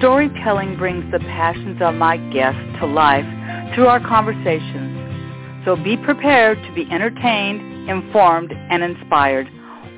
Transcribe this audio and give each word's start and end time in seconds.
Storytelling 0.00 0.78
brings 0.78 1.04
the 1.12 1.18
passions 1.18 1.78
of 1.82 1.94
my 1.94 2.16
guests 2.32 2.58
to 2.80 2.86
life 2.86 3.26
through 3.74 3.86
our 3.86 4.00
conversations. 4.00 5.66
So 5.66 5.76
be 5.76 5.98
prepared 5.98 6.56
to 6.62 6.72
be 6.72 6.90
entertained, 6.90 7.86
informed, 7.86 8.50
and 8.50 8.82
inspired. 8.82 9.46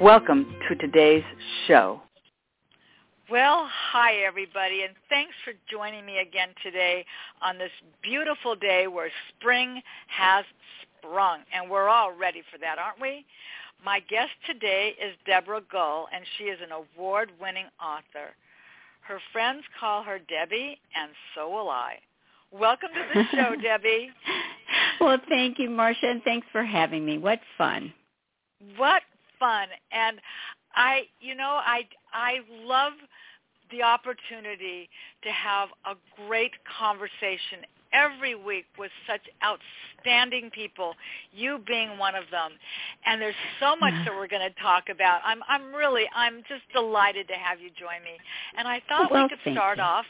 Welcome 0.00 0.56
to 0.68 0.74
today's 0.74 1.22
show. 1.68 2.02
Well, 3.30 3.68
hi 3.70 4.14
everybody, 4.26 4.82
and 4.82 4.94
thanks 5.08 5.34
for 5.44 5.52
joining 5.70 6.04
me 6.04 6.18
again 6.18 6.48
today 6.64 7.06
on 7.40 7.56
this 7.56 7.70
beautiful 8.02 8.56
day 8.56 8.88
where 8.88 9.08
spring 9.28 9.80
has 10.08 10.44
sprung, 10.98 11.42
and 11.54 11.70
we're 11.70 11.88
all 11.88 12.10
ready 12.10 12.42
for 12.50 12.58
that, 12.58 12.76
aren't 12.76 13.00
we? 13.00 13.24
My 13.84 14.00
guest 14.00 14.32
today 14.48 14.96
is 15.00 15.14
Deborah 15.26 15.62
Gaal, 15.72 16.06
and 16.12 16.24
she 16.38 16.44
is 16.46 16.58
an 16.60 16.72
award-winning 16.72 17.66
author. 17.80 18.34
Her 19.12 19.20
friends 19.30 19.62
call 19.78 20.02
her 20.04 20.18
Debbie, 20.18 20.80
and 20.96 21.10
so 21.34 21.50
will 21.50 21.68
I. 21.68 21.98
Welcome 22.50 22.88
to 22.94 23.02
the 23.12 23.24
show, 23.36 23.54
Debbie. 23.60 24.08
Well, 25.02 25.18
thank 25.28 25.58
you, 25.58 25.68
Marcia, 25.68 26.06
and 26.06 26.22
thanks 26.22 26.46
for 26.50 26.64
having 26.64 27.04
me. 27.04 27.18
What 27.18 27.38
fun. 27.58 27.92
What 28.78 29.02
fun. 29.38 29.68
And 29.90 30.18
I, 30.74 31.02
you 31.20 31.34
know, 31.34 31.60
I, 31.62 31.82
I 32.14 32.38
love 32.64 32.94
the 33.70 33.82
opportunity 33.82 34.88
to 35.24 35.30
have 35.30 35.68
a 35.84 35.92
great 36.26 36.52
conversation 36.78 37.66
every 37.92 38.34
week 38.34 38.66
with 38.78 38.90
such 39.06 39.22
outstanding 39.42 40.50
people, 40.50 40.94
you 41.32 41.60
being 41.66 41.98
one 41.98 42.14
of 42.14 42.24
them. 42.30 42.52
And 43.06 43.20
there's 43.20 43.34
so 43.60 43.76
much 43.76 43.94
that 44.04 44.14
we're 44.14 44.28
going 44.28 44.48
to 44.48 44.60
talk 44.60 44.88
about. 44.90 45.20
I'm 45.24 45.40
I'm 45.48 45.74
really 45.74 46.04
I'm 46.14 46.42
just 46.48 46.62
delighted 46.72 47.28
to 47.28 47.34
have 47.34 47.60
you 47.60 47.70
join 47.78 48.02
me. 48.04 48.16
And 48.56 48.66
I 48.66 48.80
thought 48.88 49.10
well, 49.10 49.24
we 49.24 49.28
could 49.28 49.52
start 49.52 49.78
you. 49.78 49.84
off 49.84 50.06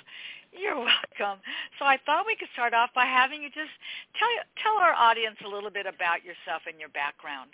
you're 0.53 0.77
welcome. 0.77 1.41
So 1.79 1.87
I 1.87 1.99
thought 2.05 2.27
we 2.27 2.37
could 2.37 2.49
start 2.53 2.75
off 2.75 2.91
by 2.95 3.07
having 3.07 3.43
you 3.43 3.49
just 3.49 3.73
tell 4.19 4.29
tell 4.63 4.77
our 4.77 4.93
audience 4.93 5.37
a 5.45 5.49
little 5.49 5.71
bit 5.71 5.87
about 5.87 6.25
yourself 6.25 6.63
and 6.69 6.79
your 6.79 6.91
background. 6.91 7.51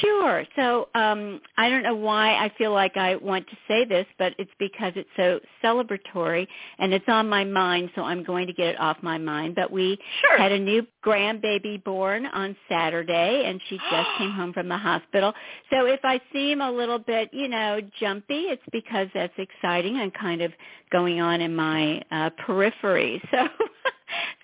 Sure. 0.00 0.44
So 0.56 0.88
um, 0.94 1.40
I 1.56 1.68
don't 1.68 1.82
know 1.82 1.94
why 1.94 2.34
I 2.34 2.50
feel 2.56 2.72
like 2.72 2.96
I 2.96 3.16
want 3.16 3.46
to 3.48 3.56
say 3.68 3.84
this, 3.84 4.06
but 4.18 4.34
it's 4.38 4.50
because 4.58 4.92
it's 4.96 5.08
so 5.16 5.40
celebratory 5.62 6.46
and 6.78 6.92
it's 6.92 7.04
on 7.08 7.28
my 7.28 7.44
mind, 7.44 7.90
so 7.94 8.02
I'm 8.02 8.24
going 8.24 8.46
to 8.46 8.52
get 8.52 8.68
it 8.68 8.80
off 8.80 8.96
my 9.02 9.18
mind. 9.18 9.54
But 9.54 9.70
we 9.70 9.98
sure. 10.20 10.38
had 10.38 10.52
a 10.52 10.58
new 10.58 10.86
grandbaby 11.04 11.84
born 11.84 12.26
on 12.26 12.56
Saturday, 12.68 13.44
and 13.46 13.60
she 13.68 13.76
just 13.90 14.08
came 14.18 14.30
home 14.32 14.52
from 14.52 14.68
the 14.68 14.78
hospital. 14.78 15.32
So 15.70 15.86
if 15.86 16.00
I 16.02 16.20
seem 16.32 16.60
a 16.60 16.70
little 16.70 16.98
bit, 16.98 17.30
you 17.32 17.48
know, 17.48 17.80
jumpy, 18.00 18.44
it's 18.44 18.62
because 18.72 19.08
that's 19.14 19.34
exciting 19.38 20.00
and 20.00 20.12
kind 20.14 20.42
of 20.42 20.52
going 20.90 21.20
on 21.20 21.40
in 21.40 21.54
my 21.54 22.02
uh, 22.10 22.30
periphery. 22.46 23.22
So. 23.30 23.48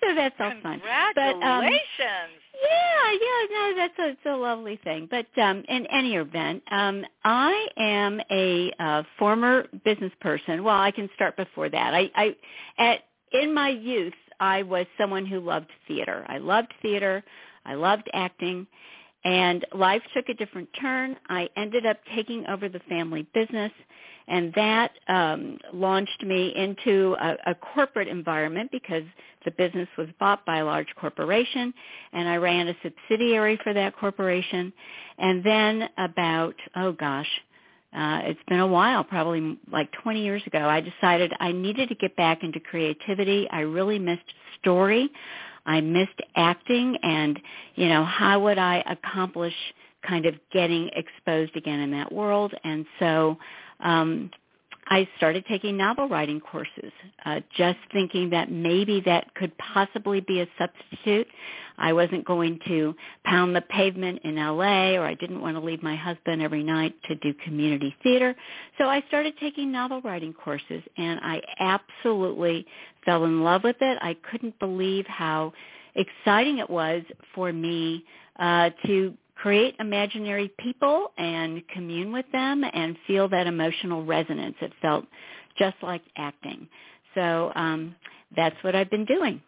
so 0.03 0.15
that's 0.15 0.35
all 0.39 0.51
fun. 0.63 0.79
Congratulations. 0.79 1.15
But, 1.15 1.47
um, 1.47 1.63
yeah, 2.61 3.11
yeah, 3.11 3.45
no, 3.51 3.73
that's 3.77 3.99
a, 3.99 4.09
it's 4.09 4.25
a 4.25 4.35
lovely 4.35 4.79
thing. 4.83 5.07
But 5.09 5.27
um, 5.41 5.63
in 5.67 5.85
any 5.87 6.15
event, 6.15 6.63
um, 6.71 7.05
I 7.23 7.67
am 7.77 8.21
a 8.31 8.71
uh, 8.79 9.03
former 9.17 9.67
business 9.83 10.11
person. 10.21 10.63
Well, 10.63 10.79
I 10.79 10.91
can 10.91 11.09
start 11.15 11.37
before 11.37 11.69
that. 11.69 11.93
I, 11.93 12.11
I, 12.15 12.35
at 12.77 12.99
in 13.31 13.53
my 13.53 13.69
youth, 13.69 14.13
I 14.39 14.63
was 14.63 14.85
someone 14.97 15.25
who 15.25 15.39
loved 15.39 15.69
theater. 15.87 16.25
I 16.27 16.37
loved 16.37 16.73
theater. 16.81 17.23
I 17.65 17.75
loved 17.75 18.09
acting. 18.13 18.67
And 19.23 19.65
life 19.73 20.01
took 20.15 20.29
a 20.29 20.33
different 20.33 20.67
turn. 20.79 21.15
I 21.29 21.47
ended 21.55 21.85
up 21.85 21.97
taking 22.15 22.45
over 22.47 22.67
the 22.67 22.79
family 22.89 23.27
business 23.33 23.71
and 24.27 24.53
that 24.53 24.91
um, 25.07 25.57
launched 25.73 26.23
me 26.23 26.53
into 26.55 27.15
a, 27.19 27.51
a 27.51 27.55
corporate 27.55 28.07
environment 28.07 28.71
because 28.71 29.03
the 29.45 29.51
business 29.51 29.87
was 29.97 30.07
bought 30.19 30.45
by 30.45 30.59
a 30.59 30.65
large 30.65 30.87
corporation, 30.99 31.73
and 32.13 32.27
I 32.27 32.35
ran 32.37 32.67
a 32.67 32.75
subsidiary 32.83 33.59
for 33.63 33.73
that 33.73 33.95
corporation. 33.97 34.73
And 35.17 35.43
then 35.43 35.89
about, 35.97 36.55
oh 36.75 36.91
gosh, 36.93 37.29
uh, 37.93 38.21
it's 38.23 38.39
been 38.47 38.59
a 38.59 38.67
while, 38.67 39.03
probably 39.03 39.57
like 39.71 39.91
20 40.03 40.23
years 40.23 40.41
ago, 40.47 40.59
I 40.59 40.79
decided 40.79 41.33
I 41.39 41.51
needed 41.51 41.89
to 41.89 41.95
get 41.95 42.15
back 42.15 42.41
into 42.41 42.59
creativity. 42.59 43.47
I 43.51 43.61
really 43.61 43.99
missed 43.99 44.21
story. 44.59 45.09
I 45.65 45.81
missed 45.81 46.19
acting 46.35 46.97
and, 47.03 47.39
you 47.75 47.89
know, 47.89 48.05
how 48.05 48.39
would 48.39 48.57
I 48.57 48.83
accomplish 48.89 49.53
kind 50.07 50.25
of 50.25 50.35
getting 50.51 50.89
exposed 50.95 51.55
again 51.55 51.81
in 51.81 51.91
that 51.91 52.11
world? 52.11 52.53
And 52.63 52.85
so 52.97 53.37
um, 53.81 54.31
I 54.91 55.07
started 55.15 55.45
taking 55.47 55.77
novel 55.77 56.09
writing 56.09 56.41
courses, 56.41 56.91
uh, 57.25 57.39
just 57.55 57.77
thinking 57.93 58.29
that 58.31 58.51
maybe 58.51 59.01
that 59.05 59.33
could 59.35 59.57
possibly 59.57 60.19
be 60.19 60.41
a 60.41 60.47
substitute. 60.59 61.27
I 61.77 61.93
wasn't 61.93 62.25
going 62.25 62.59
to 62.67 62.93
pound 63.23 63.55
the 63.55 63.61
pavement 63.61 64.19
in 64.25 64.35
LA 64.35 64.95
or 64.95 65.05
I 65.05 65.13
didn't 65.13 65.39
want 65.39 65.55
to 65.55 65.61
leave 65.63 65.81
my 65.81 65.95
husband 65.95 66.41
every 66.41 66.61
night 66.61 66.93
to 67.07 67.15
do 67.15 67.33
community 67.45 67.95
theater. 68.03 68.35
So 68.77 68.89
I 68.89 69.01
started 69.07 69.35
taking 69.39 69.71
novel 69.71 70.01
writing 70.01 70.33
courses 70.33 70.83
and 70.97 71.21
I 71.23 71.41
absolutely 71.59 72.65
fell 73.05 73.23
in 73.23 73.45
love 73.45 73.63
with 73.63 73.77
it. 73.79 73.97
I 74.01 74.17
couldn't 74.29 74.59
believe 74.59 75.05
how 75.07 75.53
exciting 75.95 76.57
it 76.57 76.69
was 76.69 77.01
for 77.33 77.53
me 77.53 78.03
uh, 78.41 78.71
to 78.87 79.13
create 79.41 79.75
imaginary 79.79 80.51
people 80.59 81.11
and 81.17 81.67
commune 81.69 82.11
with 82.11 82.25
them 82.31 82.63
and 82.73 82.95
feel 83.07 83.27
that 83.29 83.47
emotional 83.47 84.05
resonance. 84.05 84.55
It 84.61 84.71
felt 84.81 85.05
just 85.57 85.75
like 85.81 86.03
acting. 86.15 86.67
So 87.15 87.51
um, 87.55 87.95
that's 88.35 88.55
what 88.61 88.75
I've 88.75 88.89
been 88.89 89.05
doing. 89.05 89.41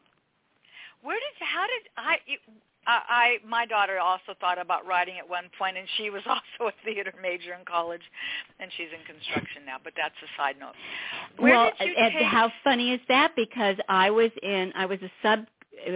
Where 1.04 1.16
did 1.18 1.48
how 1.48 1.66
did 1.68 1.90
I? 1.98 2.18
I, 2.86 3.00
I 3.08 3.48
my 3.48 3.66
daughter 3.66 4.00
also 4.00 4.34
thought 4.40 4.60
about 4.60 4.86
writing 4.86 5.16
at 5.18 5.30
one 5.30 5.46
point, 5.58 5.78
and 5.78 5.88
she 5.98 6.10
was 6.10 6.22
also 6.28 6.70
a 6.70 6.86
theater 6.86 7.14
major 7.22 7.54
in 7.54 7.66
college, 7.66 8.02
and 8.60 8.72
she's 8.78 8.88
in 8.88 9.06
construction 9.06 9.64
now. 9.66 9.78
But 9.84 9.94
that's 9.96 10.16
a 10.24 10.42
side 10.42 10.56
note. 10.60 10.74
Where 11.38 11.54
well, 11.54 11.72
and 11.80 12.14
take... 12.14 12.24
how 12.24 12.52
funny 12.64 12.94
is 12.94 13.02
that? 13.10 13.34
Because 13.36 13.78
I 13.88 14.10
was 14.10 14.32
in, 14.42 14.74
I 14.76 14.86
was 14.86 15.00
a 15.02 15.12
sub 15.22 15.46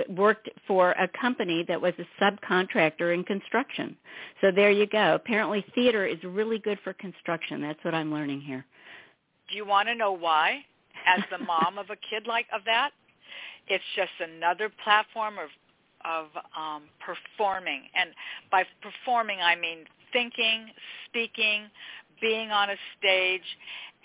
worked 0.10 0.50
for 0.68 0.92
a 0.92 1.08
company 1.20 1.64
that 1.68 1.82
was 1.82 1.94
a 2.00 2.24
subcontractor 2.24 3.14
in 3.14 3.24
construction. 3.24 3.96
So 4.42 4.52
there 4.52 4.72
you 4.72 4.88
go. 4.88 5.16
Apparently 5.16 5.66
theater 5.76 6.06
is 6.06 6.18
really 6.24 6.60
good 6.60 6.80
for 6.84 6.94
construction. 6.94 7.62
That's 7.62 7.84
what 7.84 7.94
I'm 7.94 8.12
learning 8.12 8.42
here. 8.42 8.66
Do 9.50 9.56
you 9.56 9.66
want 9.66 9.88
to 9.88 9.96
know 9.96 10.12
why? 10.12 10.60
As 11.06 11.24
the 11.32 11.38
mom 11.46 11.78
of 11.78 11.90
a 11.90 11.96
kid 11.96 12.28
like 12.28 12.48
of 12.54 12.62
that, 12.66 12.92
it's 13.68 13.84
just 13.96 14.12
another 14.20 14.70
platform 14.84 15.36
of 15.38 15.50
of 16.06 16.28
um, 16.56 16.84
performing, 17.04 17.82
and 17.96 18.12
by 18.52 18.64
performing 18.82 19.40
I 19.42 19.56
mean 19.56 19.80
thinking, 20.14 20.68
speaking, 21.06 21.64
being 22.22 22.52
on 22.52 22.70
a 22.70 22.76
stage, 22.98 23.42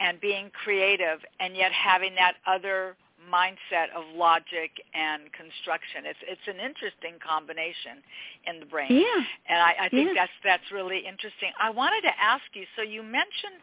and 0.00 0.20
being 0.20 0.50
creative, 0.64 1.20
and 1.38 1.54
yet 1.54 1.70
having 1.70 2.14
that 2.14 2.34
other 2.46 2.96
mindset 3.30 3.90
of 3.94 4.04
logic 4.14 4.70
and 4.94 5.30
construction. 5.32 6.06
It's 6.06 6.18
it's 6.26 6.46
an 6.46 6.58
interesting 6.58 7.18
combination 7.22 8.02
in 8.46 8.60
the 8.60 8.66
brain. 8.66 8.90
Yeah. 8.90 9.22
And 9.48 9.58
I, 9.58 9.86
I 9.86 9.88
think 9.88 10.14
yeah. 10.14 10.26
that's 10.26 10.36
that's 10.44 10.68
really 10.72 10.98
interesting. 11.06 11.52
I 11.60 11.70
wanted 11.70 12.02
to 12.02 12.14
ask 12.20 12.44
you, 12.54 12.64
so 12.76 12.82
you 12.82 13.02
mentioned 13.02 13.58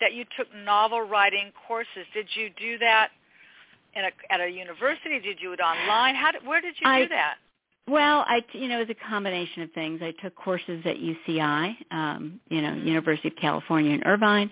that 0.00 0.14
you 0.14 0.24
took 0.36 0.48
novel 0.54 1.02
writing 1.02 1.52
courses. 1.66 2.06
Did 2.12 2.28
you 2.34 2.50
do 2.58 2.78
that 2.78 3.10
in 3.94 4.04
a, 4.04 4.12
at 4.32 4.40
a 4.40 4.48
university? 4.48 5.20
Did 5.20 5.24
you 5.24 5.34
do 5.34 5.52
it 5.52 5.60
online? 5.60 6.14
How 6.14 6.32
did, 6.32 6.46
where 6.46 6.60
did 6.60 6.74
you 6.80 6.86
I, 6.86 7.02
do 7.02 7.08
that? 7.08 7.36
Well, 7.86 8.24
I 8.26 8.42
you 8.52 8.68
know 8.68 8.76
it 8.80 8.88
was 8.88 8.96
a 8.96 9.08
combination 9.08 9.62
of 9.62 9.72
things. 9.72 10.00
I 10.02 10.12
took 10.22 10.34
courses 10.36 10.82
at 10.86 10.96
UCI, 10.96 11.74
um, 11.90 12.40
you 12.48 12.62
know. 12.62 12.72
University 12.74 13.28
of 13.28 13.36
California 13.36 13.92
in 13.92 14.02
Irvine. 14.04 14.50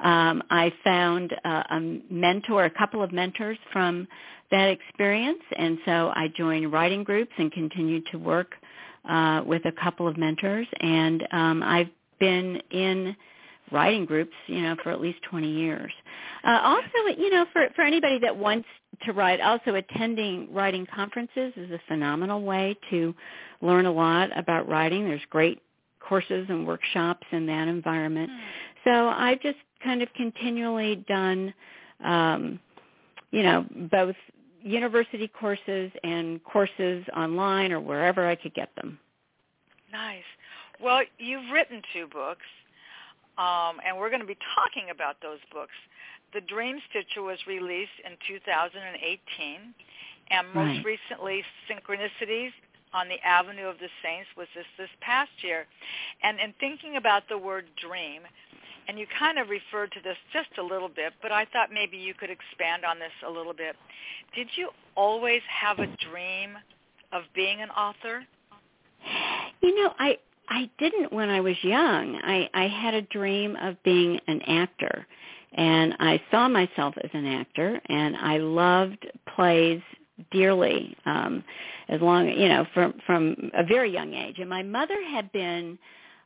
Um, 0.00 0.42
I 0.50 0.70
found 0.84 1.32
uh, 1.44 1.62
a 1.70 1.80
mentor, 2.10 2.66
a 2.66 2.70
couple 2.70 3.02
of 3.02 3.10
mentors 3.10 3.56
from 3.72 4.06
that 4.50 4.68
experience, 4.68 5.40
and 5.56 5.78
so 5.86 6.12
I 6.14 6.28
joined 6.36 6.72
writing 6.72 7.04
groups 7.04 7.32
and 7.38 7.50
continued 7.50 8.04
to 8.12 8.18
work 8.18 8.52
uh, 9.08 9.42
with 9.46 9.64
a 9.64 9.72
couple 9.72 10.06
of 10.06 10.18
mentors. 10.18 10.66
And 10.80 11.26
um, 11.32 11.62
I've 11.62 11.90
been 12.20 12.60
in 12.70 13.16
writing 13.72 14.04
groups, 14.04 14.34
you 14.46 14.60
know, 14.60 14.76
for 14.82 14.90
at 14.90 15.00
least 15.00 15.18
20 15.30 15.50
years. 15.50 15.92
Uh, 16.44 16.60
also, 16.62 17.18
you 17.18 17.30
know, 17.30 17.46
for 17.52 17.68
for 17.74 17.82
anybody 17.82 18.18
that 18.20 18.36
wants 18.36 18.68
to 19.04 19.12
write. 19.12 19.40
Also, 19.40 19.74
attending 19.74 20.52
writing 20.52 20.86
conferences 20.86 21.52
is 21.56 21.70
a 21.70 21.80
phenomenal 21.88 22.42
way 22.42 22.76
to 22.90 23.14
learn 23.60 23.86
a 23.86 23.92
lot 23.92 24.36
about 24.38 24.68
writing. 24.68 25.04
There's 25.04 25.20
great 25.30 25.62
courses 26.00 26.46
and 26.48 26.66
workshops 26.66 27.26
in 27.32 27.46
that 27.46 27.68
environment. 27.68 28.30
Mm. 28.30 28.38
So 28.84 29.08
I've 29.08 29.40
just 29.40 29.58
kind 29.82 30.02
of 30.02 30.12
continually 30.14 31.04
done, 31.08 31.54
um, 32.04 32.60
you 33.30 33.42
know, 33.42 33.66
both 33.90 34.16
university 34.62 35.28
courses 35.28 35.90
and 36.02 36.42
courses 36.44 37.04
online 37.16 37.72
or 37.72 37.80
wherever 37.80 38.26
I 38.26 38.34
could 38.34 38.54
get 38.54 38.70
them. 38.76 38.98
Nice. 39.92 40.24
Well, 40.82 41.02
you've 41.18 41.50
written 41.52 41.82
two 41.92 42.06
books, 42.06 42.46
um, 43.38 43.80
and 43.86 43.96
we're 43.96 44.08
going 44.08 44.20
to 44.20 44.26
be 44.26 44.38
talking 44.54 44.90
about 44.90 45.16
those 45.22 45.38
books. 45.52 45.72
The 46.34 46.42
Dream 46.42 46.80
Stitcher 46.90 47.22
was 47.22 47.38
released 47.46 47.94
in 48.04 48.16
2018, 48.26 49.74
and 50.30 50.46
most 50.52 50.56
Right. 50.56 50.84
recently, 50.84 51.44
Synchronicities 51.68 52.52
on 52.92 53.08
the 53.08 53.20
Avenue 53.24 53.66
of 53.68 53.78
the 53.78 53.88
Saints 54.02 54.28
was 54.36 54.48
this 54.54 54.66
this 54.76 54.90
past 55.00 55.30
year. 55.42 55.66
And 56.22 56.40
in 56.40 56.52
thinking 56.54 56.96
about 56.96 57.28
the 57.28 57.38
word 57.38 57.66
dream, 57.76 58.26
and 58.88 58.98
you 58.98 59.06
kind 59.06 59.38
of 59.38 59.48
referred 59.48 59.92
to 59.92 60.00
this 60.00 60.18
just 60.32 60.58
a 60.58 60.62
little 60.62 60.88
bit, 60.88 61.14
but 61.22 61.32
I 61.32 61.44
thought 61.46 61.70
maybe 61.72 61.96
you 61.96 62.14
could 62.14 62.30
expand 62.30 62.84
on 62.84 62.98
this 62.98 63.12
a 63.22 63.30
little 63.30 63.54
bit. 63.54 63.76
Did 64.34 64.48
you 64.56 64.70
always 64.96 65.42
have 65.44 65.78
a 65.80 65.86
dream 66.10 66.58
of 67.12 67.24
being 67.32 67.60
an 67.62 67.70
author? 67.70 68.26
You 69.60 69.74
know, 69.82 69.94
I 69.98 70.18
I 70.48 70.68
didn't 70.78 71.12
when 71.12 71.30
I 71.30 71.40
was 71.40 71.62
young. 71.62 72.16
I 72.22 72.50
I 72.54 72.66
had 72.68 72.94
a 72.94 73.02
dream 73.02 73.56
of 73.56 73.80
being 73.84 74.20
an 74.26 74.42
actor 74.42 75.06
and 75.54 75.94
I 76.00 76.20
saw 76.30 76.48
myself 76.48 76.94
as 77.02 77.10
an 77.12 77.26
actor 77.26 77.80
and 77.86 78.16
I 78.16 78.38
loved 78.38 79.06
plays 79.34 79.80
dearly 80.30 80.96
um 81.06 81.42
as 81.88 82.00
long 82.00 82.28
you 82.28 82.48
know 82.48 82.66
from 82.72 82.94
from 83.06 83.50
a 83.54 83.64
very 83.64 83.92
young 83.92 84.14
age 84.14 84.36
and 84.38 84.48
my 84.48 84.62
mother 84.62 85.02
had 85.10 85.30
been 85.32 85.78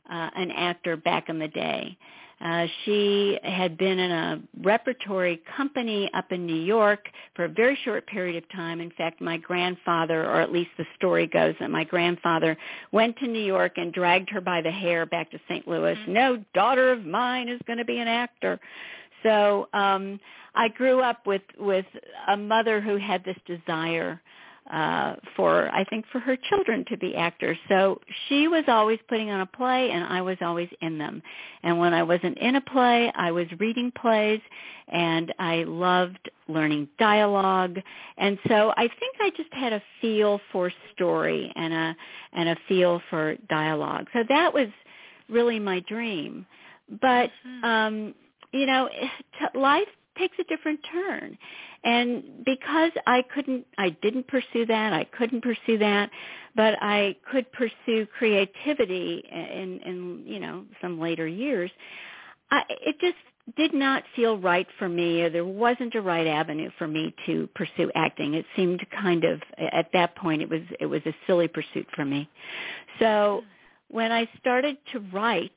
uh 0.09 0.29
an 0.35 0.51
actor 0.51 0.95
back 0.95 1.29
in 1.29 1.39
the 1.39 1.47
day 1.47 1.97
uh, 2.41 2.67
she 2.85 3.37
had 3.43 3.77
been 3.77 3.99
in 3.99 4.11
a 4.11 4.41
repertory 4.61 5.41
company 5.57 6.09
up 6.13 6.31
in 6.31 6.45
New 6.45 6.61
York 6.61 7.07
for 7.35 7.45
a 7.45 7.49
very 7.49 7.77
short 7.83 8.07
period 8.07 8.41
of 8.41 8.49
time. 8.51 8.79
In 8.79 8.91
fact, 8.91 9.19
my 9.19 9.35
grandfather, 9.37 10.23
or 10.23 10.39
at 10.39 10.51
least 10.51 10.69
the 10.77 10.85
story 10.95 11.27
goes 11.27 11.55
that 11.59 11.69
my 11.69 11.83
grandfather 11.83 12.55
went 12.93 13.17
to 13.17 13.27
New 13.27 13.43
York 13.43 13.73
and 13.75 13.91
dragged 13.91 14.29
her 14.29 14.39
by 14.39 14.61
the 14.61 14.71
hair 14.71 15.05
back 15.05 15.29
to 15.31 15.39
St. 15.49 15.67
Louis. 15.67 15.95
Mm-hmm. 15.95 16.13
No 16.13 16.43
daughter 16.53 16.93
of 16.93 17.05
mine 17.05 17.49
is 17.49 17.59
going 17.67 17.79
to 17.79 17.85
be 17.85 17.99
an 17.99 18.07
actor. 18.07 18.57
So 19.23 19.67
um, 19.73 20.19
I 20.55 20.69
grew 20.69 21.01
up 21.01 21.25
with 21.27 21.41
with 21.59 21.85
a 22.27 22.37
mother 22.37 22.81
who 22.81 22.97
had 22.97 23.23
this 23.23 23.37
desire 23.45 24.21
uh 24.71 25.15
for 25.35 25.69
I 25.73 25.83
think 25.85 26.05
for 26.11 26.19
her 26.19 26.37
children 26.49 26.85
to 26.89 26.97
be 26.97 27.15
actors. 27.15 27.57
So 27.69 27.99
she 28.27 28.47
was 28.47 28.63
always 28.67 28.99
putting 29.07 29.31
on 29.31 29.41
a 29.41 29.45
play 29.47 29.89
and 29.91 30.03
I 30.03 30.21
was 30.21 30.37
always 30.41 30.69
in 30.81 30.97
them. 30.99 31.23
And 31.63 31.79
when 31.79 31.93
I 31.93 32.03
wasn't 32.03 32.37
in 32.37 32.55
a 32.55 32.61
play, 32.61 33.11
I 33.15 33.31
was 33.31 33.47
reading 33.59 33.91
plays 33.99 34.41
and 34.89 35.33
I 35.39 35.63
loved 35.63 36.29
learning 36.47 36.87
dialogue. 36.99 37.77
And 38.17 38.37
so 38.47 38.71
I 38.77 38.87
think 38.99 39.15
I 39.19 39.31
just 39.35 39.51
had 39.53 39.73
a 39.73 39.81
feel 40.01 40.39
for 40.51 40.71
story 40.93 41.51
and 41.55 41.73
a 41.73 41.95
and 42.33 42.49
a 42.49 42.55
feel 42.67 43.01
for 43.09 43.35
dialogue. 43.49 44.07
So 44.13 44.19
that 44.29 44.53
was 44.53 44.67
really 45.29 45.59
my 45.59 45.79
dream. 45.87 46.45
But 47.01 47.31
Mhm. 47.47 47.63
um 47.63 48.15
you 48.51 48.65
know, 48.65 48.89
t- 48.89 49.59
life 49.59 49.87
takes 50.17 50.37
a 50.39 50.43
different 50.43 50.79
turn. 50.91 51.37
And 51.83 52.43
because 52.45 52.91
I 53.07 53.23
couldn't, 53.33 53.65
I 53.77 53.89
didn't 54.01 54.27
pursue 54.27 54.65
that, 54.67 54.93
I 54.93 55.05
couldn't 55.05 55.41
pursue 55.41 55.77
that, 55.77 56.09
but 56.55 56.75
I 56.81 57.15
could 57.31 57.51
pursue 57.53 58.05
creativity 58.17 59.23
in, 59.31 59.79
in 59.85 60.23
you 60.25 60.39
know, 60.39 60.65
some 60.81 60.99
later 60.99 61.25
years, 61.25 61.71
I, 62.51 62.63
it 62.69 62.99
just 62.99 63.15
did 63.55 63.73
not 63.73 64.03
feel 64.15 64.37
right 64.37 64.67
for 64.77 64.89
me 64.89 65.21
or 65.21 65.29
there 65.29 65.45
wasn't 65.45 65.95
a 65.95 66.01
right 66.01 66.27
avenue 66.27 66.69
for 66.77 66.87
me 66.87 67.15
to 67.25 67.47
pursue 67.55 67.89
acting. 67.95 68.33
It 68.33 68.45
seemed 68.55 68.85
kind 68.91 69.23
of, 69.23 69.41
at 69.57 69.89
that 69.93 70.15
point, 70.15 70.41
it 70.41 70.49
was, 70.49 70.61
it 70.79 70.85
was 70.85 71.01
a 71.05 71.15
silly 71.25 71.47
pursuit 71.47 71.87
for 71.95 72.05
me. 72.05 72.29
So 72.99 73.43
hmm. 73.43 73.95
when 73.95 74.11
I 74.11 74.29
started 74.39 74.77
to 74.91 74.99
write, 75.13 75.51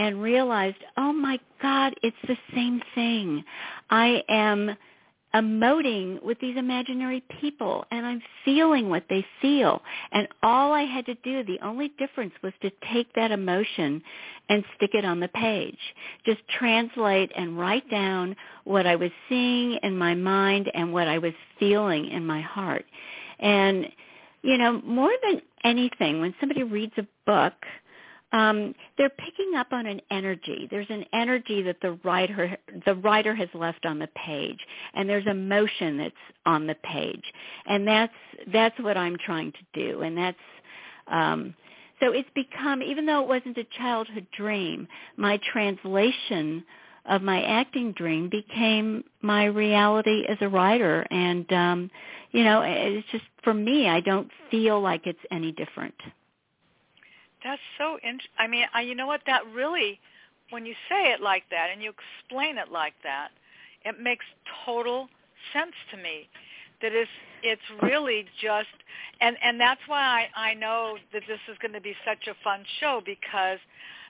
and 0.00 0.22
realized, 0.22 0.78
oh 0.96 1.12
my 1.12 1.38
God, 1.60 1.94
it's 2.02 2.16
the 2.26 2.36
same 2.54 2.80
thing. 2.94 3.44
I 3.90 4.24
am 4.30 4.74
emoting 5.34 6.22
with 6.22 6.40
these 6.40 6.56
imaginary 6.56 7.22
people 7.38 7.84
and 7.90 8.06
I'm 8.06 8.22
feeling 8.42 8.88
what 8.88 9.04
they 9.10 9.24
feel. 9.42 9.82
And 10.10 10.26
all 10.42 10.72
I 10.72 10.84
had 10.84 11.04
to 11.04 11.14
do, 11.16 11.44
the 11.44 11.58
only 11.62 11.92
difference 11.98 12.32
was 12.42 12.54
to 12.62 12.70
take 12.90 13.12
that 13.12 13.30
emotion 13.30 14.02
and 14.48 14.64
stick 14.74 14.92
it 14.94 15.04
on 15.04 15.20
the 15.20 15.28
page. 15.28 15.78
Just 16.24 16.40
translate 16.48 17.30
and 17.36 17.58
write 17.58 17.88
down 17.90 18.34
what 18.64 18.86
I 18.86 18.96
was 18.96 19.10
seeing 19.28 19.78
in 19.82 19.98
my 19.98 20.14
mind 20.14 20.70
and 20.72 20.94
what 20.94 21.08
I 21.08 21.18
was 21.18 21.34
feeling 21.58 22.08
in 22.08 22.26
my 22.26 22.40
heart. 22.40 22.86
And, 23.38 23.86
you 24.40 24.56
know, 24.56 24.80
more 24.80 25.12
than 25.22 25.42
anything, 25.62 26.20
when 26.22 26.34
somebody 26.40 26.62
reads 26.62 26.94
a 26.96 27.06
book, 27.26 27.52
um, 28.32 28.74
they're 28.96 29.10
picking 29.10 29.54
up 29.56 29.72
on 29.72 29.86
an 29.86 30.00
energy. 30.10 30.68
There's 30.70 30.88
an 30.88 31.04
energy 31.12 31.62
that 31.62 31.80
the 31.82 31.98
writer 32.04 32.56
the 32.86 32.94
writer 32.94 33.34
has 33.34 33.48
left 33.54 33.84
on 33.84 33.98
the 33.98 34.08
page, 34.08 34.58
and 34.94 35.08
there's 35.08 35.26
emotion 35.26 35.98
that's 35.98 36.14
on 36.46 36.66
the 36.66 36.76
page, 36.76 37.24
and 37.66 37.86
that's 37.86 38.12
that's 38.52 38.78
what 38.80 38.96
I'm 38.96 39.16
trying 39.24 39.52
to 39.52 39.58
do, 39.74 40.02
and 40.02 40.16
that's 40.16 40.38
um, 41.08 41.54
so 42.00 42.12
it's 42.12 42.28
become 42.34 42.82
even 42.82 43.04
though 43.04 43.22
it 43.22 43.28
wasn't 43.28 43.58
a 43.58 43.66
childhood 43.76 44.26
dream, 44.36 44.86
my 45.16 45.38
translation 45.52 46.64
of 47.06 47.22
my 47.22 47.42
acting 47.42 47.92
dream 47.92 48.28
became 48.28 49.02
my 49.22 49.46
reality 49.46 50.24
as 50.28 50.38
a 50.40 50.48
writer, 50.48 51.04
and 51.10 51.52
um, 51.52 51.90
you 52.30 52.44
know 52.44 52.62
it's 52.64 53.08
just 53.10 53.24
for 53.42 53.54
me, 53.54 53.88
I 53.88 54.00
don't 54.00 54.30
feel 54.52 54.80
like 54.80 55.08
it's 55.08 55.18
any 55.32 55.50
different. 55.50 55.94
That's 57.44 57.60
so 57.78 57.98
int- 58.02 58.22
I 58.38 58.46
mean, 58.46 58.66
I, 58.74 58.82
you 58.82 58.94
know 58.94 59.06
what? 59.06 59.22
That 59.26 59.42
really, 59.54 59.98
when 60.50 60.66
you 60.66 60.74
say 60.88 61.12
it 61.12 61.20
like 61.20 61.44
that 61.50 61.68
and 61.72 61.82
you 61.82 61.92
explain 61.92 62.58
it 62.58 62.70
like 62.70 62.94
that, 63.02 63.28
it 63.84 64.00
makes 64.00 64.24
total 64.64 65.08
sense 65.52 65.74
to 65.90 65.96
me. 65.96 66.28
That 66.82 66.92
is, 66.94 67.08
it's 67.42 67.62
really 67.82 68.26
just, 68.40 68.68
and 69.20 69.36
and 69.42 69.60
that's 69.60 69.80
why 69.86 70.28
I, 70.34 70.50
I 70.50 70.54
know 70.54 70.96
that 71.12 71.22
this 71.28 71.40
is 71.50 71.56
going 71.60 71.72
to 71.74 71.80
be 71.80 71.94
such 72.06 72.26
a 72.28 72.34
fun 72.42 72.64
show 72.80 73.00
because 73.04 73.58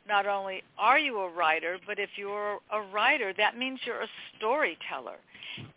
not 0.08 0.26
only 0.26 0.62
are 0.78 0.98
you 0.98 1.18
a 1.20 1.30
writer, 1.30 1.78
but 1.86 1.98
if 1.98 2.10
you're 2.16 2.58
a 2.72 2.80
writer, 2.92 3.32
that 3.36 3.56
means 3.58 3.80
you're 3.84 4.02
a 4.02 4.08
storyteller, 4.38 5.18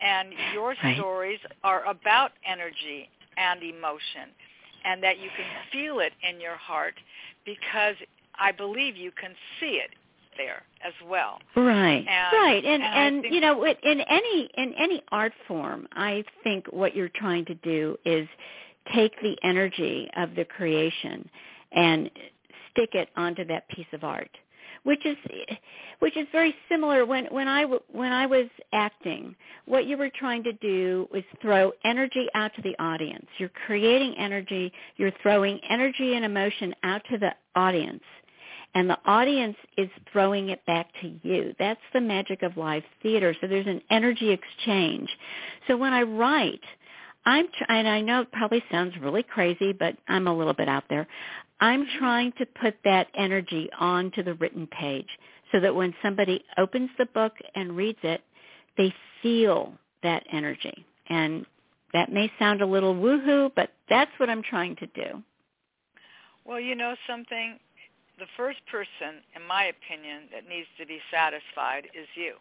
and 0.02 0.30
your 0.54 0.76
Right. 0.84 0.96
stories 0.96 1.40
are 1.64 1.84
about 1.86 2.32
energy 2.46 3.10
and 3.38 3.62
emotion, 3.64 4.30
and 4.86 5.04
that 5.04 5.20
you 5.20 5.30
can 5.36 5.46
feel 5.72 6.00
it 6.00 6.14
in 6.28 6.40
your 6.40 6.56
heart 6.56 6.96
because 7.46 7.96
I 8.36 8.52
believe 8.52 8.96
you 8.98 9.12
can 9.12 9.32
see 9.60 9.82
it 9.84 9.92
there 10.38 10.64
as 10.86 10.94
well. 11.08 11.40
Right, 11.56 12.06
And- 12.08 12.34
right, 12.34 12.66
and 12.66 12.84
and 12.84 13.26
and, 13.26 13.34
you 13.34 13.40
know, 13.40 13.64
it- 13.64 13.80
in 13.84 14.02
any 14.02 14.50
in 14.56 14.74
any 14.74 15.04
art 15.12 15.34
form, 15.48 15.88
I 15.94 16.24
think 16.44 16.68
what 16.68 16.96
you're 16.96 17.10
trying 17.10 17.46
to 17.46 17.56
do 17.56 17.98
is 18.06 18.28
take 18.94 19.20
the 19.22 19.38
energy 19.44 20.10
of 20.18 20.36
the 20.36 20.46
creation 20.46 21.30
and 21.72 22.10
stick 22.72 22.96
it 22.96 23.10
onto 23.16 23.46
that 23.46 23.68
piece 23.70 23.92
of 23.94 24.04
art, 24.04 24.36
which 24.84 25.06
is 25.06 25.18
which 26.00 26.18
is 26.18 26.28
very 26.32 26.56
similar 26.70 27.06
when 27.06 27.26
when 27.26 27.48
I 27.48 27.66
when 27.92 28.12
I 28.12 28.26
was 28.26 28.48
acting. 28.74 29.36
What 29.66 29.86
you 29.86 29.98
were 29.98 30.10
trying 30.10 30.44
to 30.44 30.54
do 30.54 31.08
was 31.12 31.24
throw 31.42 31.72
energy 31.84 32.28
out 32.36 32.54
to 32.56 32.62
the 32.62 32.76
audience. 32.80 33.26
You're 33.38 33.52
creating 33.66 34.16
energy. 34.18 34.72
You're 34.98 35.14
throwing 35.22 35.60
energy 35.70 36.16
and 36.16 36.26
emotion 36.26 36.76
out 36.84 37.02
to 37.10 37.18
the 37.18 37.34
audience 37.56 38.04
and 38.76 38.90
the 38.90 38.98
audience 39.06 39.56
is 39.78 39.90
throwing 40.12 40.50
it 40.50 40.66
back 40.66 40.88
to 41.02 41.14
you. 41.22 41.54
That's 41.60 41.80
the 41.94 42.02
magic 42.02 42.42
of 42.42 42.58
live 42.58 42.84
theater. 43.02 43.36
So 43.40 43.48
there's 43.48 43.68
an 43.68 43.82
energy 43.90 44.32
exchange. 44.32 45.10
So 45.68 45.78
when 45.78 45.94
I 45.94 46.02
write, 46.02 46.62
I'm 47.26 47.48
tr- 47.48 47.66
and 47.70 47.88
I 47.88 48.02
know 48.02 48.22
it 48.22 48.32
probably 48.32 48.64
sounds 48.72 48.94
really 49.00 49.24
crazy, 49.24 49.74
but 49.74 49.96
I'm 50.08 50.28
a 50.28 50.36
little 50.36 50.54
bit 50.54 50.68
out 50.68 50.86
there. 50.90 51.08
I'm 51.64 51.88
trying 51.98 52.34
to 52.40 52.46
put 52.46 52.76
that 52.84 53.08
energy 53.16 53.70
onto 53.80 54.22
the 54.22 54.34
written 54.34 54.68
page 54.68 55.08
so 55.50 55.62
that 55.62 55.74
when 55.74 55.96
somebody 56.04 56.44
opens 56.58 56.90
the 56.98 57.06
book 57.06 57.32
and 57.56 57.78
reads 57.78 58.00
it, 58.04 58.20
they 58.78 58.94
feel 59.22 59.72
that 60.04 60.26
energy. 60.30 60.86
And 61.08 61.46
that 61.94 62.12
may 62.12 62.30
sound 62.38 62.62
a 62.62 62.66
little 62.66 62.94
woohoo, 62.94 63.50
but 63.56 63.72
that's 63.90 64.12
what 64.18 64.30
I'm 64.30 64.44
trying 64.44 64.76
to 64.76 64.88
do. 64.88 65.24
Well, 66.44 66.60
you 66.60 66.76
know 66.76 66.96
something? 67.08 67.58
The 68.20 68.26
first 68.36 68.60
person, 68.70 69.24
in 69.34 69.48
my 69.48 69.72
opinion, 69.72 70.24
that 70.34 70.50
needs 70.50 70.68
to 70.82 70.86
be 70.86 71.00
satisfied 71.14 71.86
is 71.98 72.08
you. 72.16 72.34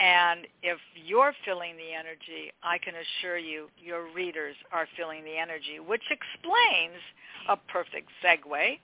And 0.00 0.46
if 0.62 0.78
you're 0.94 1.32
feeling 1.44 1.76
the 1.76 1.92
energy, 1.92 2.52
I 2.62 2.78
can 2.78 2.94
assure 2.94 3.36
you 3.36 3.68
your 3.82 4.06
readers 4.14 4.54
are 4.72 4.86
feeling 4.96 5.24
the 5.24 5.36
energy, 5.36 5.80
which 5.84 6.04
explains 6.10 7.02
a 7.48 7.56
perfect 7.56 8.08
segue 8.24 8.78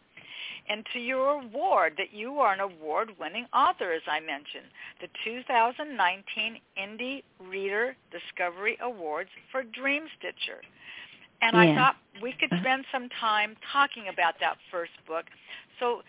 into 0.68 0.98
your 0.98 1.40
award 1.40 1.94
that 1.98 2.12
you 2.12 2.38
are 2.40 2.52
an 2.52 2.60
award-winning 2.60 3.46
author, 3.54 3.92
as 3.92 4.02
I 4.08 4.20
mentioned, 4.20 4.66
the 5.00 5.08
2019 5.24 6.58
Indie 6.78 7.22
Reader 7.38 7.96
Discovery 8.10 8.78
Awards 8.82 9.30
for 9.52 9.62
Dream 9.62 10.04
Stitcher. 10.18 10.60
And 11.42 11.54
yeah. 11.54 11.62
I 11.62 11.76
thought 11.76 11.96
we 12.22 12.32
could 12.32 12.50
spend 12.60 12.86
some 12.90 13.08
time 13.20 13.56
talking 13.72 14.04
about 14.12 14.34
that 14.40 14.56
first 14.70 14.92
book. 15.06 15.26
So 15.78 16.02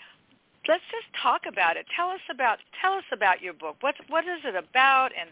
let's 0.68 0.84
just 0.92 1.08
talk 1.22 1.42
about 1.48 1.78
it. 1.78 1.86
Tell 1.96 2.10
us 2.10 2.22
about 2.30 2.60
tell 2.82 2.94
us 2.94 3.04
about 3.12 3.42
your 3.42 3.54
book. 3.54 3.78
What 3.82 3.96
what 4.10 4.24
is 4.26 4.40
it 4.44 4.56
about, 4.56 5.12
and 5.20 5.30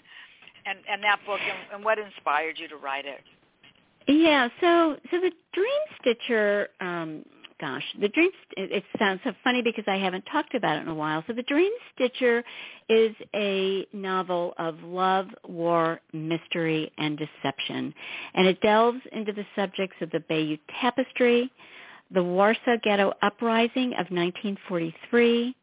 and 0.66 0.80
and 0.90 1.04
that 1.04 1.20
book, 1.26 1.40
and, 1.42 1.76
and 1.76 1.86
what 1.86 1.98
inspired 2.00 2.58
you 2.58 2.68
to 2.70 2.78
write 2.78 3.06
it? 3.06 3.22
Yeah, 4.08 4.50
so 4.62 4.98
so 5.12 5.20
the 5.20 5.32
Dream 5.54 5.82
Stitcher 6.02 6.70
um, 6.82 7.24
gosh, 7.64 7.84
the 8.02 8.10
Dream. 8.10 8.30
It 8.58 8.72
it 8.72 8.84
sounds 9.00 9.22
so 9.24 9.32
funny 9.44 9.62
because 9.62 9.86
I 9.88 9.96
haven't 9.96 10.26
talked 10.32 10.54
about 10.54 10.78
it 10.78 10.82
in 10.82 10.90
a 10.90 10.94
while. 10.94 11.24
So 11.28 11.34
the 11.34 11.44
Dream 11.44 11.72
Stitcher 11.96 12.44
is 12.90 13.16
a 13.34 13.88
novel 13.94 14.54
of 14.58 14.82
love, 14.84 15.28
war, 15.48 16.02
mystery, 16.12 16.92
and 16.98 17.18
deception, 17.18 17.94
and 18.34 18.48
it 18.48 18.60
delves 18.62 19.00
into 19.14 19.32
the 19.32 19.46
subjects 19.56 19.96
of 20.02 20.12
the 20.12 20.20
Bayeux 20.20 20.58
Tapestry, 20.82 21.52
the 22.14 22.24
Warsaw 22.24 22.78
Ghetto 22.84 23.14
Uprising 23.22 23.94
of 23.94 24.10
1943, 24.10 25.56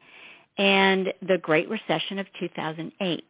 and 0.59 1.13
the 1.27 1.39
Great 1.39 1.69
Recession 1.71 2.19
of 2.19 2.27
2008. 2.39 3.25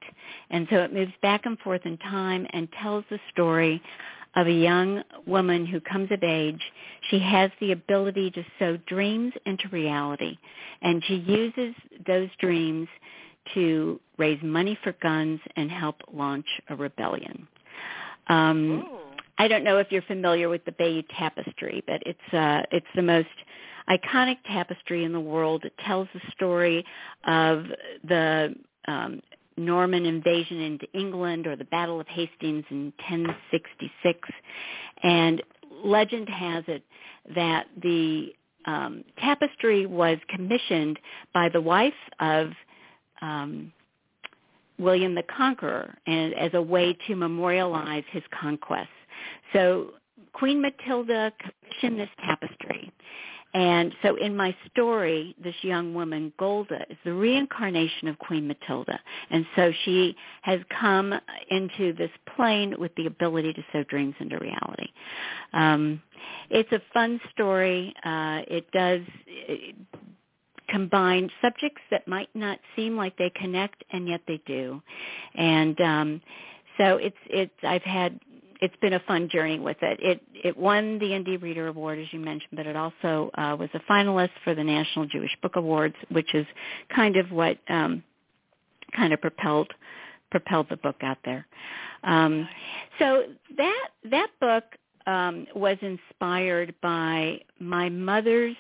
And 0.50 0.66
so 0.70 0.76
it 0.78 0.92
moves 0.92 1.12
back 1.22 1.42
and 1.46 1.58
forth 1.60 1.82
in 1.84 1.96
time 1.98 2.46
and 2.52 2.68
tells 2.82 3.04
the 3.10 3.20
story 3.32 3.80
of 4.36 4.46
a 4.46 4.52
young 4.52 5.02
woman 5.26 5.66
who 5.66 5.80
comes 5.80 6.10
of 6.10 6.22
age. 6.22 6.60
She 7.10 7.18
has 7.20 7.50
the 7.60 7.72
ability 7.72 8.30
to 8.32 8.44
sow 8.58 8.76
dreams 8.86 9.32
into 9.46 9.68
reality, 9.70 10.38
and 10.82 11.02
she 11.06 11.16
uses 11.16 11.74
those 12.06 12.28
dreams 12.40 12.88
to 13.54 14.00
raise 14.18 14.42
money 14.42 14.78
for 14.82 14.92
guns 15.02 15.40
and 15.56 15.70
help 15.70 15.96
launch 16.12 16.46
a 16.68 16.76
rebellion. 16.76 17.46
Um, 18.28 18.86
I 19.40 19.48
don't 19.48 19.64
know 19.64 19.78
if 19.78 19.86
you're 19.90 20.02
familiar 20.02 20.50
with 20.50 20.66
the 20.66 20.72
Bayeux 20.72 21.02
Tapestry, 21.18 21.82
but 21.86 22.02
it's 22.04 22.34
uh, 22.34 22.60
it's 22.72 22.84
the 22.94 23.00
most 23.00 23.26
iconic 23.88 24.36
tapestry 24.46 25.04
in 25.04 25.12
the 25.12 25.20
world. 25.20 25.64
It 25.64 25.72
tells 25.86 26.08
the 26.12 26.20
story 26.32 26.84
of 27.26 27.64
the 28.06 28.54
um, 28.86 29.22
Norman 29.56 30.04
invasion 30.04 30.60
into 30.60 30.86
England 30.92 31.46
or 31.46 31.56
the 31.56 31.64
Battle 31.64 31.98
of 31.98 32.06
Hastings 32.08 32.66
in 32.70 32.92
1066. 33.08 34.28
And 35.02 35.42
legend 35.82 36.28
has 36.28 36.64
it 36.68 36.82
that 37.34 37.64
the 37.82 38.34
um, 38.66 39.04
tapestry 39.18 39.86
was 39.86 40.18
commissioned 40.28 40.98
by 41.32 41.48
the 41.48 41.62
wife 41.62 41.94
of 42.20 42.50
um, 43.22 43.72
William 44.78 45.14
the 45.14 45.24
Conqueror 45.34 45.96
and 46.06 46.34
as 46.34 46.50
a 46.52 46.60
way 46.60 46.94
to 47.06 47.16
memorialize 47.16 48.04
his 48.12 48.22
conquests. 48.38 48.88
So 49.52 49.94
Queen 50.32 50.60
Matilda 50.60 51.32
commissioned 51.40 52.00
this 52.00 52.10
tapestry 52.24 52.92
and 53.52 53.92
so 54.02 54.16
in 54.16 54.36
my 54.36 54.54
story, 54.70 55.34
this 55.42 55.54
young 55.62 55.92
woman, 55.92 56.32
Golda, 56.38 56.84
is 56.88 56.96
the 57.04 57.12
reincarnation 57.12 58.06
of 58.06 58.18
Queen 58.18 58.46
Matilda. 58.46 59.00
And 59.30 59.44
so 59.56 59.72
she 59.84 60.14
has 60.42 60.60
come 60.80 61.14
into 61.50 61.92
this 61.94 62.10
plane 62.36 62.76
with 62.78 62.94
the 62.94 63.06
ability 63.06 63.52
to 63.54 63.64
sow 63.72 63.82
dreams 63.84 64.14
into 64.20 64.38
reality. 64.38 64.88
Um, 65.52 66.00
it's 66.48 66.70
a 66.70 66.80
fun 66.94 67.20
story. 67.32 67.92
Uh, 68.04 68.42
it 68.46 68.70
does 68.70 69.02
it 69.26 69.74
combine 70.68 71.28
subjects 71.42 71.82
that 71.90 72.06
might 72.06 72.28
not 72.34 72.60
seem 72.76 72.96
like 72.96 73.16
they 73.18 73.30
connect, 73.30 73.82
and 73.90 74.06
yet 74.06 74.20
they 74.28 74.40
do. 74.46 74.80
And 75.34 75.80
um, 75.80 76.22
so 76.78 76.98
it's 76.98 77.16
it's 77.28 77.52
I've 77.64 77.82
had 77.82 78.20
it's 78.60 78.76
been 78.76 78.92
a 78.92 79.00
fun 79.00 79.28
journey 79.28 79.58
with 79.58 79.78
it. 79.82 79.98
It 80.02 80.22
it 80.32 80.56
won 80.56 80.98
the 80.98 81.06
Indie 81.06 81.40
Reader 81.40 81.68
Award, 81.68 81.98
as 81.98 82.06
you 82.12 82.20
mentioned, 82.20 82.50
but 82.52 82.66
it 82.66 82.76
also 82.76 83.30
uh, 83.34 83.56
was 83.58 83.70
a 83.74 83.80
finalist 83.90 84.30
for 84.44 84.54
the 84.54 84.64
National 84.64 85.06
Jewish 85.06 85.36
Book 85.42 85.56
Awards, 85.56 85.96
which 86.10 86.34
is 86.34 86.46
kind 86.94 87.16
of 87.16 87.30
what 87.30 87.58
um, 87.68 88.02
kind 88.94 89.12
of 89.12 89.20
propelled 89.20 89.72
propelled 90.30 90.68
the 90.68 90.76
book 90.76 90.96
out 91.02 91.18
there. 91.24 91.46
Um, 92.04 92.48
so 92.98 93.24
that 93.56 93.88
that 94.10 94.28
book 94.40 94.64
um, 95.06 95.46
was 95.54 95.76
inspired 95.80 96.74
by 96.82 97.40
my 97.58 97.88
mother's 97.88 98.56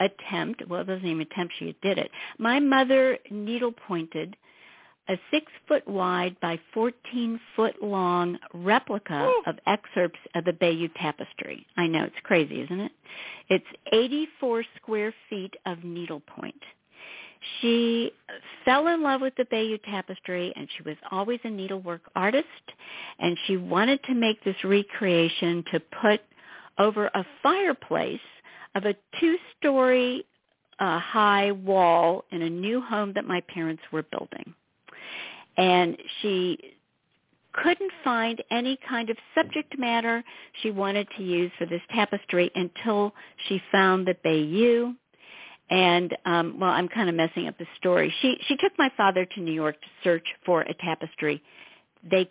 attempt. 0.00 0.62
Well, 0.68 0.80
it 0.80 0.88
wasn't 0.88 1.06
even 1.06 1.22
attempt; 1.22 1.54
she 1.58 1.76
did 1.82 1.98
it. 1.98 2.10
My 2.38 2.60
mother 2.60 3.18
needle 3.30 3.72
pointed 3.72 4.36
a 5.08 5.18
six 5.30 5.50
foot 5.66 5.86
wide 5.88 6.36
by 6.40 6.60
14 6.74 7.40
foot 7.56 7.82
long 7.82 8.38
replica 8.52 9.32
of 9.46 9.56
excerpts 9.66 10.18
of 10.34 10.44
the 10.44 10.52
Bayeux 10.52 10.88
Tapestry. 10.96 11.66
I 11.76 11.86
know, 11.86 12.04
it's 12.04 12.16
crazy, 12.24 12.60
isn't 12.62 12.80
it? 12.80 12.92
It's 13.48 13.66
84 13.92 14.64
square 14.76 15.14
feet 15.30 15.54
of 15.66 15.82
needlepoint. 15.82 16.62
She 17.60 18.12
fell 18.64 18.88
in 18.88 19.02
love 19.02 19.20
with 19.20 19.34
the 19.36 19.46
Bayeux 19.50 19.78
Tapestry 19.78 20.52
and 20.56 20.68
she 20.76 20.82
was 20.82 20.96
always 21.10 21.40
a 21.44 21.50
needlework 21.50 22.02
artist 22.14 22.46
and 23.18 23.36
she 23.46 23.56
wanted 23.56 24.02
to 24.04 24.14
make 24.14 24.42
this 24.44 24.56
recreation 24.64 25.64
to 25.72 25.80
put 26.02 26.20
over 26.78 27.06
a 27.06 27.24
fireplace 27.42 28.20
of 28.74 28.84
a 28.84 28.94
two-story 29.18 30.26
uh, 30.80 30.98
high 30.98 31.52
wall 31.52 32.24
in 32.30 32.42
a 32.42 32.50
new 32.50 32.80
home 32.80 33.12
that 33.14 33.24
my 33.24 33.40
parents 33.48 33.82
were 33.92 34.02
building 34.02 34.54
and 35.56 35.96
she 36.20 36.58
couldn't 37.52 37.90
find 38.04 38.42
any 38.50 38.78
kind 38.88 39.10
of 39.10 39.16
subject 39.34 39.78
matter 39.78 40.22
she 40.62 40.70
wanted 40.70 41.08
to 41.16 41.22
use 41.22 41.50
for 41.58 41.66
this 41.66 41.80
tapestry 41.94 42.50
until 42.54 43.12
she 43.48 43.60
found 43.72 44.06
the 44.06 44.14
Bayeux. 44.22 44.94
And 45.70 46.16
um, 46.24 46.58
well, 46.60 46.70
I'm 46.70 46.88
kind 46.88 47.08
of 47.08 47.14
messing 47.14 47.46
up 47.46 47.58
the 47.58 47.66
story. 47.76 48.14
She 48.22 48.38
she 48.46 48.56
took 48.56 48.72
my 48.78 48.90
father 48.96 49.26
to 49.26 49.40
New 49.40 49.52
York 49.52 49.80
to 49.80 49.88
search 50.02 50.26
for 50.46 50.62
a 50.62 50.74
tapestry. 50.74 51.42
They 52.08 52.30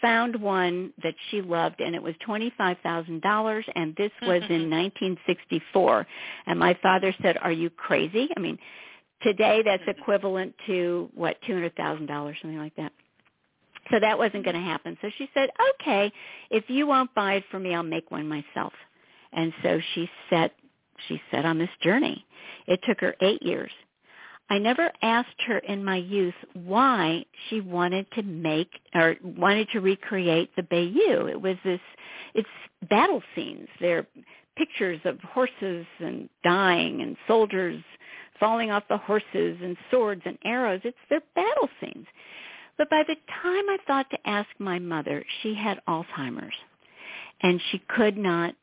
found 0.00 0.36
one 0.36 0.92
that 1.02 1.14
she 1.30 1.42
loved 1.42 1.80
and 1.80 1.94
it 1.94 2.02
was 2.02 2.14
$25,000 2.26 3.62
and 3.74 3.96
this 3.96 4.12
was 4.22 4.42
in 4.48 4.70
1964 4.70 6.06
and 6.46 6.58
my 6.58 6.78
father 6.82 7.12
said 7.20 7.36
are 7.38 7.50
you 7.50 7.68
crazy 7.70 8.28
i 8.36 8.40
mean 8.40 8.56
Today, 9.22 9.62
that's 9.64 9.82
mm-hmm. 9.82 10.00
equivalent 10.00 10.54
to 10.66 11.10
what 11.14 11.36
two 11.46 11.54
hundred 11.54 11.74
thousand 11.76 12.06
dollars, 12.06 12.36
something 12.40 12.58
like 12.58 12.76
that. 12.76 12.92
So 13.90 13.98
that 14.00 14.18
wasn't 14.18 14.44
going 14.44 14.56
to 14.56 14.62
happen. 14.62 14.96
So 15.00 15.08
she 15.18 15.28
said, 15.34 15.50
"Okay, 15.80 16.12
if 16.50 16.64
you 16.68 16.86
won't 16.86 17.14
buy 17.14 17.34
it 17.34 17.44
for 17.50 17.58
me, 17.58 17.74
I'll 17.74 17.82
make 17.82 18.10
one 18.10 18.28
myself." 18.28 18.72
And 19.32 19.52
so 19.62 19.80
she 19.94 20.08
set 20.30 20.52
she 21.06 21.20
set 21.30 21.44
on 21.44 21.58
this 21.58 21.70
journey. 21.82 22.24
It 22.66 22.80
took 22.86 23.00
her 23.00 23.14
eight 23.20 23.42
years. 23.42 23.70
I 24.50 24.58
never 24.58 24.90
asked 25.02 25.40
her 25.46 25.58
in 25.58 25.84
my 25.84 25.96
youth 25.96 26.34
why 26.54 27.24
she 27.48 27.60
wanted 27.60 28.10
to 28.12 28.22
make 28.22 28.70
or 28.94 29.16
wanted 29.22 29.68
to 29.72 29.80
recreate 29.80 30.56
the 30.56 30.62
Bayeux. 30.62 31.26
It 31.26 31.40
was 31.40 31.56
this, 31.64 31.80
it's 32.34 32.48
battle 32.88 33.22
scenes. 33.34 33.68
They're 33.78 34.06
pictures 34.56 35.00
of 35.04 35.20
horses 35.20 35.86
and 36.00 36.28
dying 36.42 37.02
and 37.02 37.16
soldiers 37.26 37.82
falling 38.40 38.70
off 38.70 38.84
the 38.88 38.98
horses 38.98 39.58
and 39.62 39.76
swords 39.90 40.22
and 40.24 40.38
arrows. 40.44 40.80
It's 40.84 40.96
their 41.08 41.22
battle 41.34 41.68
scenes. 41.80 42.06
But 42.76 42.90
by 42.90 43.02
the 43.06 43.16
time 43.42 43.68
I 43.68 43.78
thought 43.86 44.10
to 44.10 44.28
ask 44.28 44.48
my 44.58 44.78
mother, 44.78 45.24
she 45.42 45.54
had 45.54 45.80
Alzheimer's 45.88 46.54
and 47.40 47.60
she 47.70 47.82
could 47.88 48.16
not 48.16 48.54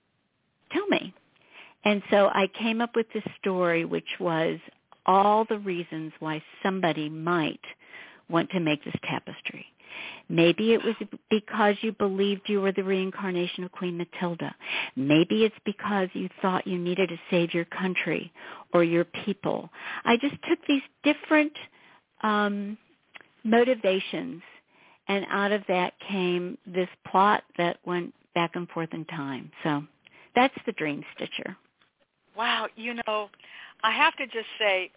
tell 0.71 0.87
me. 0.87 1.13
And 1.83 2.01
so 2.09 2.27
I 2.27 2.47
came 2.59 2.81
up 2.81 2.95
with 2.95 3.07
this 3.13 3.23
story 3.39 3.85
which 3.85 4.19
was 4.19 4.59
all 5.05 5.45
the 5.45 5.59
reasons 5.59 6.13
why 6.19 6.41
somebody 6.63 7.09
might 7.09 7.61
want 8.29 8.49
to 8.51 8.59
make 8.59 8.83
this 8.83 8.95
tapestry. 9.03 9.65
Maybe 10.29 10.73
it 10.73 10.83
was 10.83 10.95
because 11.29 11.75
you 11.81 11.91
believed 11.91 12.41
you 12.47 12.61
were 12.61 12.71
the 12.71 12.83
reincarnation 12.83 13.63
of 13.63 13.71
Queen 13.71 13.97
Matilda. 13.97 14.55
Maybe 14.95 15.43
it's 15.43 15.55
because 15.65 16.09
you 16.13 16.29
thought 16.41 16.65
you 16.65 16.77
needed 16.77 17.09
to 17.09 17.17
save 17.29 17.53
your 17.53 17.65
country 17.65 18.31
or 18.73 18.83
your 18.83 19.05
people. 19.05 19.69
I 20.03 20.17
just 20.17 20.35
took 20.49 20.59
these 20.67 20.81
different 21.03 21.53
um, 22.21 22.77
motivations, 23.43 24.41
and 25.07 25.25
out 25.29 25.51
of 25.51 25.61
that 25.67 25.93
came 26.09 26.57
this 26.65 26.89
plot 27.07 27.43
that 27.57 27.77
went 27.85 28.13
back 28.33 28.51
and 28.55 28.67
forth 28.69 28.89
in 28.93 29.05
time. 29.05 29.51
So 29.63 29.83
that's 30.35 30.55
the 30.65 30.71
Dream 30.73 31.03
Stitcher. 31.15 31.55
Wow, 32.35 32.67
you 32.75 32.95
know, 32.95 33.29
I 33.83 33.91
have 33.91 34.15
to 34.17 34.25
just 34.25 34.47
say, 34.59 34.91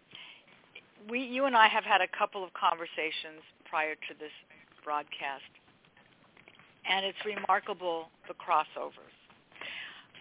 we, 1.09 1.21
you 1.21 1.45
and 1.45 1.57
I 1.57 1.69
have 1.69 1.85
had 1.85 2.01
a 2.01 2.09
couple 2.19 2.43
of 2.43 2.51
conversations 2.55 3.43
prior 3.71 3.95
to 3.95 4.15
this 4.19 4.33
broadcast. 4.89 5.53
And 6.89 7.05
it's 7.05 7.19
remarkable 7.27 8.09
the 8.27 8.33
crossovers. 8.33 9.17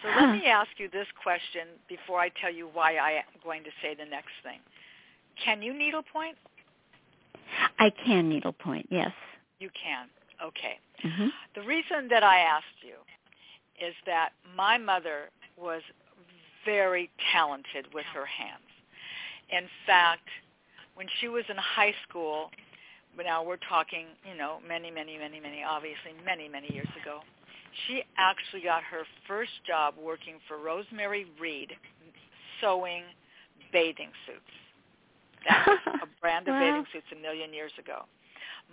So 0.03 0.09
let 0.09 0.33
me 0.33 0.45
ask 0.59 0.67
you 0.77 0.89
this 0.91 1.07
question 1.24 1.67
before 1.88 2.19
I 2.19 2.29
tell 2.41 2.53
you 2.53 2.67
why 2.74 2.97
I 2.97 3.12
am 3.12 3.39
going 3.41 3.63
to 3.63 3.69
say 3.81 3.95
the 3.95 4.03
next 4.05 4.36
thing. 4.43 4.59
Can 5.41 5.62
you 5.62 5.74
needlepoint? 5.74 6.36
I 7.79 7.89
can 8.05 8.27
needlepoint, 8.27 8.88
yes. 8.91 9.13
You 9.59 9.69
can. 9.81 10.07
Okay. 10.45 10.79
Mm-hmm. 11.05 11.27
The 11.55 11.62
reason 11.62 12.09
that 12.09 12.24
I 12.24 12.39
asked 12.39 12.81
you 12.81 12.97
is 13.79 13.93
that 14.05 14.31
my 14.53 14.77
mother 14.77 15.29
was 15.57 15.81
very 16.65 17.09
talented 17.31 17.86
with 17.93 18.05
her 18.13 18.25
hands. 18.25 18.67
In 19.50 19.69
fact, 19.86 20.27
when 20.95 21.07
she 21.21 21.29
was 21.29 21.45
in 21.50 21.55
high 21.55 21.93
school, 22.07 22.50
now 23.25 23.43
we're 23.43 23.57
talking, 23.69 24.05
you 24.29 24.38
know, 24.38 24.57
many, 24.67 24.91
many, 24.91 25.17
many, 25.17 25.39
many, 25.39 25.63
obviously 25.63 26.12
many, 26.25 26.47
many 26.47 26.71
years 26.74 26.88
ago, 27.01 27.19
she 27.88 28.03
actually 28.17 28.62
got 28.62 28.83
her 28.83 29.03
first 29.27 29.51
job 29.65 29.95
working 30.01 30.36
for 30.47 30.57
Rosemary 30.57 31.25
Reed 31.39 31.74
sewing 32.62 33.03
bathing 33.71 34.09
suits. 34.25 34.53
That 35.47 35.65
was 35.67 35.79
a 36.03 36.07
brand 36.21 36.47
of 36.47 36.53
Wow. 36.55 36.59
bathing 36.59 36.86
suits 36.91 37.07
a 37.12 37.21
million 37.21 37.53
years 37.53 37.71
ago. 37.79 38.03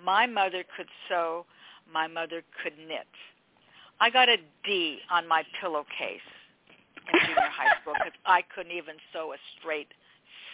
My 0.03 0.27
mother 0.27 0.65
could 0.77 0.89
sew. 1.09 1.47
My 1.93 2.07
mother 2.07 2.43
could 2.63 2.73
knit. 2.79 3.07
I 4.01 4.11
got 4.11 4.29
a 4.29 4.37
D 4.65 4.99
on 5.11 5.29
my 5.29 5.45
pillowcase 5.61 6.27
in 7.13 7.21
junior 7.27 7.51
high 7.51 7.77
school 7.83 7.95
because 7.95 8.19
I 8.27 8.43
couldn't 8.55 8.73
even 8.73 8.97
sew 9.13 9.33
a 9.35 9.37
straight 9.59 9.89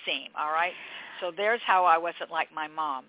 seam. 0.05 0.29
All 0.39 0.51
right, 0.53 0.73
so 1.21 1.31
there's 1.35 1.61
how 1.67 1.85
I 1.85 1.97
wasn't 1.99 2.31
like 2.31 2.49
my 2.55 2.69
mom. 2.69 3.05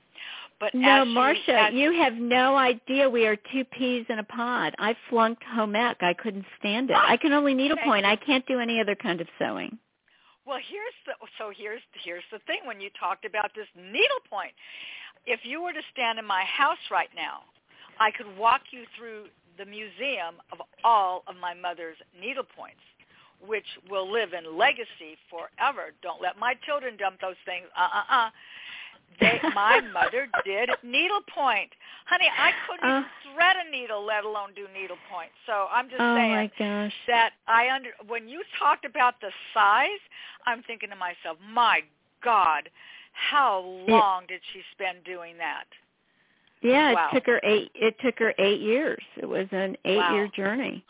But 0.61 0.75
No, 0.75 1.03
Marcia, 1.03 1.71
you 1.73 1.91
have 1.91 2.13
no 2.13 2.55
idea. 2.55 3.09
We 3.09 3.25
are 3.25 3.35
two 3.51 3.65
peas 3.65 4.05
in 4.09 4.19
a 4.19 4.23
pod. 4.23 4.75
I 4.77 4.95
flunked 5.09 5.43
home 5.43 5.75
ec. 5.75 5.97
I 6.01 6.13
couldn't 6.13 6.45
stand 6.59 6.91
it. 6.91 6.95
I 6.95 7.17
can 7.17 7.33
only 7.33 7.55
needlepoint. 7.55 8.05
I 8.05 8.15
can't 8.15 8.45
do 8.45 8.59
any 8.59 8.79
other 8.79 8.93
kind 8.95 9.19
of 9.21 9.27
sewing. 9.39 9.79
Well, 10.45 10.59
here's 10.69 10.93
the 11.07 11.13
so 11.39 11.51
here's 11.57 11.81
here's 12.03 12.23
the 12.31 12.37
thing 12.45 12.59
when 12.65 12.79
you 12.79 12.91
talked 12.99 13.25
about 13.25 13.49
this 13.55 13.65
needlepoint. 13.75 14.53
If 15.25 15.39
you 15.43 15.63
were 15.63 15.73
to 15.73 15.81
stand 15.91 16.19
in 16.19 16.25
my 16.25 16.43
house 16.45 16.81
right 16.91 17.09
now, 17.15 17.41
I 17.99 18.11
could 18.11 18.37
walk 18.37 18.61
you 18.69 18.83
through 18.95 19.25
the 19.57 19.65
museum 19.65 20.35
of 20.51 20.59
all 20.83 21.23
of 21.27 21.35
my 21.41 21.55
mother's 21.55 21.97
needlepoints, 22.19 22.85
which 23.45 23.65
will 23.89 24.11
live 24.11 24.33
in 24.33 24.57
legacy 24.57 25.17
forever. 25.29 25.93
Don't 26.03 26.21
let 26.21 26.37
my 26.37 26.53
children 26.65 26.97
dump 26.97 27.19
those 27.19 27.39
things. 27.45 27.65
Uh-uh-uh. 27.75 28.29
They, 29.19 29.41
my 29.53 29.79
mother 29.81 30.27
did 30.43 30.69
needlepoint. 30.83 31.69
Honey, 32.05 32.29
I 32.37 32.51
couldn't 32.67 32.89
Uh. 32.89 33.03
thread 33.33 33.55
a 33.65 33.69
needle, 33.69 34.03
let 34.03 34.23
alone 34.25 34.53
do 34.55 34.67
needlepoint. 34.73 35.31
So 35.45 35.67
I'm 35.71 35.89
just 35.89 36.01
oh 36.01 36.15
saying 36.15 36.31
my 36.31 36.51
gosh. 36.57 36.93
that 37.07 37.33
I 37.47 37.69
under 37.69 37.89
when 38.07 38.27
you 38.27 38.43
talked 38.59 38.85
about 38.85 39.19
the 39.21 39.31
size, 39.53 39.99
I'm 40.45 40.63
thinking 40.63 40.89
to 40.89 40.95
myself, 40.95 41.37
my 41.49 41.81
God, 42.23 42.69
how 43.13 43.59
long 43.61 44.25
did 44.27 44.41
she 44.53 44.61
spend 44.71 45.03
doing 45.03 45.37
that? 45.37 45.65
Yeah, 46.61 46.93
Wow. 46.93 47.09
it 47.09 47.13
took 47.15 47.25
her 47.25 47.39
eight. 47.43 47.71
It 47.73 47.95
took 47.99 48.19
her 48.19 48.33
eight 48.37 48.61
years. 48.61 49.03
It 49.17 49.25
was 49.25 49.47
an 49.51 49.75
eight-year 49.85 50.25
Wow. 50.25 50.31
journey. 50.35 50.83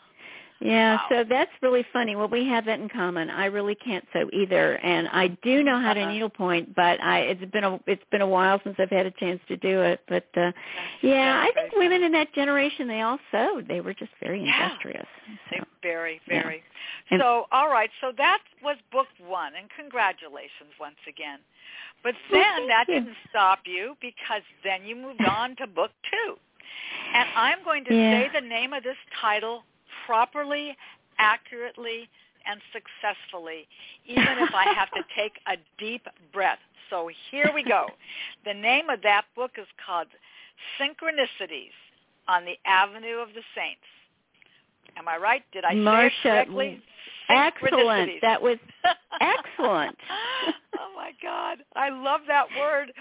Yeah, 0.63 0.95
Wow. 0.97 1.05
so 1.09 1.23
that's 1.27 1.51
really 1.63 1.83
funny. 1.91 2.15
Well, 2.15 2.27
we 2.27 2.47
have 2.47 2.65
that 2.65 2.79
in 2.79 2.87
common. 2.87 3.31
I 3.31 3.45
really 3.45 3.73
can't 3.73 4.05
sew 4.13 4.29
either, 4.31 4.77
and 4.77 5.07
I 5.07 5.29
do 5.41 5.63
know 5.63 5.79
how 5.79 5.93
to 5.95 6.01
Uh-huh. 6.01 6.11
needlepoint, 6.11 6.75
but 6.75 7.01
I 7.01 7.19
it's 7.21 7.43
been 7.51 7.63
a 7.63 7.79
it's 7.87 8.03
been 8.11 8.21
a 8.21 8.27
while 8.27 8.61
since 8.63 8.75
I've 8.79 8.91
had 8.91 9.07
a 9.07 9.11
chance 9.11 9.41
to 9.47 9.57
do 9.57 9.81
it. 9.81 10.01
But 10.07 10.27
uh 10.37 10.51
yeah, 11.01 11.41
I 11.43 11.51
think 11.55 11.73
women 11.75 12.03
in 12.03 12.11
that 12.11 12.31
generation 12.33 12.87
they 12.87 13.01
all 13.01 13.17
sewed. 13.31 13.67
They 13.67 13.81
were 13.81 13.95
just 13.95 14.11
very 14.21 14.43
Yeah. 14.43 14.63
industrious. 14.63 15.07
So. 15.49 15.65
very, 15.81 16.21
Yeah. 16.27 16.43
very. 16.43 16.63
And- 17.09 17.19
So, 17.21 17.47
all 17.51 17.69
right. 17.69 17.89
So 17.99 18.11
that 18.17 18.39
was 18.61 18.77
book 18.91 19.07
one, 19.17 19.55
and 19.55 19.67
congratulations 19.71 20.71
once 20.79 20.99
again. 21.07 21.39
But 22.03 22.15
then 22.31 22.43
thank 22.43 22.67
that 22.69 22.87
you. 22.87 22.93
didn't 22.95 23.17
stop 23.29 23.59
you 23.65 23.97
because 23.99 24.43
then 24.63 24.85
you 24.85 24.95
moved 24.95 25.25
on 25.25 25.55
to 25.55 25.65
book 25.67 25.91
two, 26.11 26.37
and 27.15 27.27
I'm 27.35 27.63
going 27.63 27.83
to 27.85 27.95
Yeah. 27.95 28.11
say 28.11 28.27
the 28.29 28.41
name 28.41 28.73
of 28.73 28.83
this 28.83 28.97
title 29.19 29.63
properly, 30.05 30.75
accurately, 31.17 32.09
and 32.45 32.59
successfully, 32.73 33.67
even 34.05 34.37
if 34.39 34.53
I 34.53 34.73
have 34.73 34.91
to 34.91 35.03
take 35.15 35.33
a 35.47 35.57
deep 35.77 36.05
breath. 36.33 36.59
So 36.89 37.09
here 37.29 37.49
we 37.53 37.63
go. 37.63 37.87
The 38.45 38.53
name 38.53 38.89
of 38.89 39.01
that 39.03 39.23
book 39.35 39.51
is 39.57 39.67
called 39.85 40.07
Synchronicities 40.79 41.71
on 42.27 42.45
the 42.45 42.55
Avenue 42.65 43.19
of 43.21 43.29
the 43.29 43.41
Saints. 43.55 43.81
Am 44.97 45.07
I 45.07 45.17
right? 45.17 45.43
Did 45.53 45.63
I 45.63 45.73
Marcia, 45.73 46.11
say 46.23 46.29
it 46.29 46.33
correctly? 46.47 46.81
Excellent. 47.29 48.11
That 48.21 48.41
was 48.41 48.57
excellent. 49.21 49.97
oh 50.77 50.91
my 50.95 51.11
God, 51.23 51.59
I 51.75 51.89
love 51.89 52.21
that 52.27 52.45
word. 52.59 52.91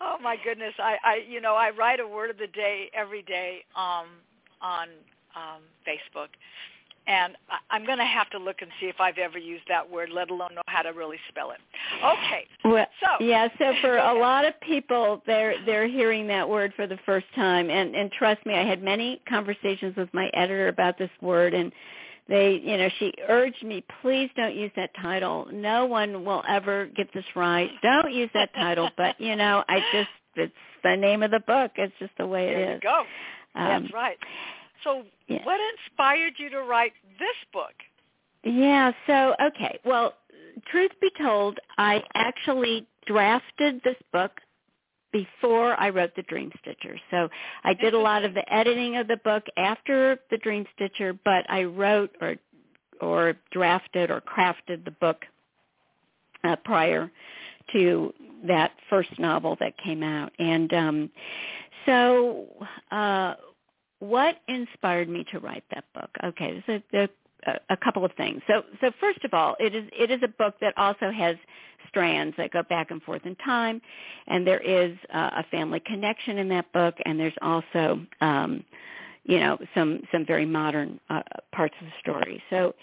Oh 0.00 0.16
my 0.22 0.36
goodness, 0.44 0.74
I, 0.78 0.96
I, 1.02 1.20
you 1.28 1.40
know, 1.40 1.54
I 1.54 1.70
write 1.70 2.00
a 2.00 2.06
word 2.06 2.30
of 2.30 2.38
the 2.38 2.48
day 2.48 2.90
every 2.94 3.22
day 3.22 3.64
um, 3.76 4.06
on 4.60 4.88
um, 5.36 5.62
Facebook, 5.86 6.28
and 7.06 7.36
I, 7.50 7.74
I'm 7.74 7.84
going 7.84 7.98
to 7.98 8.04
have 8.04 8.30
to 8.30 8.38
look 8.38 8.62
and 8.62 8.70
see 8.80 8.86
if 8.86 9.00
I've 9.00 9.18
ever 9.18 9.38
used 9.38 9.64
that 9.68 9.88
word, 9.88 10.10
let 10.10 10.30
alone 10.30 10.54
know 10.54 10.62
how 10.66 10.82
to 10.82 10.90
really 10.90 11.18
spell 11.28 11.50
it. 11.50 11.58
Okay, 12.04 12.46
Well, 12.64 12.86
so 13.00 13.24
yeah. 13.24 13.48
So 13.58 13.72
for 13.80 13.98
a 13.98 14.18
lot 14.18 14.44
of 14.44 14.58
people, 14.60 15.22
they're 15.26 15.54
they're 15.64 15.88
hearing 15.88 16.26
that 16.28 16.48
word 16.48 16.72
for 16.76 16.86
the 16.86 16.98
first 17.04 17.26
time, 17.34 17.70
and 17.70 17.94
and 17.94 18.10
trust 18.12 18.44
me, 18.46 18.54
I 18.54 18.64
had 18.66 18.82
many 18.82 19.20
conversations 19.28 19.96
with 19.96 20.08
my 20.12 20.28
editor 20.34 20.68
about 20.68 20.98
this 20.98 21.10
word, 21.20 21.54
and 21.54 21.72
they, 22.28 22.60
you 22.62 22.76
know, 22.78 22.88
she 22.98 23.12
urged 23.28 23.64
me, 23.64 23.84
please 24.00 24.30
don't 24.36 24.54
use 24.54 24.70
that 24.76 24.90
title. 25.00 25.48
No 25.52 25.86
one 25.86 26.24
will 26.24 26.42
ever 26.48 26.86
get 26.86 27.12
this 27.12 27.24
right. 27.34 27.68
Don't 27.82 28.12
use 28.12 28.30
that 28.34 28.54
title. 28.54 28.90
But 28.96 29.20
you 29.20 29.36
know, 29.36 29.64
I 29.68 29.80
just 29.92 30.08
it's 30.36 30.52
the 30.82 30.96
name 30.96 31.22
of 31.22 31.30
the 31.30 31.40
book. 31.40 31.72
It's 31.76 31.92
just 31.98 32.12
the 32.18 32.26
way 32.26 32.48
it 32.48 32.54
there 32.54 32.70
is. 32.76 32.80
you 32.82 32.88
go. 32.88 33.00
Um, 33.54 33.82
That's 33.82 33.92
right. 33.92 34.16
So, 34.84 35.04
yeah. 35.28 35.44
what 35.44 35.60
inspired 35.78 36.34
you 36.38 36.50
to 36.50 36.62
write 36.62 36.92
this 37.18 37.36
book? 37.52 37.74
Yeah, 38.44 38.92
so 39.06 39.34
okay. 39.40 39.78
Well, 39.84 40.14
truth 40.70 40.90
be 41.00 41.10
told, 41.18 41.58
I 41.78 42.02
actually 42.14 42.86
drafted 43.06 43.80
this 43.84 43.96
book 44.12 44.32
before 45.12 45.78
I 45.78 45.90
wrote 45.90 46.16
the 46.16 46.22
Dream 46.22 46.50
Stitcher. 46.60 46.98
So 47.10 47.28
I 47.64 47.74
did 47.74 47.94
a 47.94 47.98
lot 47.98 48.24
of 48.24 48.34
the 48.34 48.52
editing 48.52 48.96
of 48.96 49.08
the 49.08 49.18
book 49.18 49.44
after 49.56 50.18
the 50.30 50.38
Dream 50.38 50.66
Stitcher, 50.74 51.12
but 51.24 51.48
I 51.48 51.64
wrote 51.64 52.16
or 52.20 52.36
or 53.00 53.34
drafted 53.50 54.10
or 54.10 54.20
crafted 54.20 54.84
the 54.84 54.92
book 54.92 55.24
uh, 56.44 56.56
prior 56.64 57.10
to 57.72 58.14
that 58.46 58.72
first 58.88 59.18
novel 59.18 59.56
that 59.60 59.76
came 59.78 60.02
out. 60.02 60.32
And 60.38 60.72
um 60.72 61.10
so 61.86 62.46
uh 62.90 63.34
what 64.02 64.38
inspired 64.48 65.08
me 65.08 65.24
to 65.30 65.38
write 65.38 65.62
that 65.72 65.84
book? 65.94 66.10
Okay, 66.24 66.60
there's 66.66 66.82
a, 66.92 67.08
a, 67.48 67.60
a 67.70 67.76
couple 67.76 68.04
of 68.04 68.10
things. 68.16 68.42
So, 68.48 68.64
so 68.80 68.90
first 68.98 69.24
of 69.24 69.32
all, 69.32 69.54
it 69.60 69.76
is 69.76 69.84
it 69.96 70.10
is 70.10 70.20
a 70.24 70.28
book 70.28 70.56
that 70.60 70.76
also 70.76 71.12
has 71.12 71.36
strands 71.88 72.36
that 72.36 72.50
go 72.50 72.64
back 72.64 72.90
and 72.90 73.00
forth 73.04 73.24
in 73.26 73.36
time, 73.36 73.80
and 74.26 74.44
there 74.44 74.58
is 74.58 74.96
uh, 75.14 75.30
a 75.36 75.44
family 75.52 75.78
connection 75.78 76.38
in 76.38 76.48
that 76.48 76.72
book, 76.72 76.96
and 77.04 77.20
there's 77.20 77.36
also, 77.42 78.04
um, 78.20 78.64
you 79.22 79.38
know, 79.38 79.56
some 79.72 80.02
some 80.10 80.26
very 80.26 80.46
modern 80.46 80.98
uh, 81.08 81.22
parts 81.52 81.74
of 81.80 81.86
the 81.86 81.92
story. 82.00 82.42
So, 82.50 82.74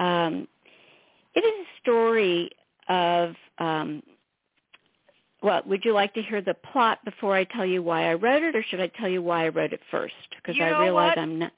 um, 0.00 0.48
it 1.36 1.40
is 1.40 1.66
a 1.66 1.80
story 1.80 2.50
of 2.88 3.36
um, 3.58 4.02
well, 5.42 5.62
would 5.66 5.84
you 5.84 5.92
like 5.92 6.14
to 6.14 6.22
hear 6.22 6.40
the 6.40 6.54
plot 6.54 6.98
before 7.04 7.34
I 7.34 7.44
tell 7.44 7.64
you 7.66 7.82
why 7.82 8.10
I 8.10 8.14
wrote 8.14 8.42
it, 8.42 8.56
or 8.56 8.62
should 8.68 8.80
I 8.80 8.88
tell 8.88 9.08
you 9.08 9.22
why 9.22 9.46
I 9.46 9.48
wrote 9.48 9.72
it 9.72 9.80
first? 9.90 10.14
Because 10.36 10.56
You 10.56 10.64
I 10.64 10.80
realize 10.80 11.10
what? 11.10 11.18
I'm 11.18 11.38
not. 11.38 11.52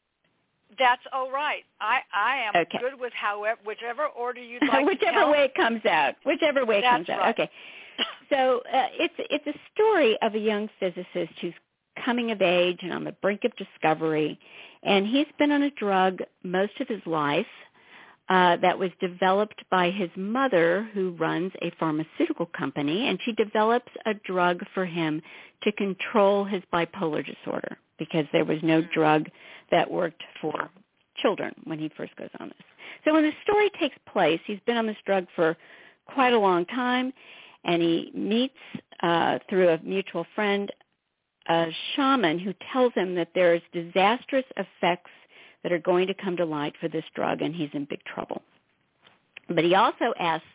That's 0.78 1.02
all 1.12 1.30
right. 1.30 1.64
I 1.80 2.00
I 2.14 2.36
am 2.46 2.62
Okay. 2.62 2.78
good 2.78 2.98
with 3.00 3.12
however 3.12 3.58
whichever 3.64 4.06
order 4.06 4.40
you'd 4.40 4.62
like 4.68 4.80
to 4.80 4.84
whichever 4.84 5.30
way 5.30 5.44
it 5.44 5.54
comes 5.54 5.84
out. 5.86 6.14
Whichever 6.24 6.64
way 6.64 6.78
it 6.78 6.84
comes 6.84 7.08
out. 7.08 7.28
Okay. 7.30 7.50
So 8.30 8.62
uh, 8.72 8.86
it's 8.98 9.14
it's 9.18 9.46
a 9.48 9.58
story 9.74 10.16
of 10.22 10.36
a 10.36 10.38
young 10.38 10.70
physicist 10.78 11.32
who's 11.40 11.52
coming 12.04 12.30
of 12.30 12.40
age 12.40 12.78
and 12.82 12.92
on 12.92 13.02
the 13.02 13.12
brink 13.12 13.42
of 13.44 13.50
discovery, 13.56 14.38
and 14.84 15.04
he's 15.06 15.26
been 15.36 15.50
on 15.50 15.64
a 15.64 15.70
drug 15.72 16.20
most 16.44 16.80
of 16.80 16.86
his 16.86 17.04
life. 17.06 17.44
Uh, 18.30 18.56
that 18.58 18.78
was 18.78 18.90
developed 19.00 19.60
by 19.72 19.90
his 19.90 20.08
mother, 20.16 20.88
who 20.94 21.10
runs 21.18 21.50
a 21.62 21.70
pharmaceutical 21.80 22.46
company, 22.46 23.08
and 23.08 23.18
she 23.24 23.32
develops 23.32 23.90
a 24.06 24.14
drug 24.14 24.62
for 24.72 24.86
him 24.86 25.20
to 25.64 25.72
control 25.72 26.44
his 26.44 26.62
bipolar 26.72 27.26
disorder 27.26 27.76
because 27.98 28.24
there 28.32 28.44
was 28.44 28.62
no 28.62 28.82
Mm. 28.82 28.92
drug 28.92 29.28
that 29.72 29.90
worked 29.90 30.22
for 30.40 30.70
children 31.16 31.52
when 31.64 31.80
he 31.80 31.88
first 31.88 32.14
goes 32.14 32.30
on 32.38 32.48
this. 32.50 32.66
So 33.04 33.12
when 33.12 33.24
the 33.24 33.34
story 33.42 33.68
takes 33.70 33.98
place, 34.06 34.40
he's 34.46 34.60
been 34.60 34.76
on 34.76 34.86
this 34.86 35.02
drug 35.04 35.26
for 35.34 35.56
quite 36.06 36.32
a 36.32 36.38
long 36.38 36.64
time, 36.66 37.12
and 37.64 37.82
he 37.82 38.12
meets 38.14 38.58
uh, 39.00 39.40
through 39.48 39.70
a 39.70 39.78
mutual 39.82 40.24
friend 40.36 40.70
a 41.48 41.66
shaman 41.94 42.38
who 42.38 42.54
tells 42.72 42.92
him 42.94 43.14
that 43.16 43.30
there's 43.34 43.62
disastrous 43.72 44.44
effects 44.56 45.10
that 45.62 45.72
are 45.72 45.78
going 45.78 46.06
to 46.06 46.14
come 46.14 46.36
to 46.36 46.44
light 46.44 46.74
for 46.80 46.88
this 46.88 47.04
drug 47.14 47.42
and 47.42 47.54
he's 47.54 47.70
in 47.72 47.84
big 47.84 48.02
trouble. 48.04 48.42
But 49.48 49.64
he 49.64 49.74
also 49.74 50.14
asks 50.18 50.46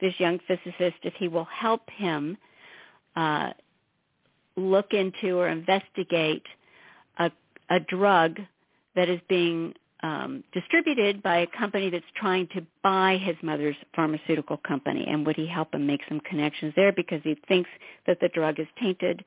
this 0.00 0.14
young 0.18 0.38
physicist 0.46 0.96
if 1.02 1.14
he 1.14 1.28
will 1.28 1.46
help 1.46 1.82
him 1.90 2.36
uh, 3.16 3.50
look 4.56 4.92
into 4.92 5.38
or 5.38 5.48
investigate 5.48 6.42
a, 7.18 7.30
a 7.68 7.80
drug 7.80 8.38
that 8.96 9.08
is 9.08 9.20
being 9.28 9.74
um, 10.02 10.42
distributed 10.52 11.22
by 11.22 11.38
a 11.38 11.46
company 11.46 11.90
that's 11.90 12.04
trying 12.16 12.48
to 12.54 12.66
buy 12.82 13.18
his 13.22 13.36
mother's 13.42 13.76
pharmaceutical 13.94 14.56
company. 14.56 15.04
And 15.06 15.26
would 15.26 15.36
he 15.36 15.46
help 15.46 15.74
him 15.74 15.86
make 15.86 16.00
some 16.08 16.20
connections 16.20 16.72
there 16.74 16.92
because 16.92 17.20
he 17.22 17.36
thinks 17.48 17.68
that 18.06 18.18
the 18.20 18.28
drug 18.28 18.58
is 18.58 18.66
tainted? 18.80 19.24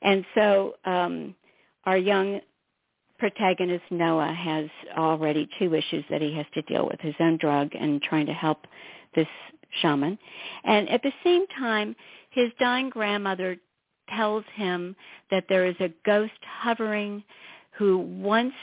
And 0.00 0.24
so 0.34 0.74
um, 0.84 1.34
our 1.84 1.98
young 1.98 2.40
protagonist 3.22 3.84
Noah 3.92 4.32
has 4.32 4.68
already 4.98 5.48
two 5.56 5.76
issues 5.76 6.04
that 6.10 6.20
he 6.20 6.34
has 6.34 6.46
to 6.54 6.62
deal 6.62 6.88
with: 6.88 7.00
his 7.00 7.14
own 7.20 7.36
drug 7.36 7.70
and 7.72 8.02
trying 8.02 8.26
to 8.26 8.32
help 8.32 8.66
this 9.14 9.28
shaman. 9.80 10.18
And 10.64 10.90
at 10.90 11.04
the 11.04 11.12
same 11.22 11.46
time, 11.56 11.94
his 12.30 12.50
dying 12.58 12.90
grandmother 12.90 13.58
tells 14.08 14.44
him 14.56 14.96
that 15.30 15.44
there 15.48 15.66
is 15.66 15.76
a 15.78 15.90
ghost 16.04 16.32
hovering 16.42 17.22
who 17.78 17.98
wants 17.98 18.56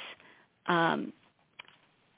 um, 0.68 1.14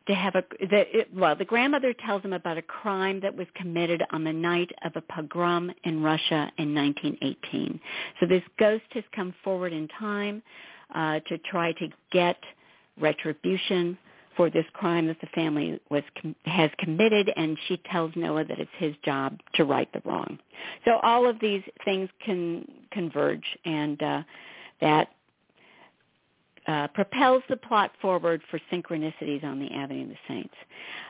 to 0.08 0.16
have 0.16 0.34
a 0.34 0.44
the, 0.60 1.00
it, 1.00 1.14
well 1.14 1.36
the 1.36 1.46
grandmother 1.46 1.94
tells 1.94 2.24
him 2.24 2.34
about 2.34 2.58
a 2.58 2.64
crime 2.64 3.20
that 3.20 3.38
was 3.38 3.46
committed 3.54 4.02
on 4.12 4.24
the 4.24 4.34
night 4.34 4.72
of 4.84 4.94
a 4.96 5.02
pogrom 5.02 5.72
in 5.84 6.02
Russia 6.02 6.52
in 6.58 6.74
1918. 6.74 7.80
So 8.20 8.26
this 8.26 8.42
ghost 8.58 8.86
has 8.94 9.04
come 9.16 9.32
forward 9.44 9.74
in 9.74 9.88
time 10.00 10.42
uh, 10.94 11.20
to 11.28 11.38
try 11.40 11.72
to 11.74 11.88
get 12.12 12.38
retribution 13.00 13.98
for 14.38 14.50
this 14.50 14.66
crime 14.74 15.08
that 15.08 15.20
the 15.20 15.28
family 15.28 15.80
was 15.90 16.04
has 16.46 16.70
committed 16.80 17.32
and 17.36 17.58
she 17.68 17.78
tells 17.92 18.12
Noah 18.16 18.46
that 18.46 18.60
it's 18.60 18.72
his 18.78 18.96
job 19.04 19.40
to 19.56 19.66
right 19.66 19.92
the 19.94 20.02
wrong. 20.06 20.40
So 20.86 21.00
all 21.04 21.30
of 21.30 21.40
these 21.40 21.64
things 21.84 22.10
can 22.24 22.66
converge 22.92 23.44
and 23.66 24.02
uh 24.02 24.24
that 24.80 25.10
uh, 26.68 26.88
propels 26.90 27.44
the 27.50 27.58
plot 27.58 27.92
forward 28.02 28.42
for 28.50 28.60
synchronicities 28.72 29.44
on 29.44 29.60
the 29.60 29.72
Avenue 29.72 30.04
of 30.04 30.10
the 30.10 30.16
Saints. 30.28 30.54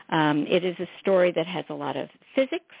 Um, 0.08 0.46
it 0.48 0.64
is 0.64 0.76
a 0.78 0.88
story 1.00 1.32
that 1.32 1.46
has 1.46 1.64
a 1.68 1.74
lot 1.74 1.96
of 1.96 2.08
physics, 2.34 2.74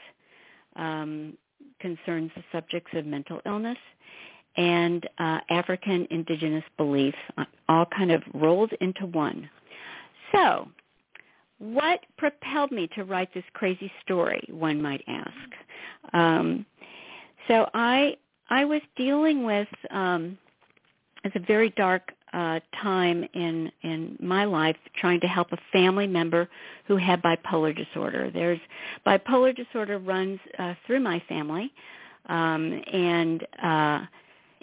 um, 0.76 1.34
concerns 1.80 2.30
the 2.34 2.42
subjects 2.50 2.90
of 2.94 3.04
mental 3.04 3.40
illness, 3.44 3.78
and 4.56 5.08
uh, 5.18 5.38
African 5.50 6.06
indigenous 6.10 6.64
beliefs, 6.76 7.18
uh, 7.38 7.44
all 7.68 7.86
kind 7.86 8.12
of 8.12 8.22
rolled 8.34 8.72
into 8.80 9.06
one. 9.06 9.48
So, 10.32 10.68
what 11.58 12.00
propelled 12.18 12.72
me 12.72 12.88
to 12.96 13.04
write 13.04 13.32
this 13.34 13.44
crazy 13.52 13.90
story? 14.02 14.42
One 14.50 14.82
might 14.82 15.04
ask. 15.06 16.12
Um, 16.14 16.66
so 17.48 17.68
I 17.74 18.16
I 18.50 18.64
was 18.64 18.82
dealing 18.96 19.44
with 19.44 19.68
um, 19.90 20.38
it's 21.24 21.36
a 21.36 21.40
very 21.40 21.70
dark 21.70 22.12
uh, 22.32 22.60
time 22.82 23.26
in 23.34 23.70
in 23.82 24.16
my 24.20 24.44
life 24.44 24.76
trying 24.96 25.20
to 25.20 25.26
help 25.26 25.52
a 25.52 25.58
family 25.72 26.06
member 26.06 26.48
who 26.86 26.96
had 26.96 27.22
bipolar 27.22 27.76
disorder. 27.76 28.30
There's 28.32 28.60
bipolar 29.06 29.54
disorder 29.54 29.98
runs 29.98 30.40
uh, 30.58 30.74
through 30.86 31.00
my 31.00 31.22
family, 31.28 31.72
um, 32.26 32.82
and 32.92 33.46
uh, 33.62 34.06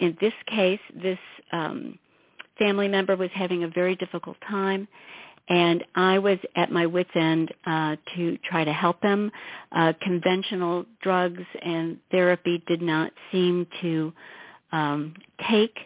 in 0.00 0.16
this 0.20 0.32
case, 0.46 0.80
this 0.94 1.18
um, 1.52 1.98
family 2.58 2.88
member 2.88 3.16
was 3.16 3.30
having 3.34 3.64
a 3.64 3.68
very 3.68 3.96
difficult 3.96 4.36
time. 4.48 4.88
And 5.48 5.82
I 5.96 6.18
was 6.18 6.38
at 6.54 6.70
my 6.70 6.86
wit's 6.86 7.10
end 7.14 7.52
uh, 7.66 7.96
to 8.14 8.38
try 8.48 8.64
to 8.64 8.72
help 8.72 9.02
him. 9.02 9.32
Uh, 9.72 9.92
conventional 10.00 10.84
drugs 11.02 11.42
and 11.62 11.98
therapy 12.10 12.62
did 12.68 12.80
not 12.80 13.12
seem 13.32 13.66
to 13.80 14.12
um, 14.72 15.14
take 15.50 15.76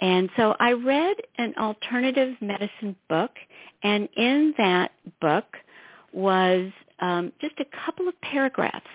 and 0.00 0.28
so 0.36 0.54
I 0.58 0.72
read 0.72 1.16
an 1.38 1.54
alternative 1.58 2.34
medicine 2.40 2.96
book, 3.08 3.30
and 3.82 4.08
in 4.16 4.54
that 4.58 4.90
book 5.20 5.46
was 6.12 6.70
um, 7.00 7.32
just 7.40 7.54
a 7.60 7.64
couple 7.84 8.08
of 8.08 8.20
paragraphs 8.20 8.86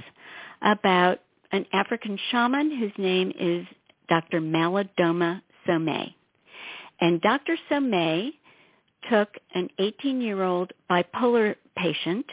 about 0.61 1.19
an 1.51 1.65
African 1.73 2.19
shaman 2.29 2.77
whose 2.77 2.91
name 2.97 3.31
is 3.39 3.65
Dr. 4.09 4.41
Malidoma 4.41 5.41
Somé. 5.67 6.13
And 6.99 7.21
Dr. 7.21 7.55
Somé 7.69 8.31
took 9.09 9.29
an 9.53 9.69
18-year-old 9.79 10.73
bipolar 10.89 11.55
patient 11.77 12.25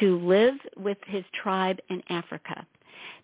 to 0.00 0.18
live 0.26 0.54
with 0.76 0.98
his 1.06 1.24
tribe 1.42 1.78
in 1.88 2.02
Africa 2.08 2.66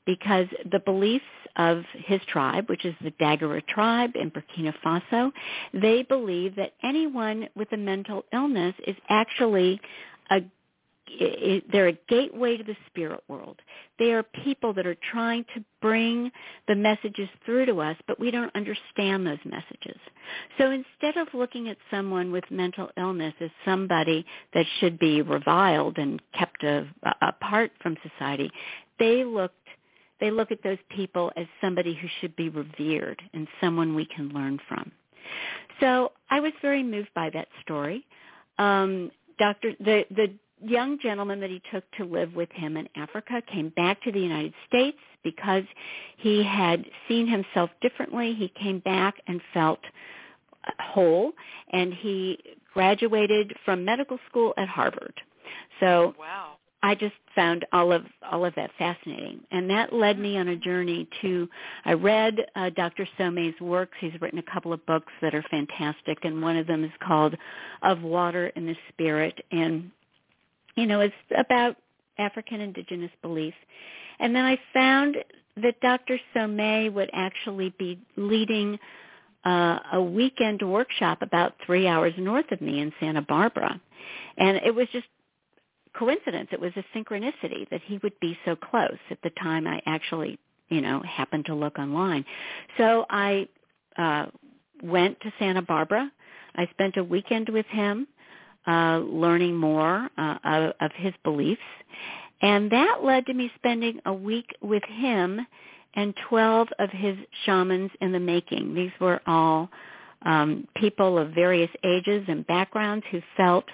because 0.07 0.47
the 0.71 0.81
beliefs 0.81 1.25
of 1.57 1.83
his 2.07 2.21
tribe, 2.29 2.69
which 2.69 2.85
is 2.85 2.95
the 3.03 3.11
Dagara 3.13 3.67
tribe 3.67 4.13
in 4.15 4.31
Burkina 4.31 4.73
Faso, 4.85 5.33
they 5.75 6.03
believe 6.03 6.57
that 6.57 6.73
anyone 6.83 7.49
with 7.55 7.71
a 7.73 7.77
mental 7.77 8.25
illness 8.33 8.75
is 8.87 8.97
actually 9.09 9.81
a 10.31 10.41
they're 11.73 11.89
a 11.89 11.99
gateway 12.09 12.57
to 12.57 12.65
the 12.65 12.77
spirit 12.87 13.21
world. 13.29 13.61
They 13.99 14.13
are 14.13 14.23
people 14.45 14.73
that 14.75 14.87
are 14.87 14.97
trying 15.13 15.45
to 15.55 15.65
bring 15.81 16.31
the 16.67 16.75
messages 16.75 17.29
through 17.45 17.67
to 17.67 17.81
us, 17.81 17.97
but 18.07 18.21
we 18.21 18.31
don't 18.31 18.55
understand 18.55 19.27
those 19.27 19.39
messages. 19.45 19.99
So 20.59 20.71
instead 20.71 21.17
of 21.21 21.29
looking 21.35 21.69
at 21.69 21.77
someone 21.91 22.33
with 22.33 22.45
mental 22.51 22.91
illness 22.97 23.35
as 23.41 23.51
somebody 23.65 24.25
that 24.55 24.67
should 24.81 24.99
be 24.99 25.23
reviled 25.23 25.99
and 25.99 26.21
kept 26.39 26.63
a, 26.63 26.87
apart 27.23 27.73
from 27.83 27.97
society, 28.03 28.51
they 28.99 29.25
looked 29.25 29.55
they 30.21 30.33
look 30.33 30.51
at 30.51 30.63
those 30.65 30.79
people 30.91 31.31
as 31.37 31.47
somebody 31.61 31.95
who 31.95 32.09
should 32.21 32.35
be 32.35 32.49
revered 32.49 33.23
and 33.35 33.47
someone 33.61 33.95
we 33.95 34.05
can 34.05 34.31
learn 34.31 34.59
from. 34.69 34.91
So 35.79 36.11
I 36.29 36.41
was 36.41 36.53
very 36.61 36.83
moved 36.83 37.11
by 37.15 37.31
that 37.31 37.47
story. 37.63 38.05
Um, 38.59 39.13
Doctor, 39.39 39.73
the 39.79 40.05
the 40.11 40.35
young 40.63 40.99
gentleman 41.01 41.41
that 41.41 41.51
he 41.51 41.63
took 41.73 41.85
to 41.93 42.05
live 42.05 42.35
with 42.35 42.51
him 42.53 42.77
in 42.77 42.89
Africa 42.97 43.43
came 43.53 43.71
back 43.71 44.03
to 44.03 44.13
the 44.13 44.21
United 44.21 44.55
States 44.67 44.99
because 45.23 45.65
he 46.17 46.43
had 46.43 46.85
seen 47.09 47.27
himself 47.27 47.71
differently. 47.81 48.35
He 48.35 48.49
came 48.61 48.81
back 48.81 49.15
and 49.27 49.41
felt 49.53 49.81
whole, 50.81 51.33
and 51.71 51.93
he 51.95 52.39
graduated 52.73 53.55
from 53.65 53.85
medical 53.85 54.19
school 54.29 54.55
at 54.57 54.69
Harvard. 54.69 55.15
So 55.81 56.15
wow. 56.19 56.57
I 56.83 56.95
just 56.95 57.15
found 57.35 57.67
all 57.73 57.93
of 57.93 58.05
all 58.31 58.45
of 58.45 58.55
that 58.55 58.71
fascinating, 58.79 59.41
and 59.51 59.69
that 59.71 59.93
led 59.93 60.19
me 60.19 60.37
on 60.39 60.49
a 60.49 60.57
journey 60.57 61.09
to. 61.23 61.49
I 61.85 61.95
read 61.95 62.37
uh, 62.55 62.71
Dr. 62.71 63.09
Somé's 63.19 63.61
works. 63.61 63.97
He's 64.01 64.21
written 64.21 64.39
a 64.39 64.53
couple 64.53 64.73
of 64.73 64.85
books 64.87 65.13
that 65.21 65.35
are 65.35 65.45
fantastic, 65.51 66.19
and 66.25 66.41
one 66.41 66.57
of 66.57 66.67
them 66.67 66.85
is 66.85 66.93
called 67.05 67.37
"Of 67.83 68.03
Water 68.03 68.53
and 68.55 68.69
the 68.69 68.77
Spirit," 68.91 69.39
and 69.51 69.91
you 70.79 70.87
know 70.87 71.01
it's 71.01 71.15
about 71.37 71.77
African 72.19 72.61
indigenous 72.61 73.11
belief. 73.23 73.55
And 74.21 74.35
then 74.35 74.45
I 74.45 74.59
found 74.73 75.17
that 75.63 75.81
Dr. 75.81 76.19
Somé 76.35 76.93
would 76.93 77.11
actually 77.13 77.75
be 77.79 78.01
leading 78.17 78.79
uh, 79.45 79.79
a 79.93 80.03
weekend 80.03 80.63
workshop 80.63 81.23
about 81.23 81.55
three 81.65 81.87
hours 81.87 82.13
north 82.19 82.51
of 82.53 82.61
me 82.61 82.81
in 82.81 82.93
Santa 83.01 83.23
Barbara, 83.23 83.81
and 84.37 84.57
it 84.59 84.75
was 84.75 84.89
just 84.93 85.07
coincidence. 85.97 86.49
It 86.53 86.61
was 86.61 86.73
a 86.77 86.85
synchronicity 86.97 87.69
that 87.71 87.81
he 87.85 87.99
would 88.03 88.19
be 88.21 88.39
so 88.45 88.55
close 88.57 88.99
at 89.11 89.19
the 89.23 89.31
time 89.31 89.67
I 89.67 89.81
actually, 89.87 90.39
you 90.69 90.81
know, 90.81 91.03
happened 91.03 91.47
to 91.47 91.55
look 91.55 91.79
online. 91.79 92.25
So 92.77 93.07
I 93.11 93.49
uh, 93.97 94.27
went 94.83 95.21
to 95.21 95.33
Santa 95.39 95.63
Barbara. 95.63 96.11
I 96.55 96.67
spent 96.71 96.97
a 96.97 97.05
weekend 97.05 97.49
with 97.49 97.67
him, 97.67 98.07
uh, 98.69 98.99
learning 98.99 99.57
more 99.57 100.09
uh, 100.19 100.39
of, 100.45 100.73
of 100.81 100.91
his 100.95 101.15
beliefs. 101.25 101.61
And 102.43 102.71
that 102.71 102.99
led 103.03 103.27
to 103.27 103.35
me 103.35 103.51
spending 103.57 104.01
a 104.07 104.13
week 104.13 104.55
with 104.61 104.83
him 104.85 105.41
and 105.95 106.15
12 106.29 106.69
of 106.79 106.91
his 106.91 107.17
shamans 107.45 107.91
in 108.01 108.13
the 108.13 108.21
making. 108.21 108.75
These 108.75 108.93
were 109.01 109.21
all 109.27 109.71
um, 110.23 110.67
people 110.77 111.19
of 111.19 111.31
various 111.31 111.71
ages 111.85 112.25
and 112.29 112.47
backgrounds 112.47 113.05
who 113.11 113.21
felt 113.37 113.65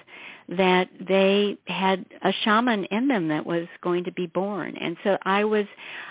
that 0.47 0.89
they 1.07 1.57
had 1.67 2.05
a 2.23 2.31
shaman 2.43 2.85
in 2.85 3.07
them 3.07 3.27
that 3.27 3.45
was 3.45 3.67
going 3.81 4.03
to 4.03 4.11
be 4.11 4.27
born. 4.27 4.77
And 4.77 4.95
so 5.03 5.17
I 5.23 5.43
was 5.43 5.65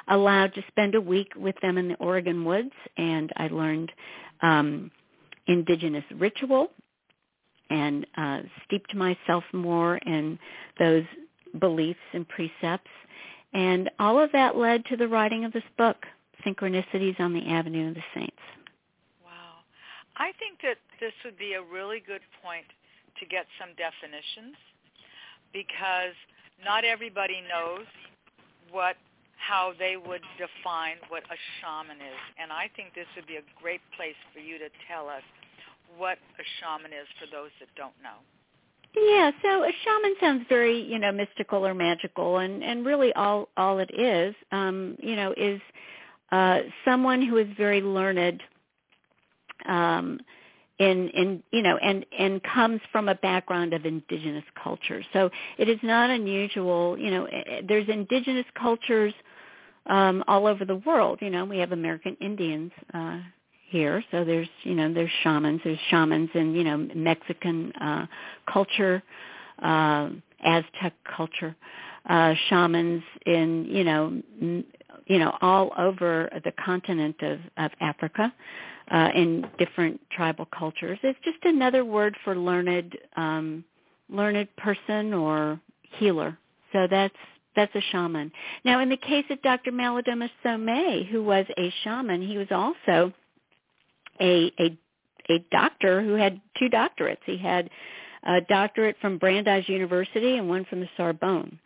allowed 0.09 0.55
to 0.55 0.65
spend 0.69 0.95
a 0.95 1.01
week 1.01 1.33
with 1.37 1.55
them 1.63 1.79
in 1.79 1.89
the 1.89 1.95
Oregon 1.97 2.45
woods 2.45 2.73
and 2.97 3.33
I 3.37 3.49
learned 3.49 3.93
um, 4.43 4.91
indigenous 5.47 6.05
ritual 6.17 6.71
and 7.71 8.07
uh, 8.17 8.41
steeped 8.67 8.95
myself 8.95 9.45
more 9.53 9.97
in 9.99 10.39
those 10.79 11.05
beliefs 11.61 12.01
and 12.13 12.29
precepts. 12.29 12.91
And 13.53 13.91
all 13.99 14.19
of 14.21 14.33
that 14.33 14.57
led 14.57 14.85
to 14.87 14.97
the 14.97 15.09
writing 15.09 15.45
of 15.45 15.53
this 15.53 15.65
book, 15.79 15.97
Synchronicities 16.45 17.19
on 17.21 17.33
the 17.33 17.47
Avenue 17.47 17.89
of 17.89 17.95
the 17.95 18.03
Saints. 18.15 18.33
Wow. 19.25 19.63
I 20.17 20.33
think 20.39 20.61
that 20.63 20.79
this 21.01 21.13
would 21.25 21.39
be 21.39 21.55
a 21.55 21.63
really 21.63 22.03
good 22.05 22.23
point 22.43 22.67
to 23.21 23.27
get 23.27 23.47
some 23.61 23.71
definitions 23.79 24.57
because 25.53 26.15
not 26.65 26.85
everybody 26.85 27.41
knows 27.47 27.87
what 28.71 28.97
how 29.39 29.73
they 29.79 29.97
would 30.01 30.25
define 30.41 30.97
what 31.13 31.23
a 31.29 31.37
shaman 31.61 32.01
is. 32.01 32.23
And 32.41 32.49
I 32.49 32.71
think 32.75 32.95
this 32.95 33.07
would 33.15 33.27
be 33.27 33.37
a 33.37 33.47
great 33.61 33.85
place 33.93 34.17
for 34.33 34.41
you 34.41 34.57
to 34.57 34.73
tell 34.89 35.09
us 35.09 35.23
what 35.97 36.19
a 36.39 36.45
shaman 36.61 36.93
is 36.93 37.07
for 37.19 37.27
those 37.31 37.51
that 37.61 37.69
don't 37.77 37.95
know. 38.03 38.19
Yeah, 38.97 39.33
so 39.43 39.65
a 39.65 39.73
shaman 39.85 40.15
sounds 40.21 40.47
very, 40.49 40.81
you 40.81 40.99
know, 40.99 41.11
mystical 41.11 41.67
or 41.67 41.75
magical 41.75 42.39
and 42.39 42.63
and 42.63 42.87
really 42.87 43.13
all 43.15 43.49
all 43.57 43.79
it 43.79 43.91
is 43.93 44.35
um, 44.53 44.97
you 45.03 45.17
know, 45.17 45.35
is 45.37 45.61
uh 46.33 46.61
someone 46.85 47.23
who 47.23 47.37
is 47.39 47.49
very 47.57 47.81
learned 47.81 48.43
um 49.67 50.21
in 50.79 51.09
in 51.11 51.43
you 51.53 51.63
know 51.63 51.77
and 51.77 52.05
and 52.19 52.43
comes 52.43 52.81
from 52.91 53.09
a 53.09 53.15
background 53.17 53.73
of 53.73 53.87
indigenous 53.87 54.45
culture 54.61 55.05
so 55.13 55.31
it 55.57 55.69
is 55.69 55.79
not 55.83 56.11
unusual 56.11 56.99
you 56.99 57.11
know 57.11 57.27
eh, 57.27 57.43
eh, 57.47 57.61
there's 57.67 57.89
indigenous 57.89 58.47
cultures 58.61 59.15
um 59.87 60.25
all 60.27 60.47
over 60.49 60.65
the 60.65 60.77
world 60.77 61.19
you 61.23 61.31
know 61.31 61.45
we 61.45 61.59
have 61.59 61.71
american 61.71 62.17
indians 62.21 62.73
uh 62.93 63.21
here 63.69 64.03
so 64.11 64.25
there's 64.25 64.49
you 64.63 64.75
know 64.75 64.93
there's 64.93 65.11
shamans 65.23 65.61
there's 65.65 65.79
shamans 65.91 66.31
in 66.35 66.55
you 66.55 66.65
know 66.65 66.77
mexican 66.95 67.73
uh 67.81 68.07
culture 68.51 69.03
uh 69.63 70.09
aztec 70.45 70.93
culture 71.17 71.55
uh 72.09 72.35
shamans 72.49 73.03
in 73.27 73.65
you 73.69 73.85
know 73.85 74.07
m- 74.41 74.65
you 75.07 75.19
know 75.19 75.37
all 75.41 75.73
over 75.79 76.29
the 76.45 76.53
continent 76.65 77.17
of 77.23 77.39
of 77.57 77.71
africa 77.81 78.33
uh, 78.91 79.09
in 79.15 79.47
different 79.59 80.01
tribal 80.11 80.47
cultures. 80.57 80.99
It's 81.03 81.19
just 81.25 81.39
another 81.45 81.85
word 81.85 82.17
for 82.25 82.37
learned 82.37 82.97
um, 83.17 83.65
learned 84.11 84.55
person 84.57 85.15
or 85.15 85.61
healer. 85.99 86.37
So 86.73 86.87
that's 86.91 87.15
that's 87.57 87.75
a 87.75 87.81
shaman. 87.93 88.33
Now, 88.65 88.81
in 88.81 88.89
the 88.89 88.97
case 88.97 89.25
of 89.31 89.41
Dr. 89.43 89.71
Malidoma 89.71 90.29
Somé, 90.45 91.07
who 91.09 91.23
was 91.23 91.47
a 91.57 91.73
shaman, 91.85 92.21
he 92.21 92.37
was 92.37 92.49
also 92.51 93.13
a 94.21 94.53
a 94.59 94.79
a 95.29 95.39
doctor 95.51 96.03
who 96.03 96.15
had 96.15 96.41
two 96.59 96.69
doctorates. 96.69 97.19
He 97.25 97.39
had 97.39 97.71
a 98.23 98.41
doctorate 98.41 98.97
from 99.01 99.19
Brandeis 99.19 99.69
University 99.69 100.37
and 100.37 100.49
one 100.49 100.65
from 100.65 100.81
the 100.81 100.89
Sorbonne. 100.97 101.59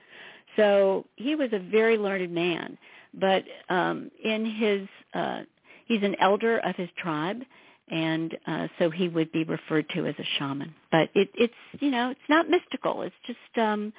So 0.57 1.07
he 1.17 1.35
was 1.35 1.51
a 1.53 1.59
very 1.59 1.97
learned 1.97 2.33
man. 2.33 2.79
But 3.15 3.45
um, 3.69 4.11
in 4.23 4.45
his 4.45 4.89
uh, 5.15 5.43
he's 5.87 6.03
an 6.03 6.17
elder 6.21 6.59
of 6.59 6.77
his 6.77 6.89
tribe 6.99 7.43
and 7.91 8.37
uh, 8.47 8.69
so 8.79 8.91
he 8.91 9.09
would 9.09 9.33
be 9.33 9.45
referred 9.45 9.89
to 9.91 10.07
as 10.07 10.15
a 10.19 10.25
shaman. 10.39 10.75
But 10.91 11.11
it, 11.15 11.31
it's 11.35 11.55
you 11.81 11.91
know 11.91 12.11
it's 12.11 12.21
not 12.29 12.49
mystical. 12.49 13.03
It's 13.03 13.15
just 13.27 13.59
um, 13.59 13.93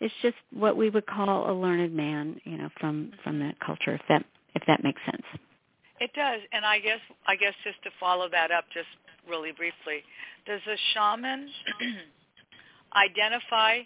it's 0.00 0.14
just 0.22 0.36
what 0.52 0.76
we 0.76 0.90
would 0.90 1.06
call 1.06 1.50
a 1.50 1.54
learned 1.54 1.94
man, 1.94 2.40
you 2.44 2.58
know, 2.58 2.68
from 2.80 3.12
from 3.22 3.40
that 3.40 3.58
culture. 3.60 3.94
If 3.94 4.02
that 4.08 4.24
if 4.54 4.62
that 4.66 4.82
makes 4.84 5.00
sense. 5.04 5.24
It 6.02 6.10
does, 6.14 6.40
and 6.52 6.64
I 6.64 6.80
guess 6.80 6.98
I 7.28 7.36
guess 7.36 7.54
just 7.62 7.80
to 7.84 7.90
follow 8.00 8.28
that 8.28 8.50
up, 8.50 8.64
just 8.74 8.88
really 9.30 9.52
briefly, 9.52 10.02
does 10.46 10.60
a 10.66 10.76
shaman 10.92 11.48
identify? 12.96 13.78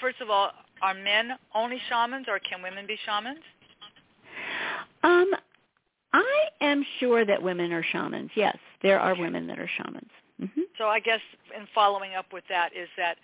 First 0.00 0.22
of 0.22 0.30
all, 0.30 0.52
are 0.80 0.94
men 0.94 1.32
only 1.54 1.78
shamans, 1.90 2.26
or 2.28 2.38
can 2.38 2.62
women 2.62 2.86
be 2.86 2.96
shamans? 3.04 3.44
Um, 5.02 5.30
I 6.14 6.44
am 6.62 6.82
sure 6.98 7.26
that 7.26 7.42
women 7.42 7.72
are 7.72 7.84
shamans. 7.92 8.30
Yes, 8.34 8.56
there 8.82 8.98
are 8.98 9.14
women 9.14 9.46
that 9.48 9.58
are 9.58 9.68
shamans. 9.76 10.10
Mm-hmm. 10.40 10.62
So 10.78 10.86
I 10.86 11.00
guess 11.00 11.20
in 11.54 11.66
following 11.74 12.14
up 12.14 12.32
with 12.32 12.44
that 12.48 12.70
is 12.74 12.88
that 12.96 13.16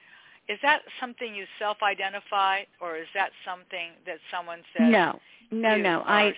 is 0.47 0.59
that 0.61 0.83
something 1.01 1.35
you 1.35 1.47
self-identify 1.59 2.64
or 2.83 2.99
is 2.99 3.07
that 3.14 3.31
something 3.47 3.93
that 4.05 4.19
someone 4.31 4.61
says? 4.77 4.90
No, 4.90 5.19
no, 5.51 5.79
no. 5.79 6.03
I. 6.07 6.35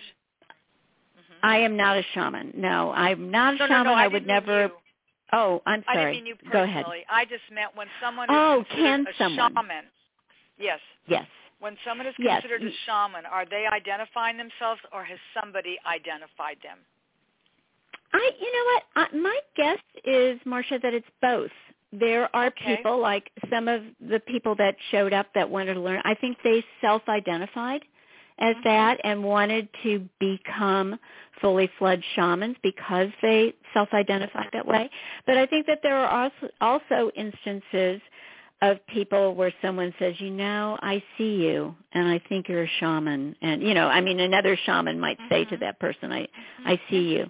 Mm-hmm. 1.37 1.47
I 1.47 1.59
am 1.59 1.77
not 1.77 1.97
a 1.97 2.03
shaman. 2.15 2.53
No, 2.57 2.93
I'm 2.93 3.31
not 3.31 3.55
a 3.55 3.59
no, 3.59 3.67
shaman. 3.67 3.85
No, 3.85 3.91
no, 3.91 3.97
I, 3.97 4.05
I 4.05 4.09
would 4.09 4.27
never. 4.27 4.63
You. 4.65 4.71
Oh, 5.33 5.63
I'm 5.67 5.83
sorry. 5.85 5.99
I 5.99 6.05
didn't 6.13 6.25
mean 6.25 6.27
you 6.27 6.37
personally. 6.37 6.53
Go 6.53 6.63
ahead. 6.65 6.85
I 7.11 7.25
just 7.25 7.43
meant 7.53 7.75
when 7.75 7.89
someone 8.03 8.29
oh, 8.31 8.61
is 8.61 8.67
can 8.75 9.07
a 9.07 9.13
someone? 9.19 9.53
shaman. 9.55 9.85
Yes. 10.59 10.81
Yes. 11.09 11.27
When 11.59 11.77
someone 11.87 12.07
is 12.07 12.15
yes. 12.19 12.43
considered 12.43 12.63
a 12.63 12.71
shaman, 12.87 13.25
are 13.27 13.47
they 13.47 13.65
identifying 13.73 14.37
themselves 14.37 14.81
or 14.93 15.05
has 15.05 15.19
somebody 15.41 15.79
identified 15.87 16.59
them? 16.63 16.79
I, 18.13 18.31
you 18.41 18.53
know 18.53 18.65
what? 18.73 18.83
I, 18.97 19.17
my 19.17 19.41
guess 19.57 19.79
is, 20.05 20.39
Marcia, 20.45 20.79
that 20.83 20.95
it's 20.95 21.07
both. 21.21 21.51
There 21.93 22.35
are 22.35 22.47
okay. 22.47 22.77
people 22.77 23.01
like 23.01 23.31
some 23.51 23.69
of 23.69 23.83
the 24.01 24.21
people 24.21 24.55
that 24.57 24.77
showed 24.91 25.13
up 25.13 25.29
that 25.35 25.49
wanted 25.49 25.75
to 25.75 25.81
learn. 25.81 26.01
I 26.05 26.15
think 26.15 26.39
they 26.45 26.65
self-identified 26.81 27.83
as 28.39 28.55
mm-hmm. 28.55 28.69
that 28.69 29.01
and 29.05 29.23
wanted 29.23 29.69
to 29.83 30.09
become 30.21 30.99
fully 31.41 31.71
fledged 31.79 32.05
shamans 32.15 32.57
because 32.63 33.09
they 33.23 33.55
self-identified 33.75 34.49
that 34.53 34.67
way. 34.67 34.91
But 35.27 35.37
I 35.37 35.47
think 35.47 35.67
that 35.67 35.81
there 35.83 35.97
are 35.97 36.25
also, 36.25 36.53
also 36.61 37.11
instances 37.15 38.01
of 38.63 38.79
people 38.87 39.35
where 39.35 39.53
someone 39.61 39.93
says, 39.99 40.15
you 40.19 40.31
know, 40.31 40.79
I 40.81 41.03
see 41.19 41.35
you 41.35 41.75
and 41.93 42.09
I 42.09 42.21
think 42.29 42.49
you're 42.49 42.65
a 42.65 42.71
shaman. 42.81 43.37
And, 43.43 43.63
you 43.63 43.75
know, 43.75 43.87
I 43.87 44.01
mean, 44.01 44.19
another 44.19 44.59
shaman 44.65 44.99
might 44.99 45.19
mm-hmm. 45.19 45.35
say 45.35 45.45
to 45.45 45.57
that 45.59 45.79
person, 45.79 46.11
I, 46.11 46.23
mm-hmm. 46.23 46.69
I 46.69 46.81
see 46.89 47.03
you. 47.11 47.27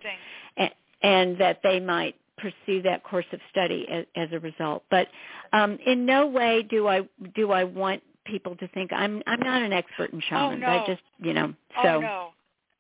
And, 0.57 0.71
and 1.03 1.41
that 1.41 1.61
they 1.63 1.81
might 1.81 2.15
pursue 2.39 2.83
that 2.83 3.03
course 3.03 3.27
of 3.33 3.41
study 3.51 3.87
as, 3.91 4.05
as 4.15 4.29
a 4.33 4.39
result. 4.39 4.85
But 4.91 5.09
um, 5.53 5.79
in 5.85 6.07
no 6.07 6.27
way 6.27 6.63
do 6.63 6.87
I, 6.87 7.03
do 7.35 7.51
I 7.51 7.65
want 7.65 8.03
people 8.27 8.57
to 8.57 8.69
think 8.69 8.93
I'm, 8.93 9.23
I'm 9.27 9.41
not 9.41 9.63
an 9.63 9.73
expert 9.73 10.13
in 10.13 10.21
shamans. 10.29 10.63
Oh, 10.65 10.67
no. 10.67 10.67
I 10.67 10.87
just, 10.87 11.03
you 11.19 11.33
know, 11.33 11.55
so. 11.83 11.89
Oh, 11.89 12.01
no. 12.01 12.29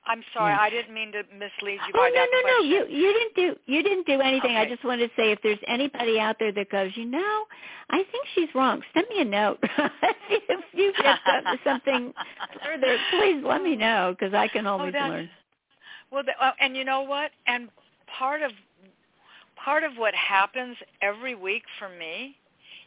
I'm 0.09 0.23
sorry, 0.33 0.53
yeah. 0.53 0.61
I 0.61 0.71
didn't 0.71 0.95
mean 0.95 1.11
to 1.13 1.23
mislead 1.35 1.81
you 1.87 1.93
oh, 1.95 1.99
by 1.99 2.11
no, 2.11 2.15
that 2.15 2.29
no, 2.31 2.41
question. 2.43 2.71
no, 2.71 2.87
you 2.87 2.87
you 2.89 3.13
didn't 3.13 3.35
do 3.35 3.73
you 3.73 3.83
didn't 3.83 4.07
do 4.07 4.21
anything. 4.21 4.53
Okay. 4.53 4.61
I 4.61 4.69
just 4.69 4.85
wanted 4.85 5.09
to 5.09 5.13
say 5.17 5.33
if 5.33 5.41
there's 5.43 5.59
anybody 5.67 6.21
out 6.21 6.37
there 6.39 6.53
that 6.53 6.71
goes, 6.71 6.93
you 6.95 7.07
know, 7.07 7.45
I 7.91 8.05
think 8.13 8.25
she's 8.35 8.49
wrong. 8.55 8.83
Send 8.95 9.07
me 9.11 9.21
a 9.21 9.25
note. 9.25 9.59
if 10.31 10.65
you 10.73 10.93
get 11.03 11.19
something 11.65 12.15
further, 12.65 12.97
please 13.11 13.43
let 13.45 13.63
me 13.63 13.75
know 13.75 14.15
because 14.17 14.33
I 14.33 14.47
can 14.47 14.67
always 14.67 14.95
oh, 14.97 15.09
learn. 15.09 15.29
Well, 16.13 16.23
the, 16.23 16.33
uh, 16.41 16.53
and 16.61 16.77
you 16.77 16.85
know 16.85 17.03
what? 17.03 17.33
And 17.49 17.69
part 18.19 18.43
of 18.43 18.53
part 19.63 19.83
of 19.83 19.93
what 19.97 20.15
happens 20.15 20.77
every 21.03 21.35
week 21.35 21.65
for 21.81 21.89
me 21.89 22.37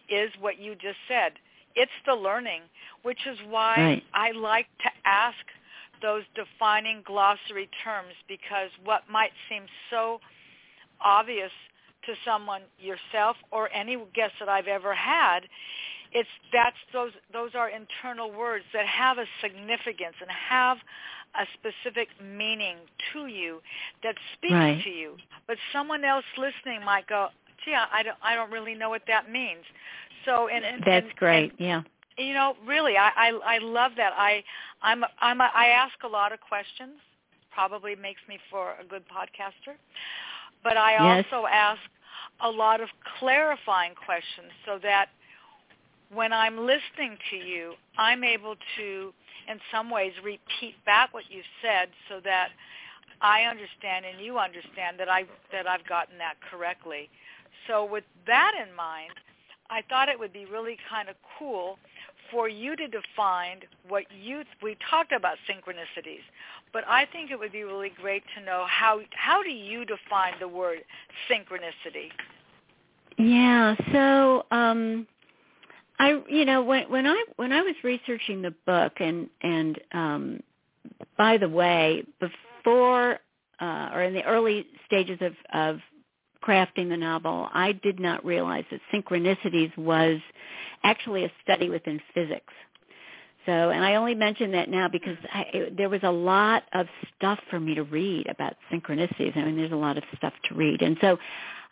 is 0.10 0.32
what 0.40 0.60
you 0.60 0.74
just 0.76 0.98
said. 1.10 1.34
It's 1.76 1.92
the 2.06 2.16
learning, 2.16 2.62
which 3.04 3.20
is 3.28 3.38
why 3.50 3.76
right. 3.78 4.04
I 4.14 4.32
like 4.32 4.68
to 4.84 4.90
ask 5.06 5.38
those 6.02 6.24
defining 6.36 7.02
glossary 7.06 7.70
terms 7.84 8.14
because 8.28 8.70
what 8.84 9.04
might 9.10 9.32
seem 9.50 9.64
so 9.90 10.20
obvious 11.04 11.52
to 12.06 12.14
someone 12.26 12.62
yourself 12.80 13.36
or 13.52 13.70
any 13.74 13.98
guest 14.14 14.34
that 14.40 14.50
I've 14.50 14.68
ever 14.68 14.94
had 14.94 15.42
it's 16.12 16.30
that's 16.52 16.78
those 16.94 17.12
those 17.32 17.52
are 17.56 17.70
internal 17.70 18.32
words 18.32 18.66
that 18.74 18.86
have 18.86 19.18
a 19.18 19.26
significance 19.42 20.16
and 20.22 20.30
have 20.32 20.78
a 21.36 21.46
specific 21.54 22.08
meaning 22.22 22.78
to 23.14 23.28
you 23.28 23.62
that 24.04 24.16
speaks 24.34 24.54
right. 24.54 24.84
to 24.84 24.90
you 24.90 25.16
but 25.48 25.58
someone 25.72 26.04
else 26.04 26.26
listening 26.38 26.84
might 26.84 27.08
go 27.08 27.28
gee 27.64 27.76
I 27.76 28.04
don't 28.04 28.18
I 28.24 28.36
don't 28.36 28.52
really 28.52 28.74
know 28.74 28.90
what 28.90 29.04
that 29.08 29.30
means 29.30 29.64
so 30.26 30.48
and, 30.48 30.64
and 30.66 30.84
that's 30.86 31.06
and, 31.06 31.16
great 31.16 31.52
and, 31.52 31.60
yeah. 31.60 31.82
you 32.18 32.34
know 32.34 32.56
really 32.68 32.98
I, 32.98 33.10
I 33.16 33.56
i 33.56 33.58
love 33.60 33.92
that. 33.98 34.14
I 34.16 34.44
i'm 34.82 35.04
i'm 35.22 35.42
a, 35.42 35.50
i 35.56 35.68
ask 35.68 35.94
a 36.04 36.08
lot 36.08 36.32
of 36.32 36.40
questions 36.42 36.94
probably 37.52 37.96
makes 37.96 38.22
me 38.30 38.38
for 38.50 38.76
a 38.82 38.86
good 38.86 39.04
podcaster. 39.10 39.76
But 40.64 40.78
i 40.78 40.92
yes. 40.94 41.26
also 41.32 41.48
ask 41.48 41.82
a 42.42 42.50
lot 42.50 42.82
of 42.82 42.90
clarifying 43.20 43.94
questions 43.96 44.52
so 44.66 44.80
that 44.84 45.10
when 46.14 46.34
i'm 46.34 46.58
listening 46.58 47.18
to 47.30 47.38
you 47.38 47.74
i'm 47.98 48.24
able 48.24 48.56
to 48.78 49.14
in 49.50 49.60
some 49.72 49.90
ways 49.90 50.14
repeat 50.24 50.76
back 50.86 51.14
what 51.14 51.24
you've 51.30 51.46
said 51.62 51.90
so 52.10 52.20
that 52.24 52.50
i 53.22 53.44
understand 53.44 54.06
and 54.06 54.24
you 54.24 54.38
understand 54.38 55.00
that 55.00 55.10
i 55.10 55.24
that 55.52 55.68
i've 55.68 55.86
gotten 55.88 56.18
that 56.18 56.36
correctly. 56.50 57.10
So 57.68 57.86
with 57.86 58.06
that 58.26 58.54
in 58.56 58.76
mind 58.76 59.12
I 59.70 59.84
thought 59.88 60.10
it 60.10 60.18
would 60.18 60.34
be 60.34 60.46
really 60.46 60.78
kind 60.90 61.10
of 61.10 61.16
cool 61.38 61.78
for 62.32 62.48
you 62.48 62.76
to 62.76 62.88
define 62.88 63.60
what 63.88 64.04
you 64.12 64.44
we 64.62 64.78
talked 64.90 65.12
about 65.12 65.38
synchronicities, 65.50 66.22
but 66.74 66.84
I 66.88 67.06
think 67.06 67.32
it 67.32 67.40
would 67.40 67.52
be 67.52 67.64
really 67.64 67.92
great 68.02 68.24
to 68.38 68.44
know 68.44 68.66
how 68.68 69.02
how 69.12 69.42
do 69.44 69.50
you 69.50 69.86
define 69.86 70.34
the 70.40 70.48
word 70.48 70.80
synchronicity? 71.30 72.10
Yeah, 73.18 73.76
so 73.92 74.46
um 74.52 75.08
I 76.00 76.22
you 76.28 76.46
know 76.46 76.62
when 76.64 76.90
when 76.90 77.08
I 77.08 77.24
when 77.38 77.52
I 77.52 77.62
was 77.62 77.76
researching 77.84 78.42
the 78.42 78.54
book 78.66 78.94
and 79.00 79.30
and 79.42 79.80
um 79.92 80.40
by 81.18 81.38
the 81.38 81.50
way, 81.50 82.06
before 82.20 83.20
uh 83.60 83.90
or 83.94 84.04
in 84.04 84.14
the 84.14 84.24
early 84.24 84.68
stages 84.86 85.20
of 85.22 85.34
of 85.54 85.80
crafting 86.44 86.90
the 86.90 86.98
novel, 86.98 87.50
I 87.54 87.74
did 87.74 88.00
not 88.00 88.26
realize 88.26 88.66
that 88.72 88.82
synchronicities 88.94 89.76
was 89.78 90.20
actually 90.84 91.26
a 91.26 91.32
study 91.44 91.70
within 91.70 92.00
physics. 92.14 92.54
So, 93.46 93.70
and 93.70 93.84
I 93.84 93.96
only 93.96 94.16
mention 94.16 94.52
that 94.52 94.70
now 94.70 94.88
because 94.88 95.18
I, 95.34 95.46
it, 95.54 95.78
there 95.78 95.90
was 95.90 96.02
a 96.04 96.12
lot 96.12 96.64
of 96.74 96.88
stuff 97.18 97.40
for 97.50 97.60
me 97.60 97.74
to 97.76 97.84
read 97.84 98.28
about 98.28 98.54
synchronicities. 98.72 99.36
I 99.36 99.44
mean, 99.44 99.56
there's 99.56 99.72
a 99.72 99.76
lot 99.76 99.98
of 99.98 100.04
stuff 100.18 100.34
to 100.50 100.56
read, 100.56 100.82
and 100.82 100.98
so 101.02 101.18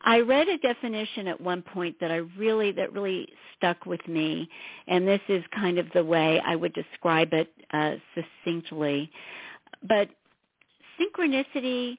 I 0.03 0.19
read 0.21 0.47
a 0.47 0.57
definition 0.57 1.27
at 1.27 1.39
one 1.41 1.61
point 1.61 1.97
that 1.99 2.11
I 2.11 2.17
really 2.37 2.71
that 2.73 2.93
really 2.93 3.27
stuck 3.57 3.85
with 3.85 4.05
me, 4.07 4.49
and 4.87 5.07
this 5.07 5.21
is 5.27 5.43
kind 5.53 5.77
of 5.77 5.87
the 5.93 6.03
way 6.03 6.41
I 6.43 6.55
would 6.55 6.73
describe 6.73 7.33
it 7.33 7.51
uh, 7.71 7.95
succinctly. 8.15 9.11
But 9.83 10.09
synchronicity 10.99 11.97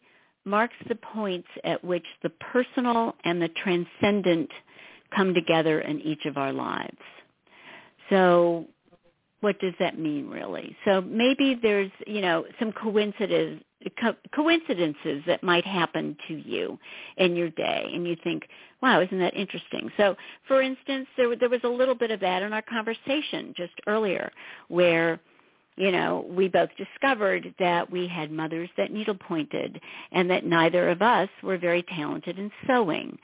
marks 0.48 0.74
the 0.88 0.94
points 0.96 1.48
at 1.64 1.82
which 1.84 2.04
the 2.22 2.30
personal 2.30 3.14
and 3.24 3.40
the 3.40 3.48
transcendent 3.62 4.50
come 5.14 5.34
together 5.34 5.80
in 5.80 6.00
each 6.00 6.24
of 6.26 6.36
our 6.36 6.52
lives. 6.52 6.98
So 8.10 8.66
what 9.40 9.58
does 9.60 9.74
that 9.78 9.98
mean 9.98 10.28
really? 10.28 10.76
So 10.84 11.00
maybe 11.00 11.58
there's, 11.60 11.90
you 12.06 12.20
know, 12.20 12.44
some 12.58 12.72
coincidence 12.72 13.62
co- 14.00 14.16
coincidences 14.34 15.22
that 15.26 15.42
might 15.42 15.64
happen 15.64 16.16
to 16.28 16.34
you 16.34 16.78
in 17.16 17.36
your 17.36 17.50
day 17.50 17.90
and 17.92 18.06
you 18.06 18.16
think, 18.24 18.44
wow, 18.82 19.00
isn't 19.00 19.18
that 19.18 19.36
interesting? 19.36 19.90
So, 19.96 20.16
for 20.46 20.62
instance, 20.62 21.06
there 21.16 21.34
there 21.36 21.48
was 21.48 21.60
a 21.64 21.68
little 21.68 21.94
bit 21.94 22.10
of 22.10 22.20
that 22.20 22.42
in 22.42 22.52
our 22.52 22.62
conversation 22.62 23.54
just 23.56 23.72
earlier 23.86 24.30
where 24.68 25.20
you 25.78 25.92
know, 25.92 26.26
we 26.28 26.48
both 26.48 26.70
discovered 26.76 27.54
that 27.58 27.90
we 27.90 28.08
had 28.08 28.32
mothers 28.32 28.68
that 28.76 28.92
needle 28.92 29.14
pointed 29.14 29.80
and 30.10 30.28
that 30.28 30.44
neither 30.44 30.88
of 30.88 31.02
us 31.02 31.28
were 31.42 31.56
very 31.56 31.84
talented 31.84 32.38
in 32.38 32.50
sewing. 32.66 33.16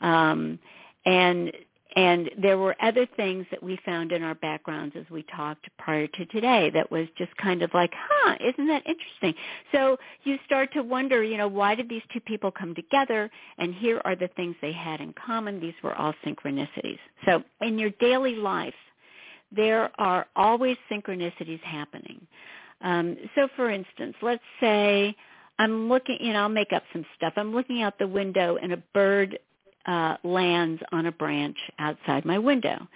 Um, 0.00 0.58
and 1.06 1.52
and 1.94 2.30
there 2.40 2.56
were 2.56 2.74
other 2.80 3.06
things 3.16 3.44
that 3.50 3.62
we 3.62 3.78
found 3.84 4.12
in 4.12 4.22
our 4.22 4.34
backgrounds 4.34 4.96
as 4.98 5.04
we 5.10 5.24
talked 5.24 5.68
prior 5.78 6.06
to 6.06 6.26
today 6.26 6.70
that 6.70 6.90
was 6.90 7.06
just 7.18 7.36
kind 7.36 7.62
of 7.62 7.70
like, 7.74 7.92
huh, 7.94 8.36
isn't 8.40 8.66
that 8.68 8.82
interesting? 8.86 9.34
So 9.72 9.98
you 10.24 10.38
start 10.46 10.72
to 10.72 10.82
wonder, 10.82 11.22
you 11.22 11.36
know, 11.36 11.48
why 11.48 11.74
did 11.74 11.90
these 11.90 12.02
two 12.10 12.20
people 12.20 12.50
come 12.50 12.74
together? 12.74 13.30
And 13.58 13.74
here 13.74 14.00
are 14.06 14.16
the 14.16 14.28
things 14.28 14.56
they 14.62 14.72
had 14.72 15.02
in 15.02 15.12
common. 15.12 15.60
These 15.60 15.74
were 15.82 15.94
all 15.94 16.14
synchronicities. 16.24 16.98
So 17.26 17.42
in 17.60 17.78
your 17.78 17.90
daily 18.00 18.36
life, 18.36 18.74
there 19.54 19.90
are 19.98 20.26
always 20.36 20.76
synchronicities 20.90 21.62
happening. 21.62 22.26
Um, 22.80 23.16
so 23.34 23.48
for 23.56 23.70
instance, 23.70 24.14
let's 24.22 24.42
say 24.60 25.14
I'm 25.58 25.88
looking, 25.88 26.18
you 26.20 26.32
know, 26.32 26.40
I'll 26.40 26.48
make 26.48 26.72
up 26.72 26.82
some 26.92 27.04
stuff. 27.16 27.34
I'm 27.36 27.54
looking 27.54 27.82
out 27.82 27.98
the 27.98 28.08
window 28.08 28.56
and 28.60 28.72
a 28.72 28.82
bird 28.94 29.38
uh, 29.86 30.16
lands 30.24 30.82
on 30.92 31.06
a 31.06 31.12
branch 31.12 31.56
outside 31.78 32.24
my 32.24 32.38
window. 32.38 32.86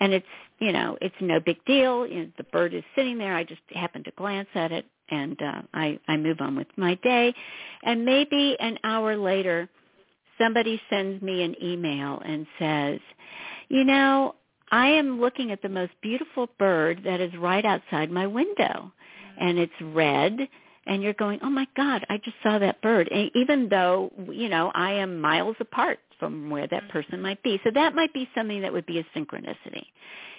And 0.00 0.12
it's, 0.12 0.26
you 0.58 0.72
know, 0.72 0.96
it's 1.00 1.14
no 1.20 1.40
big 1.40 1.64
deal. 1.64 2.06
You 2.06 2.24
know, 2.24 2.32
the 2.36 2.44
bird 2.44 2.74
is 2.74 2.84
sitting 2.94 3.18
there. 3.18 3.34
I 3.34 3.44
just 3.44 3.60
happen 3.70 4.04
to 4.04 4.10
glance 4.12 4.48
at 4.54 4.72
it 4.72 4.84
and 5.10 5.40
uh, 5.42 5.62
I, 5.74 5.98
I 6.08 6.16
move 6.16 6.40
on 6.40 6.56
with 6.56 6.68
my 6.76 6.94
day. 6.96 7.34
And 7.82 8.04
maybe 8.04 8.56
an 8.58 8.78
hour 8.84 9.16
later, 9.16 9.68
somebody 10.38 10.80
sends 10.90 11.22
me 11.22 11.42
an 11.42 11.54
email 11.62 12.20
and 12.24 12.46
says, 12.58 13.00
you 13.68 13.84
know, 13.84 14.34
I 14.72 14.88
am 14.88 15.20
looking 15.20 15.52
at 15.52 15.62
the 15.62 15.68
most 15.68 15.92
beautiful 16.00 16.48
bird 16.58 17.02
that 17.04 17.20
is 17.20 17.32
right 17.36 17.64
outside 17.64 18.10
my 18.10 18.26
window. 18.26 18.92
Mm. 18.92 19.36
And 19.38 19.58
it's 19.58 19.72
red 19.80 20.48
and 20.86 21.02
you're 21.02 21.12
going, 21.12 21.38
oh 21.42 21.50
my 21.50 21.66
God, 21.76 22.04
I 22.08 22.16
just 22.18 22.36
saw 22.42 22.58
that 22.58 22.82
bird. 22.82 23.08
And 23.12 23.30
even 23.34 23.68
though, 23.68 24.10
you 24.32 24.48
know, 24.48 24.72
I 24.74 24.92
am 24.94 25.20
miles 25.20 25.56
apart 25.60 26.00
from 26.18 26.50
where 26.50 26.66
that 26.66 26.84
mm. 26.84 26.88
person 26.88 27.20
might 27.20 27.42
be. 27.42 27.60
So 27.62 27.70
that 27.74 27.94
might 27.94 28.12
be 28.12 28.28
something 28.34 28.62
that 28.62 28.72
would 28.72 28.86
be 28.86 28.98
a 28.98 29.04
synchronicity. 29.16 29.84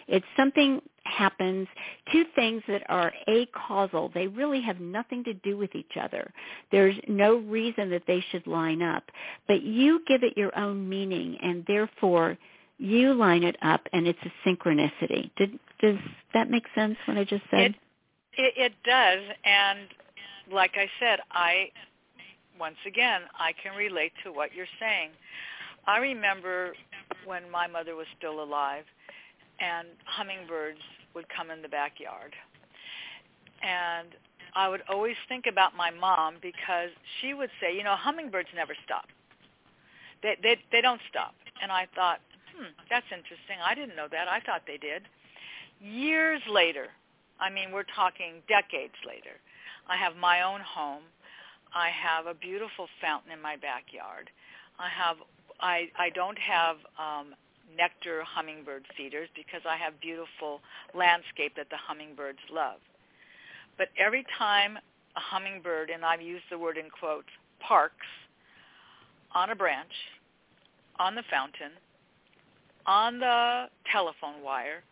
It's 0.08 0.26
something 0.36 0.82
happens, 1.04 1.68
two 2.12 2.26
things 2.36 2.62
that 2.68 2.84
are 2.90 3.14
a 3.28 3.46
causal. 3.68 4.12
They 4.14 4.28
really 4.28 4.62
have 4.62 4.82
nothing 4.82 5.24
to 5.26 5.34
do 5.34 5.56
with 5.56 5.76
each 5.76 5.98
other. 6.02 6.30
There's 6.72 6.96
no 7.08 7.38
reason 7.38 7.90
that 7.92 8.04
they 8.06 8.24
should 8.32 8.46
line 8.46 8.82
up. 8.82 9.04
But 9.48 9.62
you 9.64 10.02
give 10.08 10.24
it 10.24 10.38
your 10.38 10.58
own 10.58 10.90
meaning 10.90 11.38
and 11.42 11.64
therefore 11.68 12.38
you 12.78 13.14
line 13.14 13.44
it 13.44 13.56
up 13.62 13.88
and 13.94 14.08
it's 14.08 14.20
a 14.24 14.50
synchronicity. 14.50 15.32
Did, 15.38 15.60
does 15.80 15.98
that 16.34 16.50
make 16.50 16.66
sense 16.76 16.98
what 17.06 17.18
I 17.18 17.24
just 17.24 17.44
said? 17.52 17.76
It, 17.76 17.76
it, 18.38 18.54
it 18.58 18.74
does. 18.84 19.20
And 19.46 19.88
like 20.52 20.72
I 20.76 20.90
said, 21.00 21.20
I 21.32 21.70
once 22.60 22.78
again 22.86 23.22
I 23.40 23.54
can 23.62 23.76
relate 23.76 24.12
to 24.24 24.32
what 24.32 24.54
you're 24.54 24.66
saying. 24.80 25.10
I 25.86 25.98
remember 25.98 26.74
when 27.26 27.50
my 27.52 27.68
mother 27.68 27.96
was 27.96 28.08
still 28.18 28.42
alive, 28.42 28.86
and 29.60 29.88
hummingbirds 30.06 30.80
would 31.14 31.26
come 31.30 31.52
in 31.52 31.62
the 31.62 31.68
backyard, 31.68 32.34
and 33.62 34.08
I 34.56 34.70
would 34.70 34.82
always 34.90 35.16
think 35.28 35.46
about 35.46 35.76
my 35.76 35.92
mom 35.92 36.36
because 36.42 36.90
she 37.20 37.34
would 37.34 37.50
say, 37.60 37.76
you 37.76 37.84
know, 37.84 37.96
hummingbirds 37.98 38.50
never 38.56 38.76
stop. 38.86 39.06
They 40.22 40.38
they 40.42 40.58
they 40.72 40.82
don't 40.82 41.02
stop. 41.10 41.36
And 41.62 41.72
I 41.72 41.88
thought, 41.96 42.20
hmm, 42.56 42.72
that's 42.90 43.06
interesting. 43.12 43.58
I 43.64 43.76
didn't 43.76 43.96
know 43.96 44.08
that. 44.12 44.28
I 44.28 44.40
thought 44.40 44.64
they 44.68 44.78
did. 44.78 45.04
Years 45.82 46.42
later, 46.50 46.88
I 47.40 47.50
mean, 47.50 47.72
we're 47.72 47.90
talking 47.96 48.42
decades 48.48 48.96
later, 49.06 49.36
I 49.90 49.98
have 49.98 50.16
my 50.16 50.42
own 50.44 50.62
home. 50.62 51.04
I 51.76 51.90
have 51.90 52.28
a 52.28 52.34
beautiful 52.34 52.88
fountain 53.02 53.32
in 53.32 53.42
my 53.42 53.56
backyard. 53.58 54.30
I 54.80 54.90
have 54.90 55.18
I 55.60 55.90
I 55.98 56.10
don't 56.10 56.38
have 56.38 56.78
um 57.00 57.34
nectar 57.76 58.24
hummingbird 58.24 58.86
feeders 58.96 59.30
because 59.36 59.62
I 59.68 59.78
have 59.78 60.00
beautiful 60.00 60.62
landscape 60.94 61.56
that 61.58 61.70
the 61.70 61.78
hummingbirds 61.78 62.40
love. 62.52 62.80
But 63.78 63.90
every 63.98 64.26
time 64.38 64.78
a 65.16 65.20
hummingbird, 65.20 65.90
and 65.90 66.06
I've 66.06 66.22
used 66.22 66.46
the 66.50 66.58
word 66.58 66.78
in 66.78 66.90
quotes, 66.90 67.30
parks 67.60 68.08
on 69.34 69.50
a 69.50 69.56
branch, 69.56 69.94
on 71.00 71.16
the 71.16 71.24
fountain, 71.30 71.72
on 72.86 73.20
the 73.20 73.66
telephone 73.92 74.42
wire, 74.44 74.84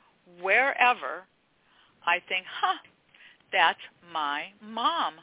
wherever, 0.41 1.25
I 2.05 2.19
think, 2.27 2.45
huh, 2.61 2.77
that's 3.51 3.79
my 4.13 4.45
mom. 4.61 5.15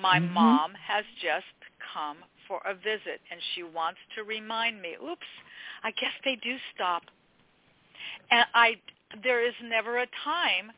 My 0.00 0.18
mm-hmm. 0.18 0.34
mom 0.34 0.72
has 0.74 1.04
just 1.22 1.46
come 1.92 2.18
for 2.48 2.60
a 2.66 2.74
visit 2.74 3.20
and 3.30 3.40
she 3.54 3.62
wants 3.62 3.98
to 4.16 4.24
remind 4.24 4.82
me, 4.82 4.96
oops, 5.02 5.26
I 5.82 5.90
guess 5.92 6.12
they 6.24 6.36
do 6.42 6.56
stop. 6.74 7.02
And 8.30 8.46
I 8.54 8.76
there 9.22 9.46
is 9.46 9.54
never 9.62 9.98
a 9.98 10.06
time 10.24 10.72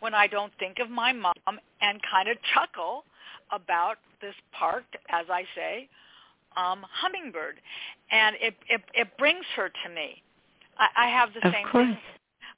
when 0.00 0.14
I 0.14 0.26
don't 0.26 0.52
think 0.58 0.78
of 0.80 0.90
my 0.90 1.12
mom 1.12 1.32
and 1.46 2.00
kind 2.10 2.28
of 2.28 2.36
chuckle 2.54 3.04
about 3.52 3.96
this 4.20 4.34
parked, 4.52 4.96
as 5.08 5.26
I 5.30 5.44
say, 5.54 5.88
um, 6.56 6.84
hummingbird, 6.90 7.60
and 8.10 8.36
it, 8.40 8.54
it 8.68 8.80
it 8.94 9.08
brings 9.18 9.44
her 9.56 9.68
to 9.68 9.90
me. 9.94 10.22
I, 10.78 10.88
I 10.96 11.08
have 11.08 11.30
the 11.34 11.46
of 11.46 11.52
same 11.52 11.66
course. 11.66 11.86
thing. 11.86 11.98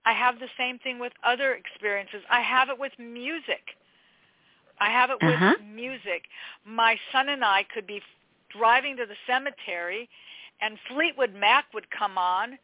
I 0.04 0.12
have 0.12 0.40
the 0.40 0.48
same 0.58 0.78
thing 0.80 0.98
with 0.98 1.12
other 1.24 1.54
experiences. 1.54 2.22
I 2.28 2.40
have 2.40 2.68
it 2.68 2.78
with 2.78 2.92
music. 2.98 3.62
I 4.80 4.90
have 4.90 5.10
it 5.10 5.18
with 5.22 5.34
uh-huh. 5.34 5.54
music. 5.72 6.24
My 6.66 6.96
son 7.12 7.28
and 7.28 7.44
I 7.44 7.64
could 7.72 7.86
be 7.86 8.02
driving 8.56 8.96
to 8.96 9.06
the 9.06 9.14
cemetery 9.26 10.08
and 10.60 10.76
Fleetwood 10.88 11.34
Mac 11.34 11.66
would 11.72 11.86
come 11.90 12.18
on 12.18 12.58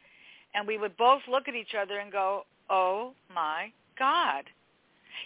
and 0.54 0.66
we 0.66 0.78
would 0.78 0.96
both 0.96 1.22
look 1.30 1.48
at 1.48 1.54
each 1.54 1.74
other 1.80 1.98
and 1.98 2.10
go, 2.10 2.44
oh 2.70 3.12
my 3.32 3.72
God. 3.98 4.44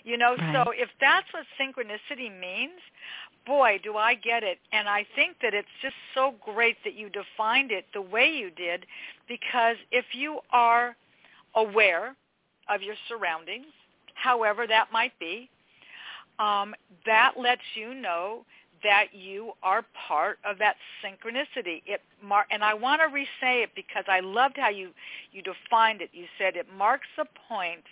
You 0.05 0.17
know, 0.17 0.37
right. 0.37 0.55
so 0.55 0.73
if 0.73 0.89
that's 1.01 1.27
what 1.33 1.45
synchronicity 1.61 2.29
means, 2.39 2.81
boy, 3.47 3.81
do 3.83 3.97
I 3.97 4.15
get 4.15 4.43
it. 4.43 4.59
And 4.73 4.89
I 4.89 5.07
think 5.15 5.37
that 5.43 5.55
it's 5.55 5.69
just 5.81 5.95
so 6.15 6.35
great 6.45 6.77
that 6.85 6.95
you 6.95 7.09
defined 7.11 7.71
it 7.73 7.87
the 7.93 8.03
way 8.03 8.29
you 8.31 8.51
did 8.51 8.87
because 9.29 9.77
if 9.91 10.07
you 10.13 10.41
are 10.53 10.97
aware 11.55 12.15
of 12.69 12.83
your 12.83 12.95
surroundings, 13.09 13.67
however 14.15 14.67
that 14.67 14.89
might 14.93 15.19
be, 15.19 15.49
um, 16.39 16.75
that 17.07 17.33
lets 17.39 17.63
you 17.75 17.95
know 17.95 18.45
that 18.83 19.07
you 19.13 19.53
are 19.63 19.85
part 20.09 20.39
of 20.45 20.59
that 20.59 20.77
synchronicity. 21.05 21.83
It 21.87 22.01
mar- 22.23 22.47
and 22.51 22.65
I 22.65 22.75
want 22.75 23.01
to 23.01 23.07
re-say 23.07 23.63
it 23.63 23.71
because 23.77 24.05
I 24.09 24.21
loved 24.21 24.57
how 24.57 24.71
you 24.71 24.91
you 25.33 25.43
defined 25.43 26.03
it. 26.03 26.11
You 26.13 26.25
said 26.39 26.57
it 26.57 26.67
marks 26.77 27.07
a 27.19 27.25
point 27.49 27.83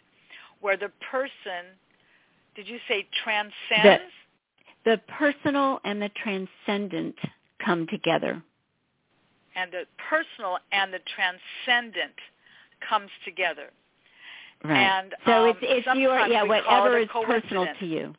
where 0.61 0.77
the 0.77 0.91
person, 1.11 1.65
did 2.55 2.69
you 2.69 2.79
say 2.89 3.07
transcends? 3.23 3.53
The, 3.73 4.20
the 4.85 5.01
personal 5.19 5.81
and 5.85 6.01
the 6.01 6.11
transcendent 6.23 7.17
come 7.65 7.87
together. 7.89 8.43
And 9.57 9.71
the 9.73 9.85
personal 10.09 10.59
and 10.73 10.93
the 10.93 11.01
transcendent 11.15 12.15
comes 12.89 13.11
together. 13.25 13.71
Right. 14.65 14.79
And 14.79 15.15
so 15.27 15.45
um, 15.45 15.49
it's 15.49 15.59
it's 15.63 15.99
your 15.99 16.19
yeah 16.27 16.43
whatever 16.43 16.99
is 16.99 17.09
personal 17.27 17.67
to 17.79 17.87
you. 17.87 18.15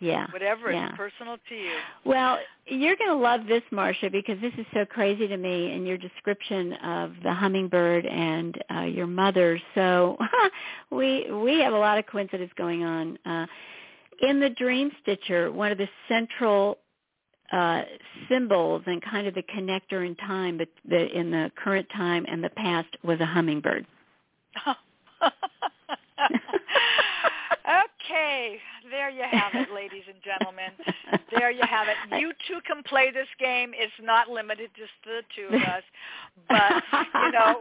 Yeah. 0.00 0.26
Whatever 0.32 0.72
yeah. 0.72 0.88
is 0.88 0.92
personal 0.96 1.36
to 1.48 1.54
you. 1.54 1.72
Well, 2.04 2.38
you're 2.66 2.96
going 2.96 3.10
to 3.10 3.16
love 3.16 3.46
this, 3.46 3.62
Marcia, 3.70 4.08
because 4.10 4.40
this 4.40 4.52
is 4.56 4.64
so 4.72 4.86
crazy 4.86 5.28
to 5.28 5.36
me 5.36 5.72
in 5.72 5.84
your 5.84 5.98
description 5.98 6.72
of 6.82 7.12
the 7.22 7.34
hummingbird 7.34 8.06
and 8.06 8.56
uh, 8.74 8.80
your 8.82 9.06
mother. 9.06 9.60
So 9.74 10.16
we 10.90 11.30
we 11.30 11.60
have 11.60 11.74
a 11.74 11.78
lot 11.78 11.98
of 11.98 12.06
coincidence 12.06 12.50
going 12.56 12.82
on. 12.82 13.18
Uh, 13.26 13.46
in 14.20 14.40
the 14.40 14.50
Dream 14.50 14.90
Stitcher, 15.02 15.50
one 15.50 15.72
of 15.72 15.78
the 15.78 15.88
central 16.08 16.78
uh, 17.52 17.82
symbols 18.28 18.82
and 18.86 19.02
kind 19.02 19.26
of 19.26 19.34
the 19.34 19.42
connector 19.42 20.06
in 20.06 20.14
time, 20.16 20.58
but 20.58 20.68
the, 20.88 21.06
in 21.18 21.30
the 21.30 21.50
current 21.56 21.88
time 21.94 22.24
and 22.28 22.44
the 22.44 22.50
past 22.50 22.88
was 23.02 23.20
a 23.20 23.26
hummingbird. 23.26 23.86
okay, 28.10 28.58
there 28.90 29.10
you 29.10 29.24
have 29.30 29.54
it, 29.54 29.72
ladies 29.74 30.04
and 30.06 30.16
gentlemen. 30.22 30.70
There 31.36 31.50
you 31.50 31.62
have 31.68 31.88
it. 31.88 31.96
You 32.20 32.32
two 32.46 32.60
can 32.66 32.82
play 32.82 33.10
this 33.10 33.28
game. 33.38 33.72
It's 33.74 33.92
not 34.02 34.28
limited 34.28 34.70
just 34.76 34.90
to 35.04 35.10
the 35.10 35.22
two 35.34 35.56
of 35.56 35.62
us. 35.62 35.82
But, 36.48 36.82
you 37.24 37.32
know, 37.32 37.60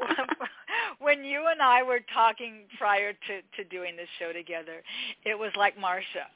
when 1.00 1.24
you 1.24 1.46
and 1.50 1.62
I 1.62 1.84
were 1.84 2.02
talking 2.14 2.64
prior 2.78 3.14
to, 3.14 3.42
to 3.58 3.70
doing 3.70 3.96
this 3.96 4.10
show 4.18 4.34
together, 4.34 4.84
it 5.26 5.38
was 5.38 5.52
like, 5.56 5.80
Marcia, 5.80 6.28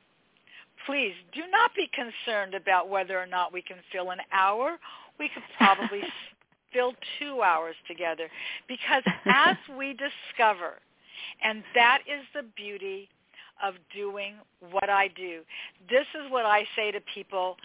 please 0.86 1.13
do 1.34 1.41
not 1.51 1.71
be 1.75 1.89
concerned 1.93 2.53
about 2.53 2.89
whether 2.89 3.17
or 3.17 3.27
not 3.27 3.53
we 3.53 3.61
can 3.61 3.77
fill 3.91 4.11
an 4.11 4.19
hour. 4.31 4.77
We 5.19 5.29
could 5.29 5.43
probably 5.57 6.01
fill 6.73 6.93
two 7.19 7.41
hours 7.41 7.75
together 7.88 8.29
because 8.67 9.03
as 9.25 9.55
we 9.77 9.93
discover, 9.93 10.79
and 11.43 11.63
that 11.75 11.99
is 12.07 12.23
the 12.34 12.43
beauty 12.55 13.09
of 13.63 13.75
doing 13.95 14.36
what 14.71 14.89
I 14.89 15.09
do. 15.09 15.41
This 15.89 16.07
is 16.15 16.31
what 16.31 16.45
I 16.45 16.65
say 16.75 16.91
to 16.91 16.99
people. 17.13 17.57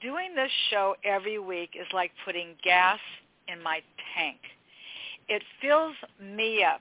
Doing 0.00 0.34
this 0.34 0.50
show 0.70 0.96
every 1.04 1.38
week 1.38 1.70
is 1.78 1.86
like 1.92 2.10
putting 2.24 2.54
gas 2.64 2.98
in 3.48 3.62
my 3.62 3.80
tank. 4.16 4.38
It 5.28 5.42
fills 5.60 5.94
me 6.20 6.64
up. 6.64 6.80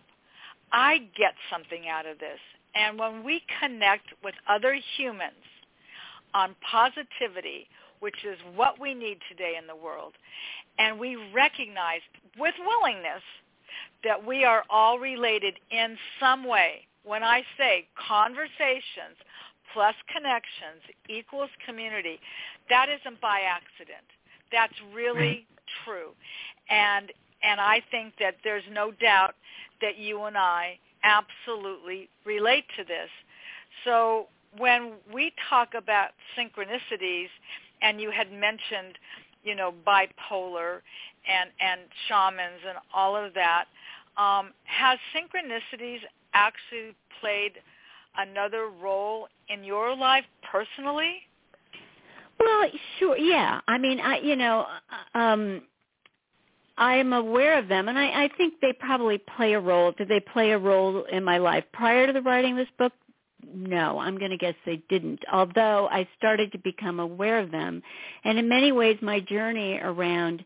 I 0.72 1.00
get 1.18 1.34
something 1.52 1.88
out 1.88 2.06
of 2.06 2.18
this. 2.20 2.40
And 2.74 2.98
when 2.98 3.24
we 3.24 3.42
connect 3.60 4.08
with 4.24 4.34
other 4.50 4.78
humans 4.98 5.34
on 6.34 6.56
positivity, 6.70 7.68
which 8.00 8.26
is 8.26 8.38
what 8.56 8.80
we 8.80 8.94
need 8.94 9.20
today 9.30 9.56
in 9.60 9.68
the 9.68 9.76
world, 9.76 10.14
and 10.80 11.00
we 11.00 11.16
recognize 11.34 12.02
with 12.38 12.56
willingness 12.66 13.22
that 14.04 14.26
we 14.26 14.44
are 14.44 14.64
all 14.70 15.00
related 15.00 15.56
in 15.72 15.98
some 16.20 16.44
way. 16.44 16.82
When 17.04 17.24
I 17.24 17.44
say 17.58 17.88
conversations 18.08 19.18
plus 19.74 19.96
connections 20.14 20.82
equals 21.10 21.50
community, 21.66 22.20
that 22.70 22.88
isn't 22.90 23.22
by 23.22 23.42
accident. 23.48 24.06
That's 24.52 24.74
really 24.94 25.46
true. 25.86 26.12
And 26.70 27.12
and 27.44 27.60
I 27.60 27.82
think 27.90 28.14
that 28.20 28.36
there's 28.44 28.64
no 28.72 28.92
doubt 28.92 29.34
that 29.82 29.98
you 29.98 30.24
and 30.24 30.38
I 30.38 30.78
absolutely 31.04 32.08
relate 32.24 32.66
to 32.78 32.84
this. 32.84 33.10
So 33.84 34.28
when 34.58 34.94
we 35.14 35.34
talk 35.50 35.70
about 35.76 36.10
synchronicities, 36.38 37.28
and 37.82 38.00
you 38.00 38.12
had 38.12 38.32
mentioned, 38.32 38.98
you 39.44 39.56
know, 39.56 39.74
bipolar 39.86 40.82
and 41.28 41.50
and 41.60 41.82
shamans 42.08 42.62
and 42.68 42.78
all 42.94 43.16
of 43.16 43.34
that, 43.34 43.66
um, 44.18 44.52
has 44.64 44.98
synchronicities 45.16 46.00
actually 46.34 46.96
played 47.20 47.54
another 48.18 48.70
role 48.82 49.28
in 49.50 49.64
your 49.64 49.96
life 49.96 50.26
personally? 50.52 51.22
Well, 52.40 52.70
sure. 53.00 53.18
Yeah. 53.18 53.62
I 53.68 53.78
mean, 53.78 54.00
I 54.00 54.20
you 54.20 54.36
know, 54.36 54.66
um 55.16 55.62
I 56.78 56.96
am 56.96 57.14
aware 57.14 57.60
of 57.60 57.68
them, 57.68 57.90
and 57.90 58.00
I, 58.00 58.24
I 58.24 58.30
think 58.38 58.56
they 58.62 58.74
probably 58.74 59.20
play 59.20 59.54
a 59.54 59.60
role. 59.60 59.92
Did 59.92 60.08
they 60.08 60.20
play 60.20 60.52
a 60.52 60.58
role 60.58 61.04
in 61.12 61.24
my 61.24 61.38
life 61.38 61.64
prior 61.74 62.08
to 62.08 62.14
the 62.14 62.22
writing 62.22 62.56
this 62.56 62.70
book? 62.80 62.94
No, 63.54 64.00
I'm 64.00 64.18
going 64.18 64.32
to 64.32 64.38
guess 64.38 64.56
they 64.66 64.82
didn't. 64.90 65.20
Although 65.32 65.88
I 65.92 66.08
started 66.18 66.52
to 66.52 66.58
become 66.58 67.00
aware 67.00 67.40
of 67.40 67.52
them, 67.52 67.82
and 68.24 68.38
in 68.38 68.48
many 68.48 68.72
ways, 68.72 68.98
my 69.02 69.20
journey 69.20 69.80
around, 69.82 70.44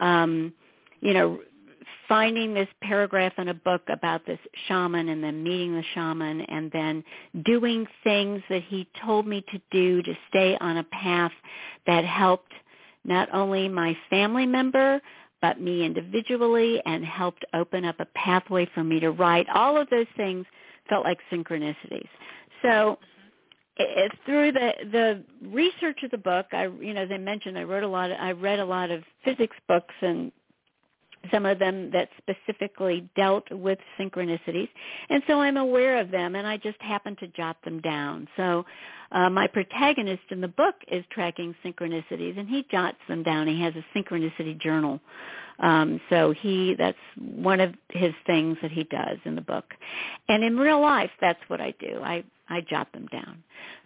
um, 0.00 0.52
you 1.00 1.14
know, 1.14 1.40
finding 2.08 2.52
this 2.52 2.68
paragraph 2.82 3.32
in 3.38 3.48
a 3.48 3.54
book 3.54 3.82
about 3.88 4.26
this 4.26 4.38
shaman 4.66 5.08
and 5.08 5.22
then 5.22 5.42
meeting 5.44 5.74
the 5.74 5.84
shaman 5.94 6.40
and 6.42 6.70
then 6.72 7.04
doing 7.44 7.86
things 8.02 8.42
that 8.50 8.62
he 8.64 8.86
told 9.04 9.26
me 9.26 9.44
to 9.52 9.60
do 9.70 10.02
to 10.02 10.12
stay 10.28 10.56
on 10.60 10.78
a 10.78 10.84
path 10.84 11.32
that 11.86 12.04
helped 12.04 12.52
not 13.04 13.32
only 13.32 13.68
my 13.68 13.96
family 14.10 14.44
member 14.44 15.00
but 15.40 15.60
me 15.60 15.84
individually 15.84 16.82
and 16.84 17.04
helped 17.04 17.44
open 17.54 17.84
up 17.84 17.98
a 18.00 18.06
pathway 18.06 18.68
for 18.74 18.84
me 18.84 19.00
to 19.00 19.10
write. 19.10 19.48
All 19.48 19.80
of 19.80 19.88
those 19.88 20.06
things 20.16 20.44
felt 20.90 21.04
like 21.04 21.18
synchronicities. 21.32 22.08
So 22.60 22.98
it, 23.76 24.12
through 24.26 24.52
the 24.52 24.72
the 24.92 25.24
research 25.48 26.02
of 26.02 26.10
the 26.10 26.18
book, 26.18 26.46
I 26.52 26.64
you 26.64 26.92
know 26.92 27.02
as 27.02 27.08
I 27.10 27.16
mentioned, 27.16 27.58
I 27.58 27.62
wrote 27.62 27.82
a 27.82 27.88
lot. 27.88 28.10
Of, 28.10 28.18
I 28.20 28.32
read 28.32 28.58
a 28.58 28.64
lot 28.66 28.90
of 28.90 29.02
physics 29.24 29.56
books 29.66 29.94
and 30.02 30.30
some 31.32 31.44
of 31.44 31.58
them 31.58 31.90
that 31.90 32.08
specifically 32.18 33.08
dealt 33.14 33.50
with 33.50 33.78
synchronicities. 33.98 34.68
And 35.08 35.22
so 35.26 35.40
I'm 35.40 35.56
aware 35.56 36.00
of 36.00 36.10
them 36.10 36.34
and 36.34 36.46
I 36.46 36.56
just 36.56 36.80
happen 36.80 37.16
to 37.16 37.26
jot 37.28 37.56
them 37.64 37.80
down. 37.80 38.28
So 38.36 38.64
uh, 39.12 39.28
my 39.28 39.46
protagonist 39.46 40.22
in 40.30 40.40
the 40.40 40.48
book 40.48 40.76
is 40.90 41.04
tracking 41.10 41.54
synchronicities 41.64 42.38
and 42.38 42.48
he 42.48 42.66
jots 42.70 42.98
them 43.08 43.22
down. 43.22 43.46
He 43.48 43.60
has 43.62 43.74
a 43.74 43.98
synchronicity 43.98 44.58
journal. 44.58 45.00
Um, 45.58 46.00
so 46.08 46.32
he 46.32 46.74
that's 46.78 46.96
one 47.18 47.60
of 47.60 47.74
his 47.90 48.14
things 48.26 48.56
that 48.62 48.70
he 48.70 48.84
does 48.84 49.18
in 49.26 49.34
the 49.34 49.42
book. 49.42 49.74
And 50.28 50.42
in 50.42 50.56
real 50.56 50.80
life 50.80 51.10
that's 51.20 51.40
what 51.48 51.60
I 51.60 51.74
do. 51.78 52.00
I 52.02 52.24
I 52.48 52.62
jot 52.62 52.90
them 52.92 53.06
down. 53.12 53.42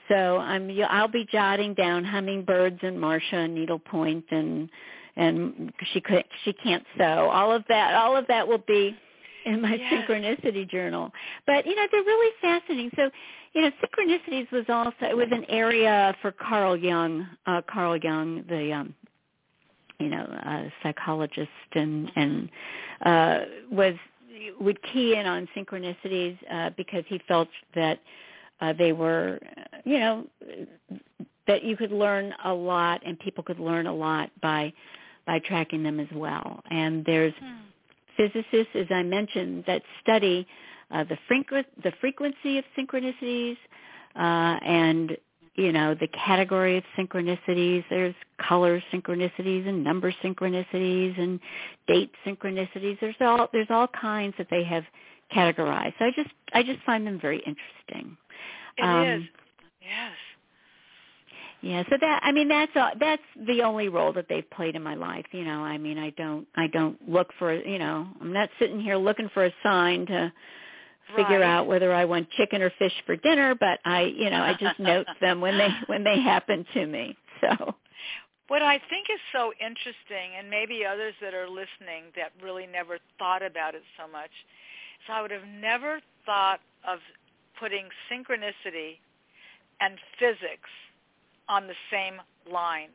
So 0.08 0.38
I'm 0.38 0.70
I'll 0.88 1.08
be 1.08 1.26
jotting 1.30 1.74
down 1.74 2.04
hummingbirds 2.04 2.78
and 2.82 3.00
Marcia 3.00 3.36
and 3.36 3.54
needlepoint 3.54 4.26
and 4.30 4.70
and 5.16 5.72
she 5.92 6.00
could 6.00 6.24
she 6.44 6.52
can't 6.52 6.84
sew. 6.98 7.30
All 7.30 7.52
of 7.52 7.64
that 7.68 7.94
all 7.94 8.16
of 8.16 8.26
that 8.28 8.46
will 8.46 8.62
be 8.66 8.96
in 9.44 9.60
my 9.60 9.74
yes. 9.74 9.92
synchronicity 9.92 10.68
journal. 10.68 11.10
But 11.46 11.66
you 11.66 11.74
know, 11.76 11.86
they're 11.90 12.02
really 12.02 12.32
fascinating. 12.40 12.90
So, 12.96 13.10
you 13.52 13.62
know, 13.62 13.70
synchronicities 13.82 14.50
was 14.50 14.64
also 14.68 14.96
it 15.02 15.16
was 15.16 15.28
an 15.30 15.44
area 15.48 16.14
for 16.22 16.32
Carl 16.32 16.76
Jung, 16.76 17.26
uh 17.46 17.62
Carl 17.70 17.96
Jung, 17.96 18.44
the 18.48 18.72
um 18.72 18.94
you 20.00 20.08
know, 20.08 20.24
uh 20.46 20.64
psychologist 20.82 21.50
and 21.72 22.10
and 22.16 22.50
uh 23.04 23.40
was 23.70 23.94
would 24.60 24.80
key 24.92 25.14
in 25.14 25.26
on 25.26 25.48
synchronicities 25.56 26.36
uh 26.50 26.70
because 26.76 27.04
he 27.08 27.20
felt 27.28 27.48
that 27.74 28.00
uh 28.60 28.72
they 28.72 28.92
were 28.92 29.38
you 29.84 29.98
know 29.98 30.26
that 31.46 31.62
you 31.62 31.76
could 31.76 31.92
learn 31.92 32.32
a 32.44 32.52
lot 32.52 33.02
and 33.06 33.18
people 33.18 33.44
could 33.44 33.60
learn 33.60 33.86
a 33.86 33.94
lot 33.94 34.30
by 34.40 34.72
by 35.26 35.38
tracking 35.38 35.82
them 35.82 36.00
as 36.00 36.08
well. 36.14 36.62
And 36.70 37.04
there's 37.04 37.34
hmm. 37.40 37.54
physicists, 38.16 38.74
as 38.74 38.86
I 38.90 39.02
mentioned, 39.02 39.64
that 39.66 39.82
study 40.02 40.46
uh, 40.90 41.04
the, 41.04 41.18
frequ- 41.30 41.64
the 41.82 41.92
frequency 42.00 42.58
of 42.58 42.64
synchronicities 42.76 43.56
uh, 44.16 44.58
and 44.64 45.16
you 45.56 45.72
know 45.72 45.94
the 45.94 46.08
category 46.08 46.76
of 46.76 46.84
synchronicities. 46.96 47.84
There's 47.88 48.14
color 48.38 48.82
synchronicities 48.92 49.68
and 49.68 49.82
number 49.84 50.12
synchronicities 50.22 51.18
and 51.18 51.40
date 51.86 52.10
synchronicities. 52.26 52.98
There's 53.00 53.14
all 53.20 53.48
there's 53.52 53.68
all 53.70 53.88
kinds 53.88 54.34
that 54.38 54.48
they 54.50 54.64
have 54.64 54.84
categorized. 55.34 55.94
So 55.98 56.06
I 56.06 56.10
just 56.14 56.30
I 56.52 56.62
just 56.62 56.80
find 56.84 57.06
them 57.06 57.20
very 57.20 57.38
interesting. 57.38 58.16
It 58.76 58.82
um, 58.82 59.06
is. 59.06 59.22
Yes. 59.80 60.12
Yeah, 61.64 61.82
so 61.88 61.96
that 61.98 62.20
I 62.22 62.30
mean 62.30 62.48
that's 62.48 62.76
uh, 62.76 62.90
that's 63.00 63.22
the 63.46 63.62
only 63.62 63.88
role 63.88 64.12
that 64.12 64.26
they've 64.28 64.48
played 64.50 64.76
in 64.76 64.82
my 64.82 64.96
life. 64.96 65.24
You 65.32 65.44
know, 65.44 65.64
I 65.64 65.78
mean 65.78 65.96
I 65.96 66.10
don't 66.10 66.46
I 66.54 66.66
don't 66.66 66.98
look 67.08 67.28
for 67.38 67.54
you 67.54 67.78
know 67.78 68.06
I'm 68.20 68.34
not 68.34 68.50
sitting 68.58 68.78
here 68.80 68.96
looking 68.98 69.30
for 69.32 69.46
a 69.46 69.52
sign 69.62 70.04
to 70.06 70.30
figure 71.16 71.40
Right. 71.40 71.42
out 71.46 71.66
whether 71.66 71.92
I 71.94 72.04
want 72.04 72.28
chicken 72.32 72.60
or 72.60 72.70
fish 72.78 72.92
for 73.06 73.16
dinner, 73.16 73.54
but 73.54 73.78
I 73.86 74.02
you 74.02 74.28
know 74.28 74.42
I 74.42 74.52
just 74.60 74.78
note 74.78 75.06
them 75.22 75.40
when 75.40 75.56
they 75.56 75.70
when 75.86 76.04
they 76.04 76.20
happen 76.20 76.66
to 76.74 76.86
me. 76.86 77.16
So 77.40 77.74
What 78.48 78.60
I 78.60 78.78
think 78.90 79.06
is 79.10 79.20
so 79.32 79.52
interesting, 79.58 80.36
and 80.38 80.50
maybe 80.50 80.84
others 80.84 81.14
that 81.22 81.32
are 81.32 81.48
listening 81.48 82.12
that 82.14 82.32
really 82.42 82.66
never 82.66 82.98
thought 83.18 83.42
about 83.42 83.74
it 83.74 83.82
so 83.98 84.06
much, 84.06 84.30
is 85.00 85.08
I 85.10 85.22
would 85.22 85.30
have 85.30 85.48
never 85.48 86.00
thought 86.26 86.60
of 86.86 86.98
putting 87.58 87.86
synchronicity 88.12 88.98
and 89.80 89.96
physics 90.20 90.68
on 91.48 91.66
the 91.66 91.74
same 91.90 92.20
line 92.50 92.90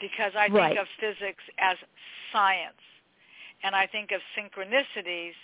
because 0.00 0.32
I 0.36 0.48
think 0.48 0.78
of 0.78 0.86
physics 0.98 1.42
as 1.58 1.76
science 2.32 2.80
and 3.62 3.74
I 3.74 3.86
think 3.86 4.10
of 4.12 4.20
synchronicities 4.36 5.34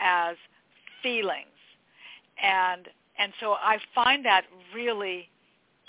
as 0.00 0.36
feelings 1.02 1.46
and 2.42 2.88
and 3.18 3.32
so 3.40 3.54
I 3.54 3.78
find 3.94 4.24
that 4.26 4.44
really 4.72 5.28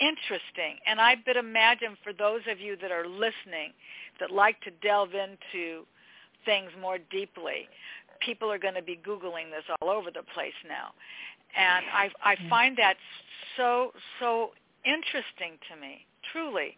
interesting. 0.00 0.78
And 0.86 1.00
I 1.00 1.16
would 1.26 1.36
imagine 1.36 1.96
for 2.02 2.12
those 2.12 2.40
of 2.50 2.58
you 2.58 2.76
that 2.82 2.90
are 2.90 3.06
listening 3.06 3.72
that 4.18 4.30
like 4.30 4.60
to 4.62 4.70
delve 4.82 5.10
into 5.14 5.84
things 6.44 6.70
more 6.80 6.98
deeply, 7.10 7.68
people 8.20 8.50
are 8.50 8.58
going 8.58 8.74
to 8.74 8.82
be 8.82 8.98
Googling 9.06 9.50
this 9.50 9.64
all 9.80 9.90
over 9.90 10.10
the 10.10 10.22
place 10.34 10.56
now. 10.66 10.92
And 11.56 11.84
I, 11.92 12.10
I 12.24 12.36
find 12.48 12.76
that 12.78 12.94
so, 13.56 13.92
so 14.18 14.50
interesting 14.84 15.58
to 15.70 15.80
me, 15.80 16.06
truly. 16.32 16.76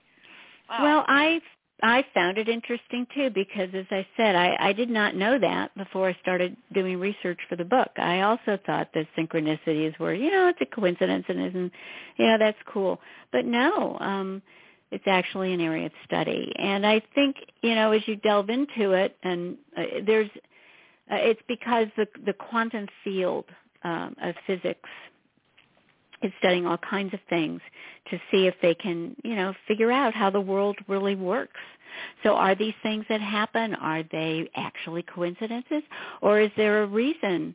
Wow. 0.69 0.83
Well, 0.83 1.05
I 1.09 1.41
I 1.83 2.05
found 2.15 2.39
it 2.39 2.49
interesting 2.49 3.07
too 3.15 3.31
because, 3.31 3.69
as 3.75 3.87
I 3.91 4.07
said, 4.17 4.37
I, 4.37 4.57
I 4.61 4.73
did 4.73 4.89
not 4.89 5.17
know 5.17 5.39
that 5.39 5.77
before 5.77 6.09
I 6.09 6.17
started 6.23 6.57
doing 6.73 6.99
research 7.01 7.41
for 7.49 7.57
the 7.57 7.65
book. 7.65 7.91
I 7.97 8.21
also 8.21 8.57
thought 8.65 8.91
that 8.95 9.07
synchronicities 9.19 9.99
were, 9.99 10.15
you 10.15 10.31
know, 10.31 10.49
it's 10.49 10.61
a 10.61 10.75
coincidence 10.75 11.25
and 11.29 11.41
isn't, 11.45 11.73
you 12.19 12.27
know, 12.27 12.39
that's 12.39 12.59
cool. 12.73 13.01
But 13.33 13.47
no, 13.47 13.99
um, 13.99 14.43
it's 14.93 15.05
actually 15.09 15.53
an 15.55 15.61
area 15.61 15.87
of 15.87 15.93
study, 16.05 16.53
and 16.57 16.87
I 16.87 17.03
think, 17.15 17.37
you 17.63 17.75
know, 17.75 17.93
as 17.93 18.03
you 18.07 18.17
delve 18.17 18.51
into 18.51 18.93
it, 18.93 19.17
and 19.23 19.57
uh, 19.77 19.83
there's, 20.07 20.31
uh, 21.11 21.17
it's 21.17 21.43
because 21.49 21.89
the 21.97 22.07
the 22.27 22.35
quantum 22.35 22.87
field 23.03 23.47
um, 23.83 24.15
of 24.23 24.35
physics 24.47 24.89
is 26.23 26.33
studying 26.39 26.67
all 26.67 26.79
kinds 26.79 27.15
of 27.15 27.21
things 27.29 27.61
to 28.11 28.19
see 28.31 28.47
if 28.47 28.55
they 28.63 28.75
can, 28.75 29.17
you 29.23 29.37
know, 29.37 29.55
figure 29.67 29.93
out 29.93 30.15
how 30.15 30.31
the 30.31 30.41
world 30.41 30.77
really 30.89 31.15
works. 31.15 31.61
So 32.23 32.35
are 32.35 32.55
these 32.55 32.75
things 32.83 33.05
that 33.09 33.21
happen, 33.21 33.75
are 33.75 34.03
they 34.11 34.51
actually 34.57 35.03
coincidences? 35.03 35.83
Or 36.21 36.41
is 36.41 36.51
there 36.57 36.83
a 36.83 36.87
reason 36.87 37.55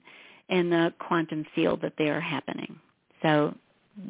in 0.50 0.70
the 0.70 0.94
quantum 1.00 1.46
field 1.56 1.82
that 1.82 1.94
they 1.98 2.10
are 2.10 2.22
happening? 2.22 2.80
So 3.22 3.56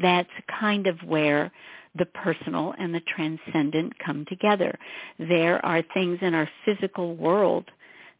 that's 0.01 0.29
kind 0.59 0.87
of 0.87 0.99
where 1.03 1.51
the 1.95 2.05
personal 2.05 2.73
and 2.77 2.93
the 2.93 3.01
transcendent 3.15 3.97
come 3.99 4.25
together. 4.27 4.77
There 5.17 5.65
are 5.65 5.81
things 5.93 6.19
in 6.21 6.33
our 6.33 6.49
physical 6.65 7.15
world 7.15 7.65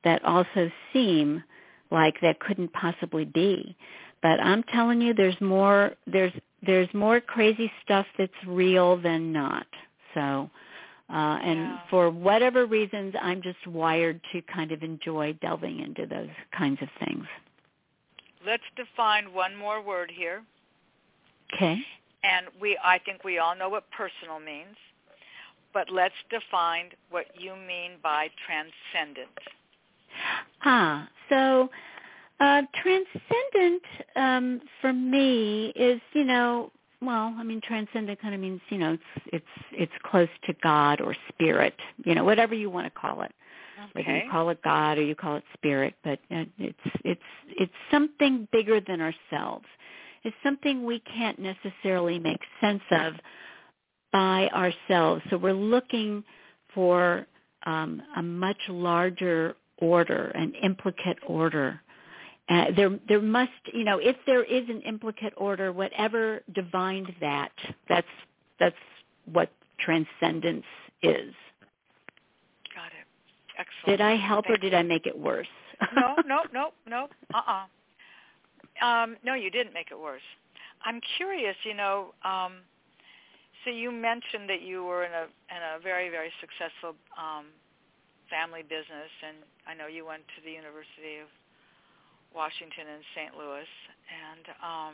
that 0.04 0.24
also 0.24 0.72
seem 0.94 1.44
like 1.92 2.16
that 2.22 2.40
couldn't 2.40 2.74
possibly 2.74 3.26
be. 3.26 3.76
But 4.28 4.42
I'm 4.42 4.62
telling 4.64 5.00
you 5.00 5.14
there's 5.14 5.40
more 5.40 5.92
there's 6.06 6.34
there's 6.62 6.94
more 6.94 7.22
crazy 7.22 7.72
stuff 7.82 8.06
that's 8.18 8.34
real 8.46 8.98
than 8.98 9.32
not. 9.32 9.68
So 10.14 10.50
uh, 11.10 11.40
and 11.42 11.60
yeah. 11.60 11.80
for 11.90 12.10
whatever 12.10 12.66
reasons, 12.66 13.16
I'm 13.22 13.42
just 13.42 13.66
wired 13.66 14.20
to 14.34 14.42
kind 14.54 14.74
of 14.74 14.84
enjoy 14.84 15.32
delving 15.42 15.80
into 15.80 16.06
those 16.06 16.28
kinds 16.58 16.82
of 16.82 16.90
things. 17.06 17.24
Let's 18.46 18.64
define 18.76 19.34
one 19.34 19.56
more 19.56 19.82
word 19.82 20.12
here. 20.14 20.44
Okay. 21.54 21.80
And 22.26 22.48
we, 22.60 22.78
I 22.84 22.98
think 23.00 23.24
we 23.24 23.38
all 23.38 23.56
know 23.56 23.70
what 23.70 23.86
personal 23.92 24.42
means, 24.42 24.76
but 25.74 25.90
let's 25.90 26.16
define 26.30 26.90
what 27.10 27.28
you 27.40 27.56
mean 27.56 27.92
by 28.04 28.28
transcendent. 28.46 29.30
Ah, 30.66 31.08
so 31.30 31.70
uh, 32.40 32.62
transcendent 32.82 33.84
um, 34.16 34.62
for 34.82 34.94
me 34.94 35.74
is, 35.76 36.00
you 36.14 36.24
know, 36.24 36.72
well, 37.02 37.34
I 37.38 37.44
mean, 37.44 37.62
transcendent 37.62 38.22
kind 38.22 38.34
of 38.34 38.42
means, 38.42 38.62
you 38.70 38.78
know, 38.78 38.94
it's 38.94 39.26
it's 39.34 39.66
it's 39.72 39.92
close 40.04 40.30
to 40.46 40.54
God 40.64 41.00
or 41.02 41.16
spirit, 41.30 41.76
you 42.04 42.16
know, 42.16 42.24
whatever 42.24 42.56
you 42.56 42.70
want 42.70 42.86
to 42.92 43.00
call 43.00 43.22
it. 43.22 43.32
Okay. 43.80 43.92
Whether 43.94 44.18
you 44.18 44.32
call 44.32 44.50
it 44.50 44.62
God 44.64 44.98
or 44.98 45.04
you 45.04 45.14
call 45.14 45.36
it 45.36 45.44
spirit, 45.54 45.94
but 46.04 46.20
uh, 46.32 46.46
it's 46.58 46.80
it's 47.04 47.22
it's 47.48 47.74
something 47.92 48.48
bigger 48.52 48.82
than 48.82 49.02
ourselves. 49.02 49.66
It's 50.24 50.36
something 50.44 50.84
we 50.84 51.00
can't 51.00 51.38
necessarily 51.40 52.18
make 52.18 52.42
sense 52.60 52.82
of 52.92 53.14
by 54.12 54.50
ourselves. 54.50 55.22
So 55.30 55.38
we're 55.38 55.54
looking 55.54 56.24
for 56.74 57.28
um, 57.66 58.02
a 58.16 58.24
much 58.24 58.58
larger 58.70 59.56
order, 59.78 60.32
an 60.34 60.54
implicate 60.64 61.20
order 61.28 61.80
uh, 62.50 62.66
there, 62.76 62.98
there 63.08 63.22
must, 63.22 63.52
you 63.74 63.84
know, 63.84 64.00
if 64.00 64.16
there 64.26 64.44
is 64.44 64.70
an 64.70 64.82
implicate 64.82 65.34
order, 65.36 65.72
whatever 65.74 66.42
divined 66.54 67.14
that, 67.20 67.52
that's 67.90 68.08
that's 68.60 68.76
what 69.32 69.52
transcendence 69.80 70.66
is. 71.04 71.34
Got 72.74 72.88
it. 72.88 73.06
Excellent. 73.60 73.86
Did 73.86 74.02
I 74.02 74.16
help 74.16 74.46
Thank 74.46 74.60
or 74.60 74.62
did 74.62 74.74
I 74.74 74.84
make 74.84 75.06
it 75.06 75.18
worse? 75.18 75.48
no, 75.96 76.16
no, 76.26 76.44
no, 76.54 76.70
no. 76.88 77.08
Uh-uh. 77.34 78.86
Um, 78.86 79.18
no, 79.24 79.34
you 79.34 79.52
didn't 79.52 79.74
make 79.74 79.88
it 79.92 80.00
worse. 80.00 80.22
I'm 80.86 81.02
curious, 81.18 81.56
you 81.64 81.74
know, 81.74 82.14
um, 82.24 82.62
so 83.66 83.72
you 83.72 83.92
mentioned 83.92 84.50
that 84.50 84.62
you 84.62 84.86
were 84.86 85.04
in 85.04 85.12
a 85.12 85.24
in 85.52 85.62
a 85.76 85.82
very 85.82 86.10
very 86.10 86.32
successful 86.40 86.96
um, 87.18 87.48
family 88.30 88.62
business, 88.62 89.12
and 89.28 89.38
I 89.68 89.74
know 89.74 89.88
you 89.88 90.06
went 90.06 90.24
to 90.38 90.40
the 90.46 90.52
University 90.52 91.20
of 91.20 91.28
Washington 92.36 92.86
and 92.94 93.04
St. 93.16 93.38
Louis. 93.38 93.70
And 94.08 94.46
um, 94.64 94.94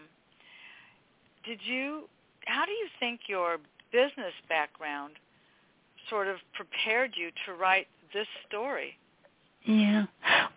did 1.46 1.60
you? 1.64 2.10
How 2.46 2.66
do 2.66 2.72
you 2.72 2.88
think 3.00 3.22
your 3.28 3.58
business 3.92 4.34
background 4.50 5.14
sort 6.10 6.28
of 6.28 6.38
prepared 6.54 7.14
you 7.16 7.30
to 7.46 7.54
write 7.54 7.88
this 8.14 8.28
story? 8.48 8.98
Yeah. 9.66 10.06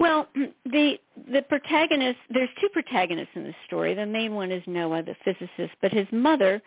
Well, 0.00 0.28
the 0.64 0.98
the 1.30 1.42
protagonist 1.42 2.18
there's 2.30 2.48
two 2.60 2.68
protagonists 2.70 3.32
in 3.34 3.44
this 3.44 3.54
story. 3.66 3.94
The 3.94 4.06
main 4.06 4.34
one 4.34 4.50
is 4.50 4.62
Noah, 4.66 5.02
the 5.02 5.16
physicist, 5.24 5.76
but 5.80 5.92
his 5.92 6.06
mother, 6.12 6.62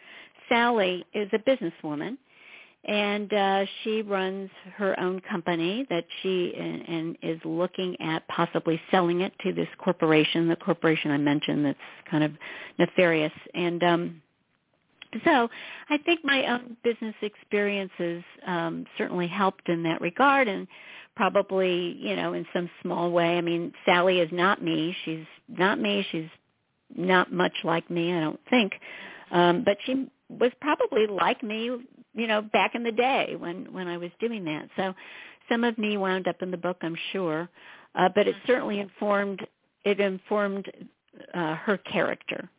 Sally, 0.48 1.06
is 1.14 1.30
a 1.34 1.40
businesswoman 1.40 2.18
and 2.86 3.34
uh, 3.34 3.66
she 3.84 4.02
runs 4.02 4.50
her 4.76 4.98
own 5.00 5.20
company 5.22 5.86
that 5.90 6.06
she 6.22 6.54
and, 6.58 6.88
and 6.88 7.18
is 7.22 7.40
looking 7.44 8.00
at 8.00 8.26
possibly 8.30 8.80
selling 8.90 9.22
it 9.22 9.34
to 9.44 9.52
this 9.54 9.68
corporation, 9.78 10.48
the 10.48 10.56
corporation 10.56 11.12
I 11.12 11.18
mentioned 11.18 11.66
that's 11.66 11.78
kind 12.10 12.24
of 12.24 12.32
nefarious. 12.78 13.34
And 13.54 13.84
um, 13.84 14.22
so 15.26 15.50
I 15.90 15.98
think 15.98 16.22
my 16.24 16.46
own 16.48 16.78
business 16.84 17.16
experiences 17.22 18.24
um, 18.48 18.86
certainly 18.98 19.28
helped 19.28 19.68
in 19.68 19.84
that 19.84 20.00
regard 20.00 20.48
and 20.48 20.66
probably, 21.18 21.98
you 22.00 22.16
know, 22.16 22.32
in 22.34 22.46
some 22.54 22.70
small 22.82 23.12
way. 23.12 23.38
I 23.38 23.42
mean, 23.42 23.74
Sally 23.86 24.20
is 24.20 24.30
not 24.32 24.64
me. 24.64 24.96
She's 25.04 25.26
not 25.50 25.82
me. 25.82 26.06
She's 26.12 26.30
not 26.96 27.34
much 27.34 27.54
like 27.66 27.90
me, 27.90 28.14
I 28.14 28.22
don't 28.22 28.40
think. 28.50 28.72
Um, 29.32 29.64
but 29.66 29.78
she 29.86 30.10
was 30.30 30.52
probably 30.62 31.08
like 31.08 31.44
me 31.44 31.72
you 32.14 32.28
know, 32.28 32.42
back 32.42 32.76
in 32.76 32.84
the 32.84 32.92
day 32.92 33.36
when 33.38 33.72
when 33.74 33.88
I 33.88 33.98
was 33.98 34.12
doing 34.20 34.46
that. 34.46 34.70
So 34.76 34.94
some 35.50 35.64
of 35.64 35.78
me 35.78 35.98
wound 35.98 36.28
up 36.28 36.42
in 36.42 36.52
the 36.52 36.58
book, 36.58 36.78
I'm 36.82 36.98
sure, 37.12 37.50
uh, 37.96 38.10
but 38.14 38.28
it 38.28 38.36
certainly 38.46 38.80
informed 38.80 39.46
it 39.84 40.00
informed 40.00 40.72
uh, 41.34 41.56
her 41.56 41.78
character. 41.78 42.50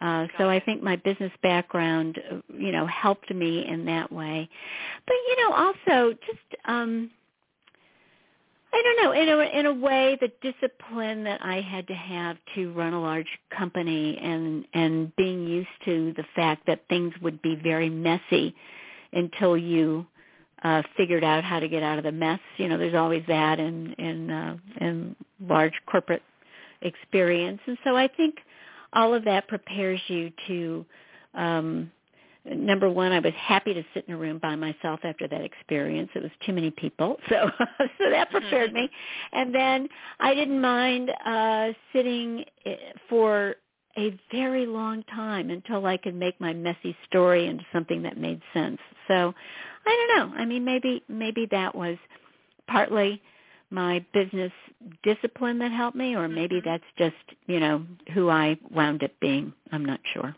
Uh, 0.00 0.28
so 0.38 0.48
I 0.48 0.60
think 0.60 0.80
my 0.80 0.94
business 0.94 1.32
background, 1.42 2.20
uh, 2.30 2.36
you 2.56 2.70
know, 2.70 2.86
helped 2.86 3.34
me 3.34 3.66
in 3.66 3.84
that 3.86 4.12
way. 4.12 4.48
But 5.06 5.16
you 5.28 5.36
know, 5.42 5.56
also 5.56 6.14
just 6.26 6.62
um, 6.66 7.10
I 8.72 8.82
don't 8.82 9.04
know, 9.04 9.12
in 9.12 9.28
a 9.28 9.58
in 9.58 9.66
a 9.66 9.72
way, 9.72 10.18
the 10.20 10.30
discipline 10.42 11.24
that 11.24 11.40
I 11.42 11.60
had 11.60 11.86
to 11.88 11.94
have 11.94 12.36
to 12.54 12.72
run 12.72 12.92
a 12.92 13.00
large 13.00 13.26
company 13.56 14.18
and 14.18 14.66
and 14.74 15.14
being 15.16 15.46
used 15.46 15.68
to 15.86 16.12
the 16.16 16.24
fact 16.36 16.66
that 16.66 16.82
things 16.88 17.14
would 17.22 17.40
be 17.40 17.56
very 17.56 17.88
messy 17.88 18.54
until 19.12 19.56
you 19.56 20.06
uh, 20.62 20.82
figured 20.96 21.24
out 21.24 21.44
how 21.44 21.60
to 21.60 21.68
get 21.68 21.82
out 21.82 21.98
of 21.98 22.04
the 22.04 22.12
mess. 22.12 22.40
You 22.56 22.68
know, 22.68 22.78
there's 22.78 22.94
always 22.94 23.22
that 23.28 23.58
in 23.58 23.92
in 23.94 24.30
uh, 24.30 24.56
in 24.80 25.16
large 25.40 25.74
corporate 25.86 26.22
experience, 26.82 27.60
and 27.66 27.78
so 27.84 27.96
I 27.96 28.08
think 28.08 28.36
all 28.92 29.14
of 29.14 29.24
that 29.24 29.48
prepares 29.48 30.00
you 30.08 30.32
to. 30.48 30.86
Um, 31.34 31.90
number 32.44 32.88
one, 32.88 33.12
I 33.12 33.18
was 33.18 33.34
happy 33.36 33.74
to 33.74 33.84
sit 33.92 34.06
in 34.08 34.14
a 34.14 34.16
room 34.16 34.38
by 34.38 34.56
myself 34.56 35.00
after 35.02 35.28
that 35.28 35.42
experience. 35.42 36.08
It 36.14 36.22
was 36.22 36.32
too 36.46 36.52
many 36.52 36.70
people, 36.70 37.18
so 37.28 37.50
so 37.98 38.10
that 38.10 38.30
prepared 38.30 38.72
me. 38.72 38.90
And 39.32 39.54
then 39.54 39.88
I 40.18 40.34
didn't 40.34 40.60
mind 40.60 41.10
uh, 41.24 41.68
sitting 41.92 42.44
eh, 42.64 42.76
for 43.08 43.56
a 43.98 44.18
very 44.30 44.64
long 44.64 45.02
time 45.04 45.50
until 45.50 45.84
I 45.84 45.96
could 45.96 46.14
make 46.14 46.40
my 46.40 46.54
messy 46.54 46.96
story 47.06 47.46
into 47.46 47.64
something 47.72 48.02
that 48.02 48.16
made 48.16 48.40
sense. 48.54 48.78
So 49.08 49.34
I 49.84 50.06
don't 50.06 50.16
know. 50.16 50.38
I 50.38 50.44
mean, 50.44 50.64
maybe 50.64 51.02
maybe 51.08 51.46
that 51.50 51.74
was 51.74 51.98
partly 52.68 53.20
my 53.70 54.04
business 54.14 54.52
discipline 55.02 55.58
that 55.58 55.72
helped 55.72 55.96
me, 55.96 56.14
or 56.14 56.28
maybe 56.28 56.56
mm-hmm. 56.56 56.68
that's 56.68 56.84
just 56.96 57.16
you 57.46 57.60
know 57.60 57.84
who 58.14 58.30
I 58.30 58.58
wound 58.70 59.02
up 59.02 59.10
being. 59.20 59.52
I'm 59.72 59.84
not 59.84 60.00
sure. 60.14 60.34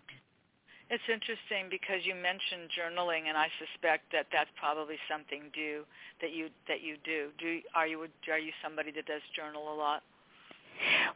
It's 0.90 1.06
interesting 1.06 1.70
because 1.70 2.02
you 2.02 2.14
mentioned 2.14 2.66
journaling, 2.74 3.28
and 3.28 3.38
I 3.38 3.46
suspect 3.62 4.10
that 4.10 4.26
that's 4.32 4.50
probably 4.58 4.96
something 5.08 5.42
do 5.54 5.84
that 6.20 6.32
you 6.32 6.48
that 6.66 6.82
you 6.82 6.96
do. 7.04 7.28
Do 7.38 7.60
are 7.74 7.86
you 7.86 8.08
are 8.30 8.38
you 8.38 8.52
somebody 8.64 8.90
that 8.92 9.06
does 9.06 9.22
journal 9.36 9.72
a 9.72 9.76
lot? 9.76 10.02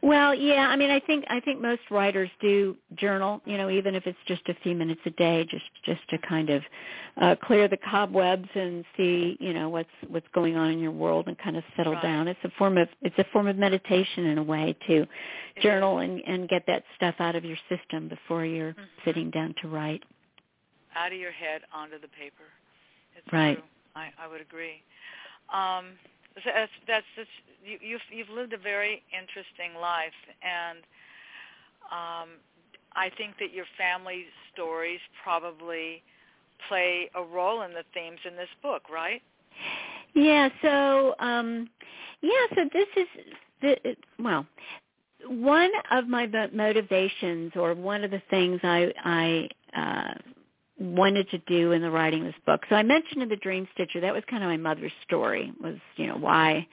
Well, 0.01 0.33
yeah, 0.35 0.67
I 0.69 0.75
mean, 0.75 0.91
I 0.91 0.99
think 0.99 1.25
I 1.29 1.39
think 1.39 1.61
most 1.61 1.81
writers 1.91 2.29
do 2.41 2.75
journal, 2.95 3.41
you 3.45 3.57
know, 3.57 3.69
even 3.69 3.95
if 3.95 4.05
it's 4.07 4.17
just 4.27 4.41
a 4.49 4.55
few 4.63 4.75
minutes 4.75 5.01
a 5.05 5.11
day, 5.11 5.45
just 5.49 5.65
just 5.85 6.01
to 6.09 6.17
kind 6.19 6.49
of 6.49 6.63
uh 7.21 7.35
clear 7.43 7.67
the 7.67 7.77
cobwebs 7.77 8.49
and 8.55 8.85
see, 8.97 9.37
you 9.39 9.53
know, 9.53 9.69
what's 9.69 9.89
what's 10.07 10.27
going 10.33 10.55
on 10.55 10.71
in 10.71 10.79
your 10.79 10.91
world 10.91 11.27
and 11.27 11.37
kind 11.39 11.57
of 11.57 11.63
settle 11.77 11.93
Right. 11.93 12.03
down. 12.03 12.27
It's 12.27 12.39
a 12.43 12.51
form 12.57 12.77
of 12.77 12.87
it's 13.01 13.17
a 13.17 13.25
form 13.33 13.47
of 13.47 13.57
meditation 13.57 14.25
in 14.25 14.37
a 14.37 14.43
way 14.43 14.75
to 14.87 15.05
journal 15.61 15.99
and 15.99 16.21
and 16.27 16.49
get 16.49 16.63
that 16.67 16.83
stuff 16.95 17.15
out 17.19 17.35
of 17.35 17.45
your 17.45 17.57
system 17.69 18.07
before 18.09 18.45
you're 18.45 18.73
Mhm. 18.73 18.87
sitting 19.05 19.29
down 19.31 19.53
to 19.61 19.67
write. 19.67 20.03
out 20.95 21.11
of 21.11 21.19
your 21.19 21.31
head 21.31 21.61
onto 21.73 21.99
the 21.99 22.07
paper. 22.09 22.45
It's 23.17 23.31
Right. 23.33 23.57
true. 23.57 23.63
I, 23.95 24.11
I 24.17 24.27
would 24.27 24.41
agree. 24.41 24.81
Um, 25.53 25.97
that's 26.43 26.71
that's 26.87 27.05
just, 27.15 27.29
you, 27.63 27.77
you've 27.81 28.01
you've 28.11 28.29
lived 28.29 28.53
a 28.53 28.57
very 28.57 29.03
interesting 29.11 29.79
life, 29.79 30.17
and 30.41 30.79
um, 31.91 32.29
I 32.95 33.09
think 33.17 33.35
that 33.39 33.53
your 33.53 33.65
family 33.77 34.25
stories 34.53 34.99
probably 35.23 36.01
play 36.67 37.09
a 37.15 37.23
role 37.23 37.61
in 37.63 37.71
the 37.71 37.83
themes 37.93 38.19
in 38.25 38.35
this 38.35 38.49
book, 38.61 38.83
right? 38.89 39.21
Yeah, 40.13 40.49
so 40.61 41.15
um 41.19 41.69
yeah, 42.21 42.45
so 42.55 42.69
this 42.73 42.87
is 42.95 43.07
the 43.61 43.95
well, 44.19 44.45
one 45.27 45.71
of 45.91 46.07
my 46.07 46.27
motivations 46.53 47.51
or 47.55 47.73
one 47.73 48.03
of 48.03 48.11
the 48.11 48.21
things 48.29 48.59
I 48.63 48.91
I 49.03 49.49
uh 49.75 50.13
wanted 50.79 51.29
to 51.29 51.37
do 51.39 51.71
in 51.71 51.81
the 51.81 51.89
writing 51.89 52.21
of 52.21 52.27
this 52.27 52.41
book. 52.45 52.61
So 52.69 52.75
I 52.75 52.83
mentioned 52.83 53.23
in 53.23 53.29
the 53.29 53.35
Dream 53.37 53.67
Stitcher 53.73 54.01
that 54.01 54.13
was 54.13 54.23
kind 54.29 54.43
of 54.43 54.49
my 54.49 54.57
mother's 54.57 54.91
story 55.05 55.51
was, 55.61 55.75
you 55.95 56.07
know, 56.07 56.17
why 56.17 56.67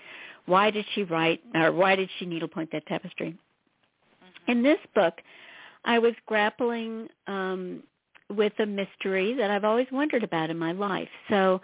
why 0.46 0.70
did 0.70 0.84
she 0.94 1.04
write 1.04 1.40
or 1.54 1.70
why 1.72 1.94
did 1.94 2.08
she 2.18 2.26
needlepoint 2.26 2.72
that 2.72 2.86
tapestry? 2.86 3.36
In 4.48 4.62
this 4.62 4.78
book, 4.94 5.14
I 5.84 5.98
was 5.98 6.14
grappling 6.26 7.08
um 7.26 7.82
with 8.28 8.52
a 8.58 8.66
mystery 8.66 9.34
that 9.34 9.50
I've 9.50 9.64
always 9.64 9.86
wondered 9.92 10.24
about 10.24 10.50
in 10.50 10.58
my 10.58 10.72
life. 10.72 11.08
So 11.28 11.60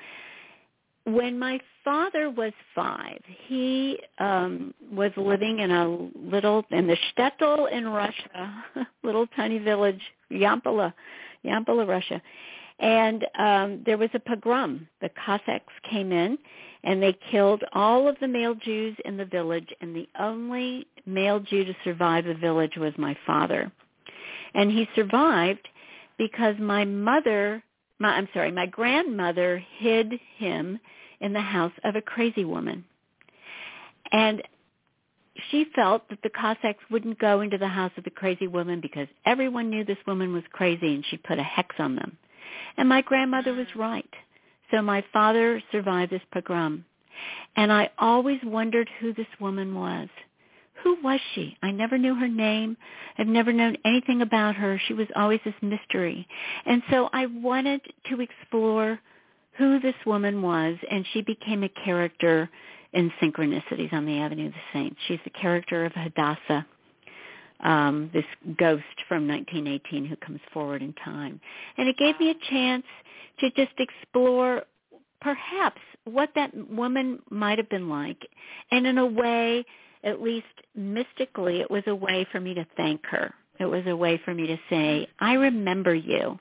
when 1.05 1.39
my 1.39 1.59
father 1.82 2.30
was 2.30 2.53
five, 2.74 3.20
he 3.47 3.99
um 4.18 4.74
was 4.93 5.11
living 5.16 5.59
in 5.59 5.72
a 5.72 6.09
little 6.14 6.64
in 6.70 6.86
the 6.86 6.97
shtetl 6.97 7.70
in 7.72 7.89
Russia, 7.89 8.64
little 9.03 9.26
tiny 9.28 9.59
village, 9.59 10.01
Yampala, 10.30 10.95
Yampala, 11.45 11.86
Russia. 11.86 12.20
And 12.78 13.26
um 13.39 13.82
there 13.84 13.99
was 13.99 14.11
a 14.14 14.20
pogrom. 14.20 14.89
The 15.01 15.11
Cossacks 15.24 15.72
came 15.91 16.12
in 16.12 16.39
and 16.84 17.03
they 17.03 17.16
killed 17.30 17.64
all 17.72 18.09
of 18.09 18.16
the 18.20 18.28
male 18.28 18.55
Jews 18.55 18.97
in 19.05 19.16
the 19.16 19.24
village 19.24 19.68
and 19.80 19.95
the 19.95 20.09
only 20.18 20.86
male 21.07 21.41
Jew 21.41 21.64
to 21.64 21.74
survive 21.84 22.24
the 22.24 22.34
village 22.34 22.76
was 22.76 22.93
my 22.97 23.16
father. 23.26 23.72
And 24.55 24.70
he 24.70 24.89
survived 24.95 25.66
because 26.18 26.55
my 26.59 26.84
mother 26.84 27.62
my 27.99 28.11
I'm 28.11 28.28
sorry, 28.32 28.53
my 28.53 28.66
grandmother 28.66 29.62
hid 29.78 30.20
him 30.36 30.78
in 31.20 31.32
the 31.32 31.41
house 31.41 31.72
of 31.84 31.97
a 31.97 32.03
crazy 32.03 32.45
woman. 32.45 32.84
And 34.12 34.43
she 35.51 35.66
felt 35.74 36.09
that 36.11 36.22
the 36.22 36.30
Cossacks 36.30 36.82
wouldn't 36.91 37.18
go 37.18 37.41
into 37.41 37.59
the 37.59 37.68
house 37.68 37.93
of 37.97 38.05
the 38.05 38.11
crazy 38.11 38.47
woman 38.47 38.80
because 38.80 39.09
everyone 39.24 39.70
knew 39.70 39.84
this 39.84 39.99
woman 40.07 40.32
was 40.32 40.43
crazy 40.53 40.95
and 40.95 41.05
she 41.09 41.16
put 41.16 41.39
a 41.39 41.43
hex 41.43 41.76
on 41.78 41.95
them. 41.95 42.16
And 42.76 42.89
my 42.89 43.03
grandmother 43.03 43.53
was 43.55 43.66
right. 43.76 44.09
So 44.70 44.82
my 44.82 45.05
father 45.12 45.62
survived 45.72 46.12
this 46.12 46.22
pogrom. 46.32 46.84
And 47.57 47.72
I 47.72 47.91
always 47.99 48.39
wondered 48.45 48.89
who 49.01 49.12
this 49.12 49.26
woman 49.41 49.74
was. 49.74 50.09
Who 50.84 50.97
was 51.03 51.20
she? 51.34 51.57
I 51.62 51.72
never 51.72 51.99
knew 51.99 52.14
her 52.14 52.28
name. 52.28 52.76
I've 53.16 53.26
never 53.26 53.53
known 53.53 53.76
anything 53.84 54.22
about 54.22 54.55
her. 54.55 54.80
She 54.86 54.95
was 54.95 55.09
always 55.16 55.41
this 55.45 55.55
mystery. 55.61 56.28
And 56.66 56.82
so 56.91 57.09
I 57.12 57.26
wanted 57.26 57.80
to 58.11 58.20
explore 58.20 59.01
who 59.57 59.80
this 59.80 59.97
woman 60.07 60.41
was, 60.41 60.76
and 60.89 61.05
she 61.12 61.20
became 61.22 61.64
a 61.64 61.68
character 61.68 62.49
in 62.93 63.12
Synchronicities 63.22 63.93
on 63.93 64.07
the 64.07 64.18
Avenue 64.18 64.47
of 64.47 64.53
the 64.53 64.59
Saints. 64.72 64.97
She's 65.07 65.18
the 65.24 65.30
character 65.30 65.84
of 65.84 65.93
Hadassah, 65.93 66.66
um, 67.61 68.11
this 68.12 68.24
ghost 68.59 68.84
from 69.09 69.28
1918 69.28 70.07
who 70.07 70.16
comes 70.16 70.41
forward 70.53 70.82
in 70.82 70.95
time. 71.05 71.41
And 71.76 71.89
it 71.89 71.97
gave 71.99 72.18
me 72.18 72.30
a 72.30 72.51
chance 72.51 72.84
to 73.41 73.51
just 73.51 73.72
explore 73.78 74.62
perhaps 75.20 75.80
what 76.05 76.30
that 76.34 76.53
woman 76.70 77.20
might 77.30 77.59
have 77.59 77.68
been 77.68 77.89
like. 77.89 78.28
And 78.70 78.86
in 78.86 78.99
a 78.99 79.07
way, 79.07 79.64
at 80.05 80.22
least 80.22 80.47
mystically, 80.74 81.61
it 81.61 81.70
was 81.70 81.82
a 81.86 81.95
way 81.95 82.26
for 82.30 82.41
me 82.41 82.55
to 82.55 82.66
thank 82.76 83.05
her. 83.07 83.34
It 83.59 83.66
was 83.66 83.82
a 83.86 83.97
way 83.97 84.20
for 84.24 84.32
me 84.32 84.47
to 84.47 84.57
say, 84.70 85.09
I 85.18 85.34
remember 85.34 85.95
you 85.95 86.39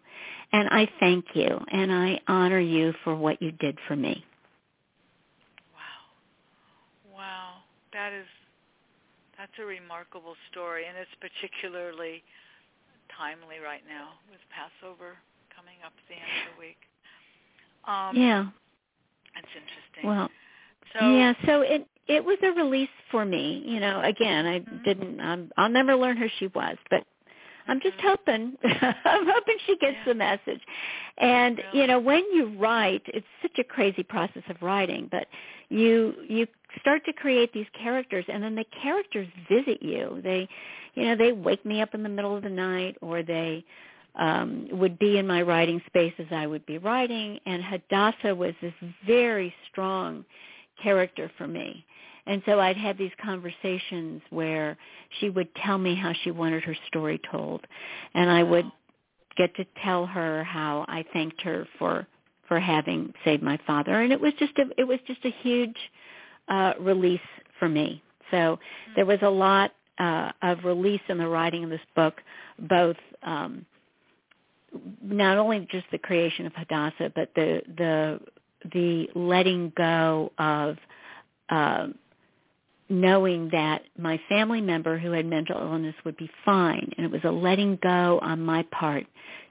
and 0.53 0.69
I 0.69 0.87
thank 0.99 1.25
you 1.33 1.59
and 1.71 1.91
I 1.91 2.19
honor 2.27 2.59
you 2.59 2.93
for 3.03 3.15
what 3.15 3.41
you 3.41 3.51
did 3.51 3.77
for 3.87 3.95
me. 3.95 4.23
Wow. 5.73 7.17
Wow. 7.17 7.53
That 7.97 8.13
is 8.13 8.29
that's 9.37 9.53
a 9.59 9.65
remarkable 9.65 10.35
story 10.51 10.85
and 10.87 10.97
it's 10.97 11.09
particularly 11.17 12.21
timely 13.17 13.57
right 13.57 13.81
now 13.89 14.17
with 14.29 14.41
Passover 14.53 15.17
coming 15.55 15.77
up 15.85 15.93
at 15.97 16.05
the 16.09 16.15
end 16.15 16.31
of 16.45 16.45
the 16.53 16.59
week. 16.61 16.81
Um 17.89 18.13
yeah. 18.15 18.43
That's 19.33 19.53
interesting. 19.57 20.05
Well, 20.05 20.29
so 20.93 21.09
yeah, 21.09 21.33
so 21.45 21.61
it 21.61 21.87
it 22.07 22.23
was 22.23 22.37
a 22.43 22.51
release 22.53 22.89
for 23.11 23.25
me. 23.25 23.63
You 23.65 23.79
know, 23.79 24.01
again, 24.01 24.45
I 24.45 24.59
Mhm. 24.59 24.83
didn't 24.83 25.19
I'm, 25.21 25.51
I'll 25.57 25.69
never 25.69 25.95
learn 25.95 26.17
who 26.17 26.27
she 26.39 26.47
was, 26.47 26.77
but 26.89 27.03
I'm 27.67 27.79
just 27.81 27.99
hoping 28.01 28.53
I'm 28.63 29.25
hoping 29.27 29.57
she 29.65 29.77
gets 29.77 29.97
Yeah. 29.99 30.05
the 30.05 30.15
message. 30.15 30.61
And 31.17 31.61
you 31.73 31.87
know, 31.87 31.99
when 31.99 32.23
you 32.33 32.55
write, 32.57 33.03
it's 33.07 33.25
such 33.41 33.57
a 33.59 33.63
crazy 33.63 34.03
process 34.03 34.43
of 34.49 34.57
writing, 34.61 35.07
but 35.11 35.27
you 35.69 36.13
you 36.27 36.47
start 36.81 37.03
to 37.05 37.13
create 37.13 37.53
these 37.53 37.65
characters 37.81 38.25
and 38.27 38.43
then 38.43 38.55
the 38.55 38.65
characters 38.81 39.27
visit 39.49 39.81
you. 39.81 40.21
They 40.23 40.47
you 40.95 41.05
know, 41.05 41.15
they 41.15 41.31
wake 41.31 41.65
me 41.65 41.81
up 41.81 41.93
in 41.93 42.03
the 42.03 42.09
middle 42.09 42.35
of 42.35 42.43
the 42.43 42.49
night 42.49 42.97
or 43.01 43.23
they 43.23 43.63
um 44.15 44.67
would 44.71 44.97
be 44.99 45.17
in 45.17 45.27
my 45.27 45.41
writing 45.41 45.81
space 45.87 46.13
as 46.19 46.27
I 46.31 46.47
would 46.47 46.65
be 46.65 46.77
writing 46.77 47.39
and 47.45 47.63
Hadassah 47.63 48.35
was 48.35 48.53
this 48.61 48.73
very 49.05 49.53
strong 49.71 50.25
character 50.81 51.31
for 51.37 51.47
me. 51.47 51.85
And 52.27 52.41
so 52.45 52.59
I'd 52.59 52.77
have 52.77 52.97
these 52.97 53.11
conversations 53.23 54.21
where 54.29 54.77
she 55.19 55.29
would 55.29 55.53
tell 55.55 55.77
me 55.77 55.95
how 55.95 56.13
she 56.23 56.31
wanted 56.31 56.63
her 56.63 56.75
story 56.87 57.19
told. 57.31 57.65
And 58.13 58.29
I 58.29 58.43
would 58.43 58.69
get 59.37 59.55
to 59.55 59.65
tell 59.83 60.05
her 60.05 60.43
how 60.43 60.85
I 60.87 61.05
thanked 61.13 61.41
her 61.41 61.67
for 61.79 62.07
for 62.47 62.59
having 62.59 63.13
saved 63.25 63.43
my 63.43 63.59
father. 63.67 64.01
And 64.01 64.13
it 64.13 64.19
was 64.21 64.33
just 64.39 64.57
a 64.57 64.65
it 64.77 64.83
was 64.83 64.99
just 65.07 65.23
a 65.25 65.31
huge 65.41 65.77
uh 66.47 66.73
release 66.79 67.19
for 67.59 67.69
me. 67.69 68.01
So 68.31 68.59
there 68.95 69.05
was 69.05 69.19
a 69.21 69.29
lot 69.29 69.73
uh 69.97 70.31
of 70.41 70.63
release 70.63 71.01
in 71.09 71.17
the 71.17 71.27
writing 71.27 71.63
of 71.63 71.69
this 71.69 71.79
book, 71.95 72.21
both 72.59 72.97
um 73.23 73.65
not 75.01 75.37
only 75.37 75.67
just 75.71 75.85
the 75.91 75.97
creation 75.97 76.45
of 76.45 76.53
Hadassah, 76.53 77.11
but 77.15 77.31
the 77.35 77.61
the 77.77 78.19
the 78.73 79.07
letting 79.15 79.71
go 79.75 80.31
of 80.37 80.77
uh, 81.49 81.87
knowing 82.89 83.49
that 83.51 83.83
my 83.97 84.19
family 84.29 84.61
member 84.61 84.97
who 84.97 85.11
had 85.11 85.25
mental 85.25 85.59
illness 85.59 85.95
would 86.05 86.17
be 86.17 86.29
fine, 86.45 86.91
and 86.97 87.05
it 87.05 87.11
was 87.11 87.21
a 87.23 87.31
letting 87.31 87.77
go 87.81 88.19
on 88.21 88.41
my 88.41 88.63
part 88.71 89.05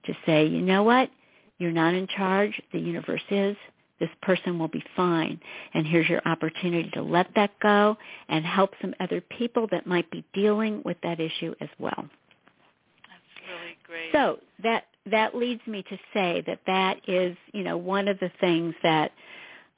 to 0.07 0.13
say, 0.25 0.47
you 0.47 0.63
know 0.63 0.83
what, 0.83 1.11
you're 1.59 1.73
not 1.73 1.95
in 1.95 2.07
charge. 2.07 2.61
The 2.73 2.79
universe 2.79 3.23
is. 3.31 3.57
This 3.99 4.11
person 4.21 4.59
will 4.59 4.69
be 4.69 4.85
fine, 4.95 5.41
and 5.73 5.87
here's 5.87 6.09
your 6.09 6.21
opportunity 6.27 6.91
to 6.91 7.03
let 7.03 7.29
that 7.35 7.59
go 7.61 7.97
and 8.29 8.45
help 8.45 8.73
some 8.83 8.95
other 9.01 9.23
people 9.23 9.67
that 9.71 9.87
might 9.87 10.11
be 10.11 10.23
dealing 10.35 10.83
with 10.85 10.99
that 11.03 11.19
issue 11.19 11.55
as 11.63 11.71
well. 11.79 12.05
that's 13.09 13.49
really 13.49 13.77
great. 13.87 14.13
So 14.13 14.39
that 14.63 14.85
that 15.11 15.35
leads 15.35 15.67
me 15.67 15.83
to 15.89 15.97
say 16.13 16.43
that 16.47 16.61
that 16.67 17.01
is, 17.09 17.37
you 17.53 17.63
know, 17.63 17.79
one 17.79 18.09
of 18.09 18.19
the 18.19 18.31
things 18.41 18.75
that 18.83 19.13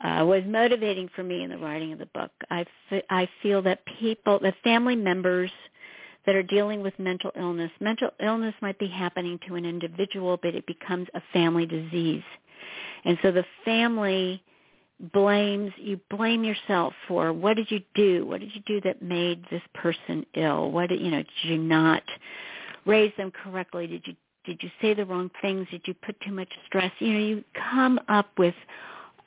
uh, 0.03 0.24
was 0.24 0.42
motivating 0.46 1.09
for 1.14 1.22
me 1.22 1.42
in 1.42 1.51
the 1.51 1.59
writing 1.59 1.92
of 1.92 1.99
the 1.99 2.07
book. 2.07 2.30
I, 2.51 2.64
f- 2.90 3.03
I 3.11 3.28
feel 3.42 3.62
that 3.62 3.80
people, 3.99 4.38
the 4.38 4.55
family 4.62 4.96
members 4.96 5.51
that 6.26 6.34
are 6.34 6.42
dealing 6.42 6.82
with 6.82 6.99
mental 6.99 7.30
illness, 7.36 7.70
mental 7.80 8.11
illness 8.20 8.55
might 8.61 8.78
be 8.78 8.86
happening 8.86 9.38
to 9.49 9.55
an 9.55 9.64
individual, 9.64 10.38
but 10.42 10.55
it 10.55 10.66
becomes 10.66 11.09
a 11.14 11.22
family 11.32 11.66
disease. 11.66 12.22
And 13.05 13.18
so 13.22 13.32
the 13.32 13.44
family 13.64 14.42
blames, 15.12 15.72
you 15.76 16.01
blame 16.11 16.44
yourself 16.44 16.92
for 17.07 17.32
what 17.32 17.57
did 17.57 17.70
you 17.70 17.80
do? 17.94 18.26
What 18.26 18.40
did 18.40 18.55
you 18.55 18.61
do 18.66 18.80
that 18.82 19.03
made 19.03 19.44
this 19.51 19.62
person 19.74 20.26
ill? 20.34 20.70
What 20.70 20.90
did, 20.90 21.01
you 21.01 21.11
know, 21.11 21.18
did 21.22 21.51
you 21.51 21.59
not 21.59 22.03
raise 22.84 23.12
them 23.16 23.30
correctly? 23.30 23.86
Did 23.86 24.03
you 24.07 24.14
did 24.44 24.62
you 24.62 24.70
say 24.80 24.94
the 24.94 25.05
wrong 25.05 25.30
things? 25.42 25.66
Did 25.70 25.82
you 25.84 25.92
put 25.92 26.18
too 26.22 26.32
much 26.32 26.49
stress? 26.66 26.90
You 27.01 27.12
know, 27.12 27.18
you 27.18 27.44
come 27.70 28.01
up 28.09 28.30
with 28.38 28.55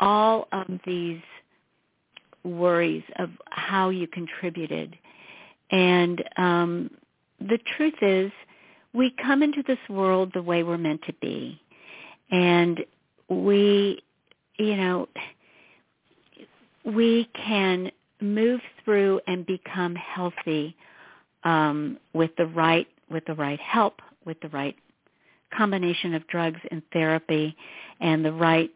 all 0.01 0.47
of 0.51 0.67
these 0.85 1.21
worries 2.43 3.03
of 3.19 3.29
how 3.49 3.89
you 3.89 4.07
contributed. 4.07 4.97
And 5.69 6.23
um, 6.37 6.91
the 7.39 7.59
truth 7.77 7.93
is, 8.01 8.31
we 8.93 9.15
come 9.23 9.41
into 9.41 9.63
this 9.65 9.79
world 9.89 10.31
the 10.33 10.41
way 10.41 10.63
we're 10.63 10.77
meant 10.77 11.01
to 11.03 11.13
be. 11.21 11.61
And 12.29 12.83
we, 13.29 14.01
you 14.57 14.75
know, 14.75 15.07
we 16.83 17.29
can 17.33 17.91
move 18.19 18.59
through 18.83 19.21
and 19.27 19.45
become 19.45 19.95
healthy 19.95 20.75
um, 21.43 21.97
with 22.13 22.31
the 22.37 22.45
right 22.45 22.87
with 23.09 23.25
the 23.25 23.33
right 23.33 23.59
help, 23.59 24.01
with 24.25 24.39
the 24.41 24.47
right 24.49 24.75
combination 25.55 26.13
of 26.13 26.25
drugs 26.27 26.59
and 26.71 26.81
therapy, 26.93 27.55
and 27.99 28.23
the 28.23 28.31
right 28.31 28.71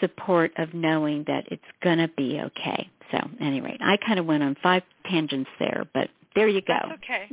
support 0.00 0.52
of 0.58 0.74
knowing 0.74 1.24
that 1.26 1.44
it's 1.50 1.62
going 1.82 1.98
to 1.98 2.08
be 2.08 2.40
okay. 2.40 2.88
So, 3.10 3.18
anyway, 3.40 3.76
I 3.80 3.96
kind 3.96 4.18
of 4.18 4.26
went 4.26 4.42
on 4.42 4.56
five 4.62 4.82
tangents 5.08 5.50
there, 5.58 5.84
but 5.94 6.08
there 6.34 6.48
you 6.48 6.60
go. 6.60 6.74
That's 6.88 7.02
okay. 7.04 7.28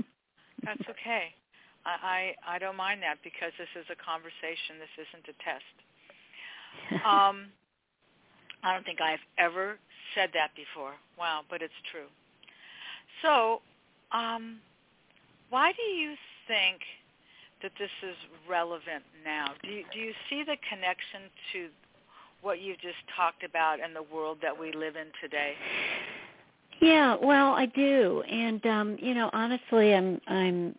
That's 0.64 0.90
okay. 0.90 1.34
I, 1.86 2.34
I 2.48 2.56
I 2.56 2.60
don't 2.60 2.78
mind 2.78 3.02
that 3.02 3.18
because 3.24 3.52
this 3.58 3.68
is 3.76 3.86
a 3.92 3.96
conversation. 3.96 4.80
This 4.80 5.06
isn't 5.08 5.26
a 5.30 5.36
test. 5.44 5.76
Um, 7.06 7.48
I 8.64 8.74
don't 8.74 8.86
think 8.86 9.02
I've 9.02 9.20
ever 9.38 9.78
said 10.16 10.30
that 10.34 10.52
before. 10.56 10.94
Wow, 11.20 11.42
but 11.50 11.62
it's 11.62 11.74
true. 11.92 12.08
So, 13.22 13.62
um, 14.12 14.60
why 15.50 15.72
do 15.74 15.84
you 15.84 16.16
think 16.48 16.80
that 17.62 17.72
this 17.78 17.92
is 18.02 18.16
relevant 18.50 19.04
now? 19.24 19.54
Do 19.62 19.70
you, 19.70 19.84
do 19.94 20.00
you 20.00 20.14
see 20.30 20.44
the 20.44 20.58
connection 20.70 21.30
to 21.54 21.68
what 22.44 22.62
you've 22.62 22.80
just 22.80 22.98
talked 23.16 23.44
about 23.44 23.80
and 23.82 23.96
the 23.96 24.04
world 24.04 24.38
that 24.42 24.58
we 24.58 24.72
live 24.74 24.96
in 24.96 25.08
today? 25.22 25.54
Yeah, 26.82 27.16
well, 27.22 27.54
I 27.54 27.66
do, 27.66 28.24
and 28.30 28.66
um, 28.66 28.98
you 29.00 29.14
know, 29.14 29.30
honestly, 29.32 29.94
I'm 29.94 30.20
I'm 30.28 30.76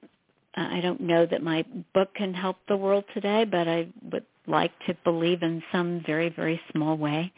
I 0.54 0.80
don't 0.80 1.00
know 1.00 1.24
that 1.26 1.42
my 1.42 1.64
book 1.94 2.14
can 2.14 2.34
help 2.34 2.58
the 2.68 2.76
world 2.76 3.04
today, 3.14 3.44
but 3.44 3.66
I 3.66 3.88
would 4.12 4.26
like 4.46 4.72
to 4.86 4.94
believe 5.02 5.42
in 5.42 5.62
some 5.72 6.02
very 6.06 6.28
very 6.28 6.60
small 6.72 6.98
way. 6.98 7.32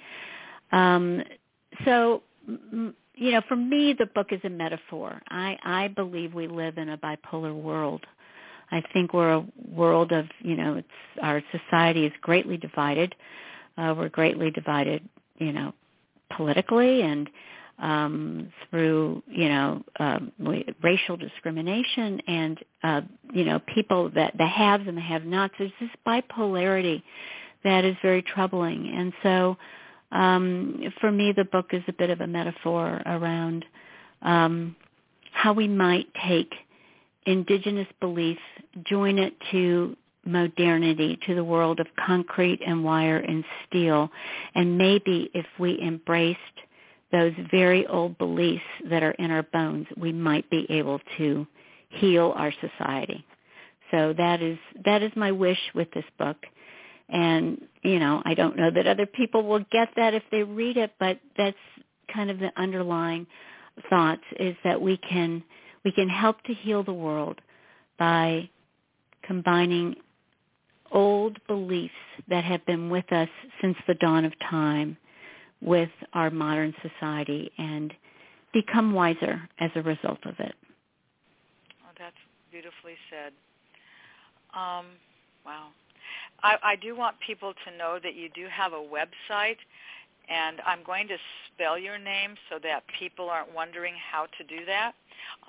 Um, 0.72 1.22
so, 1.84 2.22
you 2.48 3.30
know, 3.30 3.42
for 3.46 3.56
me, 3.56 3.94
the 3.96 4.06
book 4.06 4.28
is 4.32 4.40
a 4.42 4.50
metaphor. 4.50 5.22
I 5.28 5.56
I 5.62 5.88
believe 5.88 6.34
we 6.34 6.48
live 6.48 6.76
in 6.76 6.88
a 6.88 6.98
bipolar 6.98 7.54
world. 7.54 8.04
I 8.72 8.82
think 8.92 9.14
we're 9.14 9.34
a 9.34 9.46
world 9.70 10.10
of 10.10 10.26
you 10.40 10.56
know, 10.56 10.74
it's 10.76 10.88
our 11.22 11.40
society 11.52 12.04
is 12.04 12.12
greatly 12.20 12.56
divided. 12.56 13.14
Uh, 13.14 13.24
we're 13.76 14.08
greatly 14.08 14.50
divided, 14.50 15.06
you 15.38 15.52
know, 15.52 15.72
politically 16.36 17.02
and 17.02 17.28
um, 17.78 18.50
through 18.70 19.22
you 19.28 19.48
know 19.48 19.82
um, 20.00 20.32
racial 20.82 21.16
discrimination 21.16 22.20
and 22.26 22.58
uh, 22.82 23.00
you 23.32 23.44
know 23.44 23.60
people 23.74 24.10
that 24.14 24.36
the 24.38 24.46
haves 24.46 24.86
and 24.88 24.96
the 24.96 25.02
have-nots. 25.02 25.54
There's 25.58 25.72
this 25.80 25.90
bipolarity 26.06 27.02
that 27.64 27.84
is 27.84 27.96
very 28.02 28.22
troubling, 28.22 28.92
and 28.94 29.12
so 29.22 29.56
um, 30.12 30.82
for 31.00 31.10
me, 31.10 31.32
the 31.36 31.44
book 31.44 31.66
is 31.72 31.82
a 31.88 31.92
bit 31.92 32.10
of 32.10 32.20
a 32.20 32.26
metaphor 32.26 33.02
around 33.04 33.64
um, 34.22 34.76
how 35.32 35.52
we 35.52 35.68
might 35.68 36.06
take 36.26 36.52
indigenous 37.26 37.88
belief, 38.00 38.38
join 38.84 39.18
it 39.18 39.34
to 39.50 39.96
modernity, 40.26 41.18
to 41.26 41.34
the 41.34 41.44
world 41.44 41.80
of 41.80 41.86
concrete 42.04 42.60
and 42.66 42.84
wire 42.84 43.18
and 43.18 43.44
steel, 43.66 44.10
and 44.54 44.76
maybe 44.76 45.30
if 45.34 45.46
we 45.58 45.80
embraced 45.80 46.40
those 47.12 47.32
very 47.50 47.86
old 47.86 48.18
beliefs 48.18 48.64
that 48.90 49.02
are 49.02 49.12
in 49.12 49.30
our 49.30 49.44
bones, 49.44 49.86
we 49.96 50.12
might 50.12 50.48
be 50.50 50.66
able 50.68 51.00
to 51.16 51.46
heal 51.88 52.32
our 52.36 52.52
society. 52.60 53.24
So 53.90 54.12
that 54.16 54.42
is 54.42 54.58
that 54.84 55.02
is 55.02 55.12
my 55.14 55.30
wish 55.32 55.60
with 55.74 55.90
this 55.92 56.04
book. 56.18 56.36
And, 57.08 57.62
you 57.82 58.00
know, 58.00 58.20
I 58.24 58.34
don't 58.34 58.56
know 58.56 58.70
that 58.74 58.86
other 58.86 59.06
people 59.06 59.44
will 59.44 59.64
get 59.70 59.90
that 59.94 60.12
if 60.12 60.24
they 60.32 60.42
read 60.42 60.76
it, 60.76 60.92
but 60.98 61.20
that's 61.36 61.56
kind 62.12 62.30
of 62.30 62.40
the 62.40 62.50
underlying 62.56 63.26
thoughts 63.88 64.22
is 64.40 64.56
that 64.64 64.80
we 64.80 64.96
can 64.96 65.42
we 65.84 65.92
can 65.92 66.08
help 66.08 66.42
to 66.44 66.54
heal 66.54 66.82
the 66.82 66.92
world 66.92 67.40
by 67.98 68.48
combining 69.22 69.94
old 70.92 71.38
beliefs 71.46 71.94
that 72.28 72.44
have 72.44 72.64
been 72.66 72.90
with 72.90 73.10
us 73.12 73.28
since 73.60 73.76
the 73.86 73.94
dawn 73.94 74.24
of 74.24 74.32
time 74.38 74.96
with 75.60 75.90
our 76.12 76.30
modern 76.30 76.74
society 76.82 77.50
and 77.58 77.92
become 78.52 78.92
wiser 78.92 79.40
as 79.58 79.70
a 79.74 79.82
result 79.82 80.18
of 80.24 80.34
it. 80.38 80.54
Oh, 81.82 81.92
that's 81.98 82.16
beautifully 82.50 82.94
said. 83.10 83.32
Um, 84.54 84.86
wow. 85.44 85.68
I, 86.42 86.56
I 86.62 86.76
do 86.76 86.96
want 86.96 87.16
people 87.26 87.52
to 87.66 87.76
know 87.76 87.98
that 88.02 88.14
you 88.14 88.28
do 88.34 88.46
have 88.50 88.72
a 88.72 88.76
website, 88.76 89.56
and 90.28 90.60
I'm 90.66 90.82
going 90.84 91.08
to 91.08 91.16
spell 91.52 91.78
your 91.78 91.98
name 91.98 92.34
so 92.50 92.58
that 92.62 92.84
people 92.98 93.28
aren't 93.28 93.54
wondering 93.54 93.94
how 93.94 94.26
to 94.38 94.44
do 94.44 94.64
that, 94.66 94.92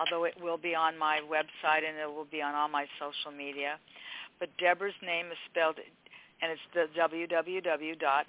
although 0.00 0.24
it 0.24 0.34
will 0.40 0.58
be 0.58 0.74
on 0.74 0.98
my 0.98 1.20
website 1.30 1.88
and 1.88 1.98
it 1.98 2.08
will 2.12 2.26
be 2.30 2.42
on 2.42 2.54
all 2.54 2.68
my 2.68 2.86
social 2.98 3.36
media. 3.36 3.78
But 4.38 4.50
Deborah's 4.58 4.94
name 5.02 5.26
is 5.26 5.38
spelled, 5.50 5.76
and 6.42 6.52
it's 6.52 6.60
the 6.74 6.86
www 6.98 7.98
dot 7.98 8.26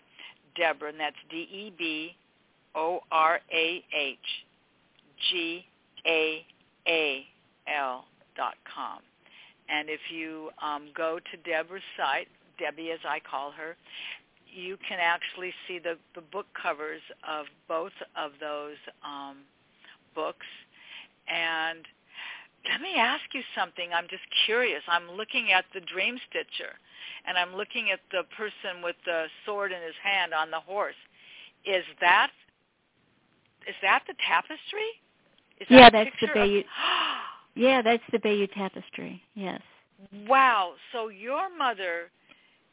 Deborah, 0.55 0.89
and 0.89 0.99
that's 0.99 1.15
D-E-B-O-R-A-H-G-A-A-L 1.29 2.15
dot 8.35 8.55
com. 8.75 8.99
And 9.69 9.89
if 9.89 9.99
you 10.11 10.49
um, 10.61 10.89
go 10.95 11.19
to 11.19 11.37
Deborah's 11.49 11.83
site, 11.95 12.27
Debbie 12.57 12.91
as 12.91 12.99
I 13.07 13.19
call 13.19 13.51
her, 13.51 13.77
you 14.51 14.77
can 14.87 14.99
actually 14.99 15.53
see 15.67 15.77
the, 15.79 15.97
the 16.15 16.21
book 16.21 16.47
covers 16.59 17.01
of 17.27 17.45
both 17.67 17.93
of 18.17 18.31
those 18.39 18.77
um, 19.05 19.37
books. 20.15 20.47
And 21.27 21.85
let 22.67 22.81
me 22.81 22.95
ask 22.97 23.23
you 23.33 23.41
something. 23.55 23.91
I'm 23.93 24.07
just 24.09 24.23
curious. 24.45 24.81
I'm 24.87 25.09
looking 25.11 25.51
at 25.51 25.65
the 25.73 25.81
Dream 25.81 26.17
Stitcher 26.29 26.75
and 27.27 27.37
I'm 27.37 27.55
looking 27.55 27.91
at 27.91 27.99
the 28.11 28.23
person 28.35 28.83
with 28.83 28.95
the 29.05 29.25
sword 29.45 29.71
in 29.71 29.81
his 29.81 29.95
hand 30.03 30.33
on 30.33 30.51
the 30.51 30.59
horse. 30.59 30.99
Is 31.65 31.83
that 32.01 32.31
is 33.67 33.75
that 33.81 34.03
the 34.07 34.13
tapestry? 34.27 34.89
Is 35.59 35.67
that 35.69 35.75
yeah, 35.75 35.89
that's 35.89 36.15
the 36.21 36.27
Bayeux. 36.33 36.59
Of... 36.59 36.65
yeah, 37.55 37.81
that's 37.81 38.03
the 38.11 38.19
Bayeux 38.19 38.47
tapestry. 38.47 39.21
Yes. 39.35 39.61
Wow. 40.27 40.73
So 40.93 41.09
your 41.09 41.55
mother 41.55 42.09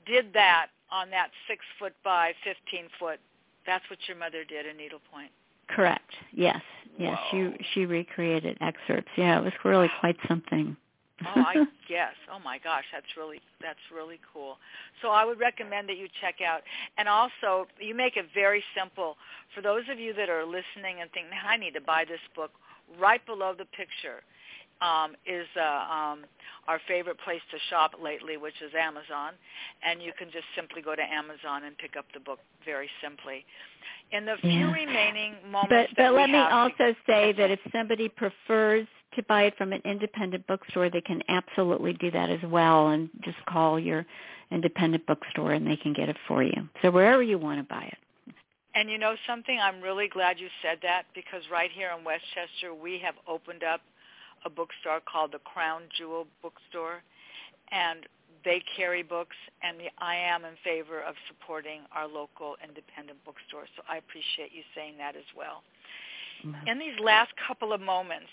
did 0.07 0.32
that 0.34 0.68
on 0.91 1.11
that 1.11 1.30
six 1.49 1.64
foot 1.78 1.95
by 2.05 2.32
fifteen 2.45 2.89
foot. 2.99 3.18
That's 3.66 3.84
what 3.91 3.99
your 4.07 4.16
mother 4.16 4.45
did 4.45 4.66
in 4.66 4.76
needlepoint. 4.76 5.30
Correct. 5.68 6.12
Yes. 6.32 6.62
Yes. 6.99 7.19
Whoa. 7.33 7.53
She 7.59 7.65
she 7.75 7.87
recreated 7.87 8.59
excerpts. 8.61 9.11
Yeah, 9.17 9.39
it 9.39 9.45
was 9.45 9.53
really 9.65 9.91
quite 10.01 10.17
something 10.29 10.77
oh, 11.25 11.27
I 11.37 11.55
guess. 11.89 12.15
Oh 12.33 12.39
my 12.45 12.59
gosh, 12.59 12.85
that's 12.93 13.17
really 13.17 13.41
that's 13.61 13.81
really 13.95 14.21
cool. 14.33 14.59
So 15.03 15.09
I 15.09 15.25
would 15.25 15.41
recommend 15.41 15.89
that 15.89 15.97
you 15.97 16.09
check 16.21 16.37
out. 16.47 16.63
And 16.99 17.09
also, 17.09 17.67
you 17.81 17.95
make 17.95 18.17
it 18.17 18.27
very 18.35 18.63
simple 18.77 19.17
for 19.55 19.61
those 19.61 19.83
of 19.91 19.99
you 19.99 20.13
that 20.15 20.29
are 20.29 20.45
listening 20.45 21.01
and 21.01 21.11
thinking, 21.13 21.33
"I 21.47 21.57
need 21.57 21.75
to 21.75 21.81
buy 21.81 22.05
this 22.05 22.21
book." 22.35 22.53
Right 23.01 23.25
below 23.27 23.53
the 23.53 23.65
picture 23.65 24.23
um, 24.81 25.12
is 25.27 25.47
uh, 25.57 25.62
um, 25.62 26.24
our 26.68 26.81
favorite 26.87 27.18
place 27.24 27.41
to 27.51 27.59
shop 27.70 27.93
lately, 28.03 28.37
which 28.37 28.61
is 28.62 28.72
Amazon, 28.79 29.33
and 29.83 30.03
you 30.03 30.12
can 30.18 30.29
just 30.31 30.45
simply 30.55 30.83
go 30.83 30.95
to 30.95 31.03
Amazon 31.03 31.64
and 31.64 31.77
pick 31.79 31.97
up 31.97 32.07
the 32.12 32.20
book 32.20 32.41
very 32.64 32.91
simply. 33.03 33.45
In 34.12 34.24
the 34.24 34.37
few 34.41 34.51
yeah. 34.51 34.72
remaining 34.72 35.35
moments, 35.51 35.93
but 35.97 35.97
but 35.97 36.14
let 36.14 36.31
me 36.31 36.39
also 36.39 36.95
say 37.07 37.33
that 37.33 37.51
if 37.51 37.59
somebody 37.72 38.09
prefers 38.09 38.87
to 39.16 39.22
buy 39.24 39.45
it 39.45 39.57
from 39.57 39.72
an 39.72 39.83
independent 39.85 40.47
bookstore, 40.47 40.91
they 40.91 41.01
can 41.01 41.22
absolutely 41.29 41.95
do 41.95 42.11
that 42.11 42.31
as 42.31 42.41
well 42.45 42.89
and 42.89 43.09
just 43.24 43.39
call 43.49 43.81
your 43.81 44.07
independent 44.51 45.07
bookstore 45.07 45.53
and 45.53 45.66
they 45.66 45.77
can 45.77 45.93
get 45.93 46.09
it 46.09 46.16
for 46.29 46.43
you. 46.43 46.68
So 46.83 46.91
wherever 46.91 47.22
you 47.22 47.39
want 47.39 47.59
to 47.59 47.64
buy 47.64 47.85
it. 47.85 48.35
And 48.74 48.91
you 48.91 48.99
know 48.99 49.16
something? 49.27 49.59
I'm 49.59 49.81
really 49.81 50.07
glad 50.07 50.39
you 50.39 50.49
said 50.62 50.79
that 50.83 51.05
because 51.14 51.41
right 51.51 51.70
here 51.74 51.91
in 51.99 52.05
Westchester, 52.05 52.74
we 52.74 53.01
have 53.03 53.14
opened 53.27 53.64
up 53.64 53.81
a 54.47 54.51
bookstore 54.51 55.01
called 55.01 55.33
the 55.33 55.41
Crown 55.41 55.83
Jewel 55.99 56.27
Bookstore, 56.41 57.03
and 57.73 58.07
they 58.45 58.63
carry 58.77 59.03
books, 59.03 59.37
and 59.63 59.77
I 59.99 60.15
am 60.15 60.45
in 60.45 60.55
favor 60.63 61.03
of 61.03 61.17
supporting 61.27 61.81
our 61.91 62.07
local 62.07 62.55
independent 62.63 63.19
bookstores. 63.25 63.69
So 63.77 63.83
I 63.91 63.97
appreciate 63.99 64.53
you 64.55 64.63
saying 64.75 64.95
that 64.99 65.17
as 65.17 65.27
well. 65.37 65.65
Mm-hmm. 66.47 66.69
In 66.69 66.79
these 66.79 66.99
last 67.03 67.33
couple 67.47 67.73
of 67.73 67.81
moments, 67.81 68.31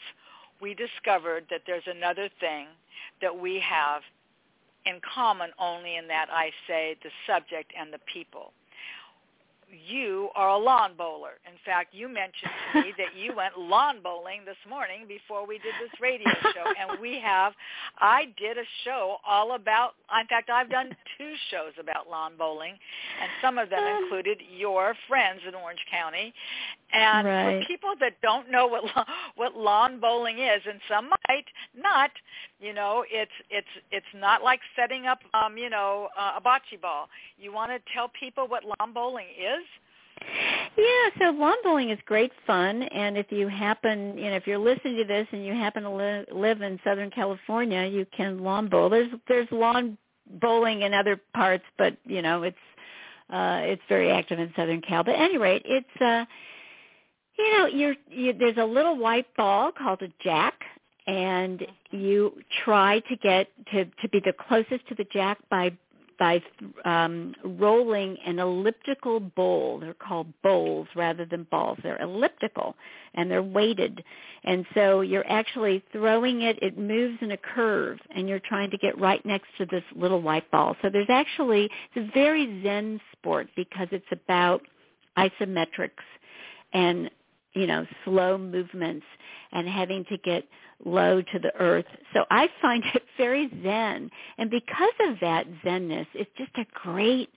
we 0.61 0.75
discovered 0.75 1.45
that 1.49 1.61
there's 1.65 1.87
another 1.87 2.29
thing 2.39 2.67
that 3.21 3.35
we 3.35 3.59
have 3.59 4.03
in 4.85 4.99
common 5.01 5.49
only 5.59 5.95
in 5.95 6.07
that 6.07 6.27
I 6.31 6.51
say 6.67 6.95
the 7.01 7.09
subject 7.25 7.73
and 7.77 7.91
the 7.91 7.99
people. 8.11 8.53
You 9.87 10.29
are 10.35 10.49
a 10.49 10.57
lawn 10.57 10.91
bowler. 10.97 11.39
In 11.45 11.57
fact, 11.65 11.93
you 11.93 12.07
mentioned 12.07 12.51
to 12.73 12.81
me 12.81 12.93
that 12.97 13.17
you 13.17 13.35
went 13.35 13.57
lawn 13.57 13.97
bowling 14.03 14.41
this 14.45 14.57
morning 14.69 15.05
before 15.07 15.45
we 15.47 15.55
did 15.59 15.73
this 15.81 15.99
radio 16.01 16.29
show. 16.53 16.65
And 16.79 16.99
we 16.99 17.19
have, 17.19 17.53
I 17.99 18.25
did 18.37 18.57
a 18.57 18.63
show 18.83 19.17
all 19.27 19.55
about, 19.55 19.93
in 20.19 20.27
fact, 20.27 20.49
I've 20.49 20.69
done 20.69 20.95
two 21.17 21.33
shows 21.51 21.73
about 21.79 22.09
lawn 22.09 22.33
bowling, 22.37 22.73
and 23.21 23.29
some 23.41 23.57
of 23.57 23.69
them 23.69 23.83
included 24.03 24.39
your 24.57 24.95
friends 25.07 25.41
in 25.47 25.55
Orange 25.55 25.83
County. 25.91 26.33
And 26.93 27.27
right. 27.27 27.61
for 27.61 27.67
people 27.67 27.89
that 28.01 28.21
don't 28.21 28.51
know 28.51 28.67
what 28.67 28.83
what 29.35 29.57
lawn 29.57 29.99
bowling 29.99 30.37
is, 30.37 30.61
and 30.69 30.79
some 30.87 31.09
might 31.27 31.45
not, 31.75 32.11
you 32.59 32.71
know, 32.71 33.03
it's 33.09 33.31
it's 33.49 33.67
it's 33.89 34.05
not 34.15 34.43
like 34.43 34.59
setting 34.75 35.07
up, 35.07 35.19
um, 35.33 35.57
you 35.57 35.71
know, 35.71 36.09
uh, 36.15 36.33
a 36.37 36.41
bocce 36.41 36.79
ball. 36.79 37.09
You 37.39 37.51
want 37.51 37.71
to 37.71 37.79
tell 37.95 38.11
people 38.19 38.47
what 38.47 38.63
lawn 38.63 38.93
bowling 38.93 39.25
is? 39.25 39.62
Yeah, 40.77 41.09
so 41.19 41.31
lawn 41.31 41.55
bowling 41.63 41.89
is 41.91 41.99
great 42.05 42.31
fun, 42.47 42.83
and 42.83 43.17
if 43.17 43.31
you 43.31 43.47
happen, 43.47 44.17
you 44.17 44.29
know, 44.29 44.35
if 44.35 44.47
you're 44.47 44.57
listening 44.57 44.97
to 44.97 45.03
this 45.05 45.27
and 45.31 45.45
you 45.45 45.53
happen 45.53 45.83
to 45.83 45.89
li- 45.89 46.25
live 46.31 46.61
in 46.61 46.79
Southern 46.83 47.11
California, 47.11 47.85
you 47.85 48.05
can 48.15 48.39
lawn 48.39 48.69
bowl. 48.69 48.89
There's 48.89 49.11
there's 49.27 49.47
lawn 49.51 49.97
bowling 50.41 50.81
in 50.81 50.93
other 50.93 51.19
parts, 51.35 51.63
but 51.77 51.97
you 52.05 52.21
know, 52.21 52.43
it's 52.43 52.57
uh 53.29 53.59
it's 53.63 53.81
very 53.87 54.11
active 54.11 54.39
in 54.39 54.51
Southern 54.55 54.81
Cal. 54.81 55.03
But 55.03 55.15
at 55.15 55.21
any 55.21 55.37
rate, 55.37 55.61
it's 55.65 56.01
uh 56.01 56.25
you 57.37 57.57
know, 57.57 57.65
you're 57.67 57.95
you, 58.09 58.33
there's 58.33 58.57
a 58.57 58.65
little 58.65 58.97
white 58.97 59.27
ball 59.35 59.71
called 59.71 60.01
a 60.01 60.07
jack 60.23 60.55
and 61.07 61.65
you 61.91 62.33
try 62.63 62.99
to 63.01 63.15
get 63.17 63.47
to 63.71 63.85
to 63.85 64.09
be 64.11 64.19
the 64.19 64.33
closest 64.33 64.87
to 64.87 64.95
the 64.95 65.05
jack 65.11 65.37
by 65.49 65.71
by 66.23 66.41
um, 66.85 67.35
rolling 67.43 68.15
an 68.25 68.39
elliptical 68.39 69.19
bowl. 69.19 69.79
They're 69.81 69.93
called 69.93 70.27
bowls 70.41 70.87
rather 70.95 71.25
than 71.25 71.45
balls. 71.51 71.77
They're 71.83 72.01
elliptical 72.01 72.77
and 73.13 73.29
they're 73.29 73.43
weighted. 73.43 74.01
And 74.45 74.65
so 74.73 75.01
you're 75.01 75.29
actually 75.29 75.83
throwing 75.91 76.43
it, 76.43 76.57
it 76.61 76.77
moves 76.77 77.17
in 77.19 77.31
a 77.31 77.37
curve 77.37 77.99
and 78.15 78.29
you're 78.29 78.39
trying 78.39 78.71
to 78.71 78.77
get 78.77 78.97
right 78.97 79.23
next 79.25 79.47
to 79.57 79.65
this 79.65 79.83
little 79.93 80.21
white 80.21 80.49
ball. 80.49 80.77
So 80.81 80.89
there's 80.89 81.09
actually, 81.09 81.69
it's 81.93 82.07
a 82.09 82.13
very 82.13 82.63
zen 82.63 83.01
sport 83.11 83.49
because 83.57 83.89
it's 83.91 84.05
about 84.13 84.61
isometrics 85.17 86.05
and, 86.71 87.11
you 87.51 87.67
know, 87.67 87.85
slow 88.05 88.37
movements 88.37 89.05
and 89.51 89.67
having 89.67 90.05
to 90.05 90.17
get 90.19 90.45
low 90.85 91.21
to 91.21 91.39
the 91.39 91.53
earth. 91.59 91.85
So 92.13 92.25
I 92.29 92.49
find 92.61 92.83
it 92.93 93.03
very 93.17 93.49
zen, 93.63 94.09
and 94.37 94.49
because 94.49 94.93
of 95.09 95.17
that 95.21 95.45
zenness, 95.63 96.07
it's 96.13 96.31
just 96.37 96.51
a 96.57 96.65
great. 96.73 97.29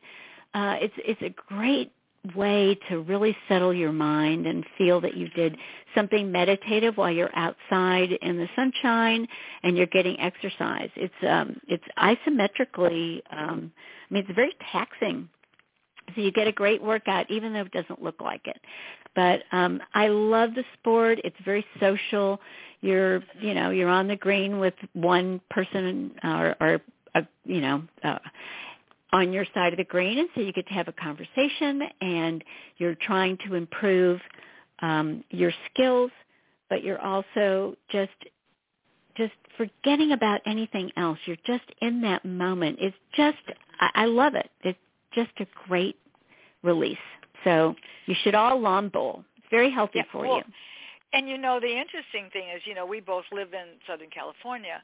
Uh, 0.55 0.77
it's 0.81 0.95
it's 0.99 1.23
a 1.23 1.35
great 1.49 1.93
way 2.35 2.79
to 2.89 3.01
really 3.03 3.37
settle 3.49 3.73
your 3.73 3.93
mind 3.93 4.47
and 4.47 4.65
feel 4.79 5.01
that 5.01 5.17
you 5.17 5.29
did 5.29 5.57
something 5.95 6.33
meditative 6.33 6.97
while 6.97 7.11
you're 7.11 7.35
outside 7.37 8.11
in 8.23 8.37
the 8.37 8.49
sunshine 8.57 9.27
and 9.63 9.77
you're 9.77 9.87
getting 9.87 10.19
exercise. 10.19 10.91
It's 10.97 11.15
um 11.29 11.61
it's 11.69 11.85
isometrically 11.99 13.21
um 13.31 13.73
I 14.11 14.15
mean 14.15 14.25
it's 14.27 14.35
very 14.35 14.55
taxing. 14.73 15.29
So 16.15 16.21
you 16.21 16.31
get 16.33 16.47
a 16.47 16.53
great 16.53 16.83
workout 16.83 17.31
even 17.31 17.53
though 17.53 17.63
it 17.63 17.73
doesn't 17.73 18.03
look 18.03 18.21
like 18.21 18.47
it. 18.47 18.61
But 19.15 19.43
um 19.53 19.81
I 19.95 20.09
love 20.09 20.55
the 20.55 20.65
sport. 20.79 21.19
It's 21.23 21.37
very 21.45 21.65
social 21.81 22.41
you're 22.81 23.23
you 23.41 23.55
know 23.55 23.71
you're 23.71 23.89
on 23.89 24.09
the 24.09 24.17
green 24.17 24.59
with 24.59 24.75
one 24.93 25.41
person 25.51 26.13
or, 26.23 26.57
or 26.61 26.81
uh, 27.15 27.23
you 27.45 27.61
know 27.61 27.83
uh, 28.05 28.19
on 29.13 29.33
your 29.33 29.47
side 29.55 29.73
of 29.73 29.77
the 29.79 29.85
green 29.85 30.19
and 30.19 30.29
so 30.35 30.41
you 30.41 30.53
get 30.53 30.67
to 30.69 30.75
have 30.75 30.89
a 30.89 30.93
conversation 30.93 31.83
and 32.01 32.45
you're 32.79 32.97
trying 32.97 33.39
to 33.47 33.55
improve 33.55 34.21
um, 34.81 35.25
your 35.31 35.53
skills 35.73 36.11
but 36.69 36.83
you're 36.83 37.01
also 37.01 37.77
just 37.91 38.13
just 39.17 39.33
forgetting 39.57 40.13
about 40.13 40.41
anything 40.47 40.91
else. 40.97 41.19
You're 41.25 41.37
just 41.47 41.65
in 41.81 42.03
that 42.03 42.25
moment. 42.25 42.79
It's 42.81 42.97
just 43.15 43.39
I, 43.81 43.91
I 43.95 44.05
love 44.07 44.35
it. 44.35 44.51
It's 44.63 44.79
just 45.15 45.31
a 45.41 45.47
great 45.67 45.97
release. 46.63 46.99
So 47.45 47.75
you 48.07 48.15
should 48.23 48.35
all 48.35 48.61
lawn 48.61 48.89
bowl. 48.89 49.25
It's 49.37 49.47
very 49.51 49.71
healthy 49.71 49.99
yeah, 49.99 50.03
for 50.13 50.27
well, 50.27 50.37
you 50.39 50.43
and 51.17 51.29
you 51.29 51.39
know, 51.39 51.59
the 51.59 51.73
interesting 51.73 52.29
thing 52.33 52.49
is, 52.55 52.63
you 52.67 52.75
know, 52.75 52.85
we 52.85 53.01
both 53.01 53.25
live 53.33 53.55
in 53.55 53.81
Southern 53.87 54.11
California, 54.11 54.83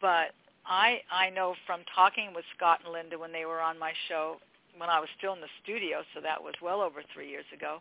but 0.00 0.32
I 0.66 1.00
I 1.10 1.30
know 1.30 1.54
from 1.66 1.80
talking 1.94 2.32
with 2.34 2.44
Scott 2.56 2.80
and 2.84 2.92
Linda 2.92 3.18
when 3.18 3.32
they 3.32 3.46
were 3.46 3.60
on 3.60 3.78
my 3.78 3.92
show 4.08 4.36
when 4.76 4.90
I 4.90 5.00
was 5.00 5.08
still 5.18 5.32
in 5.32 5.40
the 5.40 5.52
studio, 5.62 6.02
so 6.14 6.20
that 6.20 6.42
was 6.42 6.54
well 6.62 6.80
over 6.80 7.02
three 7.12 7.28
years 7.28 7.44
ago. 7.54 7.78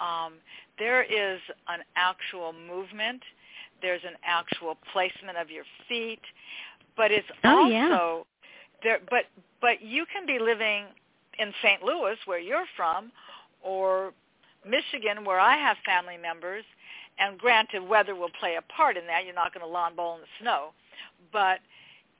Um, 0.00 0.34
there 0.78 1.02
is 1.02 1.40
an 1.68 1.80
actual 1.96 2.52
movement. 2.52 3.22
There's 3.80 4.02
an 4.04 4.16
actual 4.24 4.76
placement 4.92 5.38
of 5.38 5.50
your 5.50 5.64
feet, 5.88 6.20
but 6.96 7.10
it's 7.10 7.26
oh, 7.44 7.64
also 7.64 7.70
yeah. 7.70 8.22
there. 8.82 8.98
But 9.10 9.24
but 9.60 9.80
you 9.82 10.06
can 10.12 10.26
be 10.26 10.38
living 10.38 10.86
in 11.38 11.52
St. 11.62 11.82
Louis, 11.82 12.16
where 12.26 12.38
you're 12.40 12.66
from, 12.76 13.12
or 13.62 14.12
Michigan, 14.68 15.24
where 15.24 15.40
I 15.40 15.56
have 15.56 15.76
family 15.84 16.16
members, 16.16 16.64
and 17.18 17.38
granted, 17.38 17.82
weather 17.86 18.14
will 18.14 18.30
play 18.40 18.56
a 18.56 18.62
part 18.72 18.96
in 18.96 19.06
that. 19.06 19.24
You're 19.24 19.34
not 19.34 19.52
going 19.54 19.64
to 19.64 19.70
lawn 19.70 19.94
bowl 19.94 20.16
in 20.16 20.20
the 20.22 20.26
snow, 20.40 20.70
but 21.32 21.58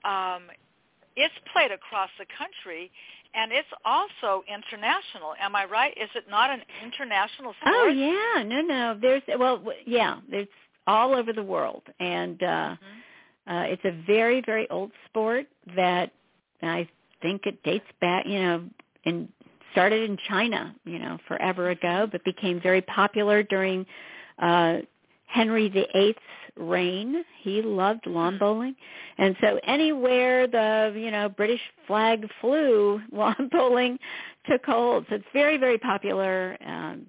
um, 0.08 0.44
it's 1.16 1.34
played 1.52 1.70
across 1.70 2.10
the 2.18 2.26
country, 2.38 2.90
and 3.34 3.52
it's 3.52 3.68
also 3.84 4.44
international. 4.48 5.34
Am 5.40 5.56
I 5.56 5.64
right? 5.64 5.92
Is 5.96 6.10
it 6.14 6.24
not 6.30 6.50
an 6.50 6.60
international 6.84 7.54
sport? 7.60 7.74
Oh 7.74 7.88
yeah, 7.88 8.42
no, 8.42 8.60
no. 8.60 8.98
There's 9.00 9.22
well, 9.38 9.62
yeah, 9.86 10.18
it's 10.30 10.50
all 10.86 11.14
over 11.14 11.32
the 11.32 11.42
world, 11.42 11.82
and 12.00 12.42
uh, 12.42 12.46
mm-hmm. 12.46 13.52
uh, 13.52 13.62
it's 13.64 13.84
a 13.84 14.02
very, 14.06 14.42
very 14.44 14.68
old 14.70 14.90
sport 15.08 15.46
that 15.76 16.10
I 16.62 16.88
think 17.20 17.46
it 17.46 17.62
dates 17.62 17.86
back, 18.00 18.26
you 18.26 18.40
know, 18.40 18.64
and 19.04 19.28
started 19.72 20.08
in 20.08 20.18
China, 20.28 20.74
you 20.84 20.98
know, 20.98 21.18
forever 21.26 21.70
ago, 21.70 22.06
but 22.10 22.22
became 22.24 22.60
very 22.60 22.82
popular 22.82 23.42
during 23.42 23.86
uh, 24.42 24.78
Henry 25.26 25.68
VIII's 25.68 26.16
reign. 26.56 27.24
He 27.40 27.62
loved 27.62 28.06
lawn 28.06 28.38
bowling, 28.38 28.74
and 29.18 29.34
so 29.40 29.58
anywhere 29.64 30.46
the 30.46 30.92
you 30.94 31.10
know 31.10 31.28
British 31.30 31.60
flag 31.86 32.28
flew, 32.40 33.00
lawn 33.12 33.48
bowling 33.50 33.98
took 34.50 34.64
hold. 34.66 35.06
So 35.08 35.16
it's 35.16 35.24
very 35.32 35.56
very 35.56 35.78
popular. 35.78 36.56
Um, 36.66 37.06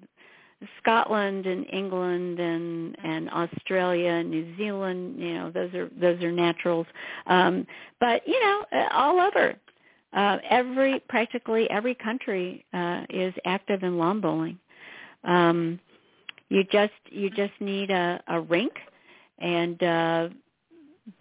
Scotland 0.80 1.46
and 1.46 1.66
England 1.72 2.40
and 2.40 2.96
and 3.04 3.30
Australia 3.30 4.22
New 4.22 4.56
Zealand, 4.56 5.16
you 5.18 5.34
know, 5.34 5.50
those 5.50 5.74
are 5.74 5.90
those 6.00 6.22
are 6.22 6.32
naturals. 6.32 6.86
Um, 7.26 7.66
but 8.00 8.26
you 8.26 8.40
know, 8.40 8.64
uh, 8.72 8.88
all 8.92 9.20
over, 9.20 9.54
uh, 10.14 10.38
every 10.48 11.00
practically 11.08 11.68
every 11.70 11.94
country 11.94 12.64
uh, 12.72 13.02
is 13.10 13.34
active 13.44 13.82
in 13.82 13.98
lawn 13.98 14.20
bowling. 14.20 14.58
Um, 15.24 15.80
you 16.48 16.64
just 16.64 16.92
you 17.10 17.30
just 17.30 17.52
need 17.60 17.90
a, 17.90 18.22
a 18.28 18.40
rink, 18.40 18.72
and 19.38 19.82
uh, 19.82 20.28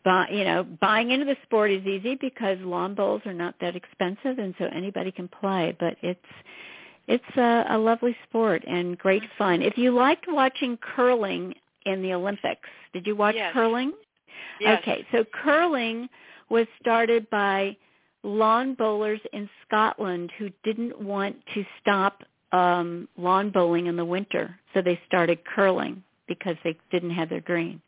buy, 0.03 0.27
you 0.29 0.43
know 0.43 0.63
buying 0.63 1.11
into 1.11 1.25
the 1.25 1.37
sport 1.43 1.71
is 1.71 1.85
easy 1.85 2.15
because 2.15 2.57
lawn 2.61 2.95
bowls 2.95 3.21
are 3.25 3.33
not 3.33 3.55
that 3.61 3.75
expensive, 3.75 4.37
and 4.39 4.53
so 4.57 4.65
anybody 4.65 5.11
can 5.11 5.27
play. 5.27 5.75
But 5.79 5.97
it's 6.01 6.19
it's 7.07 7.37
a, 7.37 7.65
a 7.69 7.77
lovely 7.77 8.15
sport 8.27 8.63
and 8.67 8.97
great 8.97 9.23
fun. 9.37 9.61
If 9.61 9.77
you 9.77 9.91
liked 9.91 10.25
watching 10.27 10.77
curling 10.95 11.53
in 11.85 12.01
the 12.01 12.13
Olympics, 12.13 12.69
did 12.93 13.05
you 13.05 13.15
watch 13.15 13.35
yes. 13.35 13.51
curling? 13.53 13.91
Yes. 14.59 14.81
Okay, 14.81 15.05
so 15.11 15.25
curling 15.43 16.07
was 16.49 16.67
started 16.79 17.29
by 17.29 17.75
lawn 18.23 18.73
bowlers 18.75 19.19
in 19.33 19.49
Scotland 19.67 20.31
who 20.37 20.49
didn't 20.63 20.99
want 20.99 21.35
to 21.53 21.65
stop 21.81 22.23
um, 22.53 23.09
lawn 23.17 23.49
bowling 23.49 23.87
in 23.87 23.97
the 23.97 24.05
winter, 24.05 24.57
so 24.73 24.81
they 24.81 24.99
started 25.07 25.39
curling 25.55 26.03
because 26.27 26.55
they 26.63 26.77
didn't 26.91 27.09
have 27.11 27.29
their 27.29 27.41
green. 27.41 27.81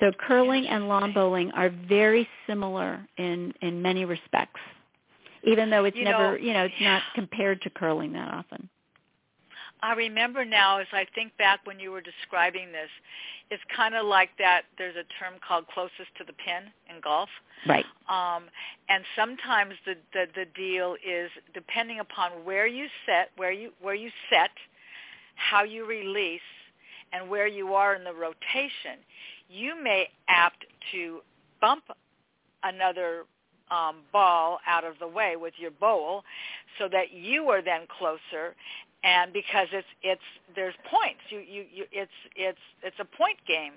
So 0.00 0.10
curling 0.26 0.66
and 0.66 0.88
lawn 0.88 1.12
bowling 1.12 1.52
are 1.52 1.70
very 1.88 2.28
similar 2.46 3.06
in 3.18 3.52
in 3.62 3.80
many 3.80 4.04
respects, 4.04 4.60
even 5.44 5.70
though 5.70 5.84
it's 5.84 5.96
you 5.96 6.04
never 6.04 6.32
know, 6.32 6.44
you 6.44 6.52
know 6.52 6.64
it's 6.64 6.74
not 6.80 7.02
compared 7.14 7.62
to 7.62 7.70
curling 7.70 8.12
that 8.14 8.32
often. 8.32 8.68
I 9.86 9.92
remember 9.94 10.44
now 10.44 10.78
as 10.80 10.88
I 10.92 11.06
think 11.14 11.36
back 11.36 11.60
when 11.64 11.78
you 11.78 11.92
were 11.92 12.00
describing 12.00 12.72
this, 12.72 12.90
it's 13.52 13.62
kind 13.74 13.94
of 13.94 14.04
like 14.04 14.30
that. 14.40 14.62
There's 14.78 14.96
a 14.96 15.06
term 15.22 15.38
called 15.46 15.68
closest 15.68 16.10
to 16.18 16.24
the 16.24 16.32
pin 16.32 16.72
in 16.90 17.00
golf. 17.00 17.28
Right. 17.68 17.84
Um, 18.08 18.46
and 18.88 19.04
sometimes 19.14 19.74
the, 19.86 19.94
the 20.12 20.26
the 20.34 20.44
deal 20.56 20.96
is 21.06 21.30
depending 21.54 22.00
upon 22.00 22.32
where 22.44 22.66
you 22.66 22.88
set, 23.06 23.30
where 23.36 23.52
you 23.52 23.70
where 23.80 23.94
you 23.94 24.10
set, 24.28 24.50
how 25.36 25.62
you 25.62 25.86
release, 25.86 26.40
and 27.12 27.30
where 27.30 27.46
you 27.46 27.74
are 27.74 27.94
in 27.94 28.02
the 28.02 28.12
rotation, 28.12 28.98
you 29.48 29.80
may 29.80 30.08
apt 30.26 30.64
to 30.90 31.20
bump 31.60 31.84
another 32.64 33.22
um, 33.70 33.96
ball 34.12 34.58
out 34.66 34.84
of 34.84 34.94
the 34.98 35.08
way 35.08 35.36
with 35.36 35.54
your 35.58 35.70
bowl 35.70 36.22
so 36.78 36.88
that 36.88 37.12
you 37.12 37.48
are 37.48 37.62
then 37.62 37.82
closer 37.98 38.54
and 39.06 39.32
because 39.32 39.68
it's 39.72 39.88
it's 40.02 40.28
there's 40.56 40.74
points 40.90 41.22
you 41.30 41.40
you, 41.40 41.66
you 41.72 41.86
it's 41.92 42.12
it's 42.36 42.60
it's 42.84 42.98
a 43.00 43.06
point 43.06 43.38
game 43.48 43.74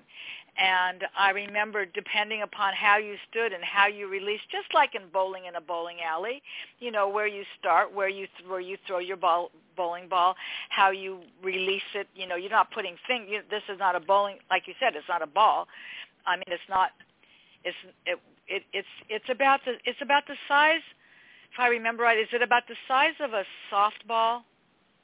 and 0.58 1.04
I 1.18 1.30
remember 1.30 1.86
depending 1.86 2.42
upon 2.42 2.74
how 2.74 2.98
you 2.98 3.16
stood 3.30 3.54
and 3.54 3.64
how 3.64 3.88
you 3.88 4.08
released, 4.08 4.44
just 4.52 4.74
like 4.74 4.94
in 4.96 5.02
bowling 5.12 5.46
in 5.46 5.56
a 5.56 5.62
bowling 5.62 5.98
alley, 6.06 6.42
you 6.80 6.92
know 6.92 7.08
where 7.08 7.28
you 7.28 7.44
start, 7.58 7.94
where 7.94 8.10
you 8.10 8.28
where 8.48 8.60
you 8.60 8.76
throw 8.86 9.00
your 9.00 9.16
ball 9.16 9.52
bowling 9.76 10.08
ball, 10.08 10.36
how 10.70 10.90
you 10.90 11.20
release 11.42 11.88
it. 11.94 12.08
You 12.14 12.28
know, 12.28 12.36
you're 12.36 12.50
not 12.50 12.72
putting 12.72 12.96
thing. 13.08 13.26
You, 13.30 13.42
this 13.50 13.62
is 13.72 13.78
not 13.78 13.96
a 13.96 14.00
bowling, 14.00 14.38
like 14.50 14.68
you 14.68 14.74
said, 14.80 14.96
it's 14.96 15.08
not 15.08 15.22
a 15.22 15.28
ball. 15.28 15.68
I 16.26 16.36
mean, 16.36 16.44
it's 16.48 16.68
not. 16.68 16.90
It's 17.64 17.78
it, 18.06 18.20
it 18.48 18.64
it's 18.74 18.88
it's 19.08 19.30
about 19.30 19.60
the 19.64 19.74
it's 19.86 20.02
about 20.02 20.26
the 20.28 20.36
size. 20.48 20.82
If 21.52 21.60
I 21.60 21.68
remember 21.68 22.04
right, 22.04 22.18
is 22.18 22.28
it 22.32 22.42
about 22.42 22.68
the 22.68 22.76
size 22.88 23.14
of 23.20 23.32
a 23.32 23.44
softball? 23.72 24.42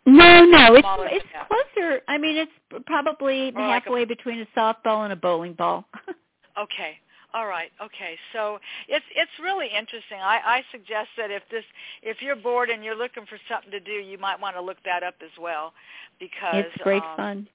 No, 0.06 0.44
no, 0.44 0.74
it's 0.74 0.82
Smaller, 0.86 1.08
it's 1.10 1.26
yeah. 1.32 1.44
closer. 1.46 2.00
I 2.06 2.16
mean, 2.16 2.36
it's 2.36 2.84
probably 2.86 3.48
Or 3.48 3.66
like 3.66 3.82
a- 3.82 3.90
halfway 3.90 4.04
between 4.04 4.40
a 4.40 4.46
softball 4.58 5.04
and 5.04 5.12
a 5.12 5.16
bowling 5.16 5.54
ball. 5.54 5.86
Okay. 6.58 6.98
All 7.34 7.46
right. 7.46 7.70
Okay. 7.84 8.16
So 8.32 8.58
it's 8.88 9.04
it's 9.14 9.30
really 9.42 9.66
interesting. 9.66 10.18
I, 10.22 10.40
I 10.42 10.62
suggest 10.72 11.08
that 11.18 11.30
if 11.30 11.42
this 11.50 11.64
if 12.02 12.22
you're 12.22 12.34
bored 12.36 12.70
and 12.70 12.82
you're 12.82 12.96
looking 12.96 13.26
for 13.26 13.36
something 13.46 13.70
to 13.72 13.80
do, 13.80 13.92
you 13.92 14.16
might 14.16 14.40
want 14.40 14.56
to 14.56 14.62
look 14.62 14.78
that 14.86 15.02
up 15.02 15.16
as 15.22 15.30
well, 15.38 15.74
because 16.18 16.64
it's 16.64 16.82
great 16.82 17.02
um, 17.02 17.16
fun. 17.16 17.48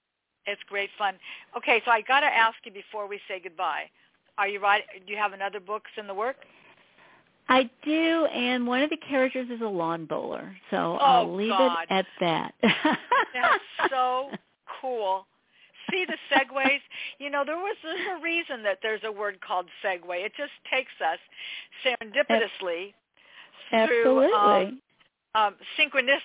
It's 0.45 0.61
great 0.69 0.91
fun. 0.99 1.15
Okay. 1.57 1.81
So 1.83 1.89
I 1.89 2.01
got 2.01 2.19
to 2.19 2.27
ask 2.27 2.57
you 2.63 2.71
before 2.71 3.07
we 3.07 3.19
say 3.27 3.39
goodbye. 3.41 3.89
Are 4.37 4.47
you 4.47 4.59
right? 4.59 4.83
Do 5.07 5.11
you 5.11 5.17
have 5.17 5.33
another 5.33 5.59
books 5.59 5.89
in 5.97 6.05
the 6.05 6.13
work? 6.13 6.35
I 7.51 7.69
do, 7.83 8.25
and 8.27 8.65
one 8.65 8.81
of 8.81 8.89
the 8.89 8.97
characters 8.97 9.47
is 9.49 9.61
a 9.61 9.65
lawn 9.67 10.05
bowler, 10.05 10.55
so 10.69 10.97
Oh, 11.01 11.05
I'll 11.05 11.35
leave 11.35 11.49
God. 11.49 11.85
it 11.89 11.93
at 11.93 12.05
that. 12.21 12.53
That's 12.61 13.89
so 13.89 14.29
cool. 14.81 15.25
See 15.91 16.05
the 16.05 16.15
segues? 16.33 16.79
You 17.19 17.29
know, 17.29 17.43
there 17.45 17.57
was 17.57 17.75
a 17.83 18.21
reason 18.21 18.63
that 18.63 18.77
there's 18.81 19.01
a 19.03 19.11
word 19.11 19.39
called 19.41 19.65
segue. 19.83 20.03
It 20.25 20.31
just 20.37 20.51
takes 20.71 20.91
us 21.03 21.19
serendipitously 21.83 22.93
through 23.69 24.23
Absolutely. 24.23 24.33
um, 24.33 24.81
um, 25.35 25.55
synchronis, 25.77 26.21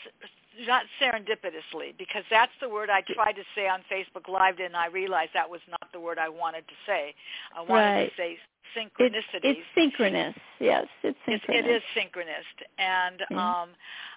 not 0.67 0.85
serendipitously, 1.03 1.97
because 1.99 2.23
that's 2.31 2.53
the 2.61 2.69
word 2.69 2.89
I 2.91 3.01
tried 3.15 3.33
to 3.33 3.43
say 3.57 3.67
on 3.69 3.81
Facebook 3.91 4.29
Live, 4.29 4.59
and 4.61 4.77
I 4.77 4.87
realized 4.87 5.31
that 5.35 5.49
was 5.51 5.61
not 5.69 5.91
the 5.93 6.01
word 6.01 6.19
I 6.19 6.29
wanted 6.29 6.67
to 6.69 6.75
say. 6.87 7.15
I 7.57 7.61
wanted 7.63 7.73
Right. 7.75 8.11
to 8.11 8.17
say 8.17 8.39
synchronicities. 8.75 9.43
it's 9.43 9.61
synchronous. 9.75 10.35
Yes, 10.61 10.87
it's 11.03 11.19
It's, 11.27 11.45
synchronous. 11.45 11.67
it 11.67 11.71
is 11.77 11.83
synchronous, 11.95 12.45
and 12.79 13.23
Yeah. 13.31 13.63
um, 13.63 13.71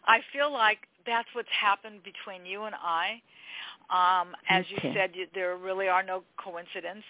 I 0.06 0.22
feel 0.34 0.52
like 0.52 0.80
that's 1.06 1.28
what's 1.34 1.50
happened 1.52 2.04
between 2.04 2.45
you 2.45 2.64
and 2.64 2.76
I. 2.76 3.22
Um, 3.89 4.36
as 4.50 4.70
you 4.70 4.78
Okay. 4.78 4.93
said, 4.93 5.16
you, 5.16 5.28
there 5.34 5.58
really 5.58 5.88
are 5.88 6.04
no 6.04 6.24
coincidence, 6.38 7.04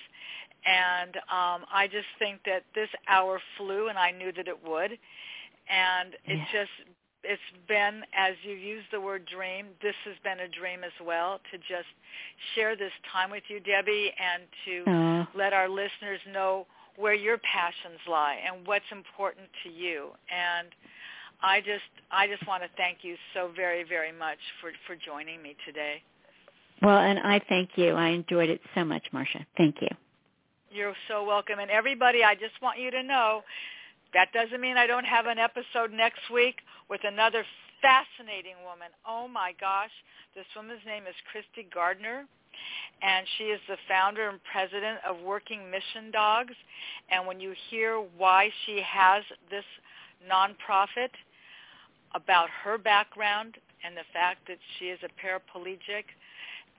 and 0.66 1.16
um, 1.30 1.66
I 1.72 1.88
just 1.92 2.08
think 2.18 2.42
that 2.46 2.64
this 2.74 2.90
hour 3.08 3.42
flew, 3.58 3.90
and 3.90 3.98
I 3.98 4.12
knew 4.12 4.32
that 4.32 4.48
it 4.48 4.64
would, 4.66 4.92
and 5.70 6.14
it 6.26 6.38
Yeah. 6.38 6.46
just 6.52 6.72
it's 7.24 7.42
been 7.68 8.04
as 8.14 8.36
you 8.44 8.54
use 8.56 8.84
the 8.92 9.02
word 9.02 9.26
dream. 9.26 9.68
This 9.82 9.96
has 10.06 10.16
been 10.24 10.40
a 10.40 10.48
dream 10.48 10.84
as 10.86 10.94
well 11.06 11.40
to 11.52 11.58
just 11.58 11.88
share 12.56 12.76
this 12.78 12.94
time 13.12 13.30
with 13.30 13.44
you, 13.50 13.60
Debbie, 13.60 14.14
and 14.18 14.44
to 14.66 14.84
Oh, 14.88 15.28
let 15.36 15.52
our 15.54 15.68
listeners 15.68 16.22
know 16.32 16.66
where 17.00 17.14
your 17.14 17.38
passions 17.38 18.00
lie 18.08 18.38
and 18.46 18.68
what's 18.68 18.92
important 18.92 19.48
to 19.64 19.70
you. 19.70 20.10
And 20.30 20.68
I 21.42 21.62
just 21.62 21.88
I 22.12 22.28
just 22.28 22.46
want 22.48 22.64
to 22.64 22.70
thank 22.76 23.00
you 23.02 23.16
so 23.34 23.52
very 23.56 23.84
very 23.84 24.12
much 24.12 24.40
for 24.60 24.72
for 24.86 24.96
joining 24.96 25.42
me 25.42 25.56
today. 25.66 26.04
well, 26.82 27.00
and 27.00 27.20
I 27.20 27.42
thank 27.48 27.72
you. 27.76 27.94
I 27.94 28.10
enjoyed 28.10 28.50
it 28.50 28.62
so 28.76 28.84
much, 28.84 29.04
Marcia. 29.14 29.46
Thank 29.58 29.78
you. 29.82 29.88
You're 30.72 30.96
so 31.08 31.24
welcome. 31.24 31.60
And 31.60 31.72
everybody, 31.72 32.24
I 32.24 32.36
just 32.36 32.62
want 32.62 32.78
you 32.78 32.92
to 32.92 33.02
know 33.02 33.42
that 34.14 34.32
doesn't 34.34 34.62
mean 34.62 34.78
I 34.78 34.86
don't 34.86 35.06
have 35.06 35.26
an 35.26 35.40
episode 35.40 35.92
next 35.92 36.30
week 36.32 36.58
with 36.90 37.02
another 37.04 37.44
fascinating 37.82 38.56
woman. 38.64 38.90
Oh 39.08 39.28
my 39.28 39.54
gosh. 39.60 39.92
This 40.36 40.46
woman's 40.56 40.86
name 40.86 41.04
is 41.08 41.16
Christy 41.32 41.68
Gardner. 41.74 42.26
And 43.02 43.26
she 43.38 43.46
is 43.46 43.60
the 43.68 43.78
founder 43.88 44.28
and 44.28 44.40
president 44.52 45.00
of 45.08 45.22
Working 45.22 45.72
Mission 45.72 46.12
Dogs. 46.12 46.54
And 47.10 47.26
when 47.26 47.40
you 47.40 47.54
hear 47.70 47.96
why 48.18 48.50
she 48.66 48.82
has 48.86 49.24
this 49.50 49.64
nonprofit, 50.30 51.12
about 52.16 52.50
her 52.64 52.78
background 52.78 53.58
and 53.86 53.96
the 53.96 54.08
fact 54.14 54.48
that 54.48 54.58
she 54.78 54.86
is 54.86 55.00
a 55.04 55.12
paraplegic 55.22 56.10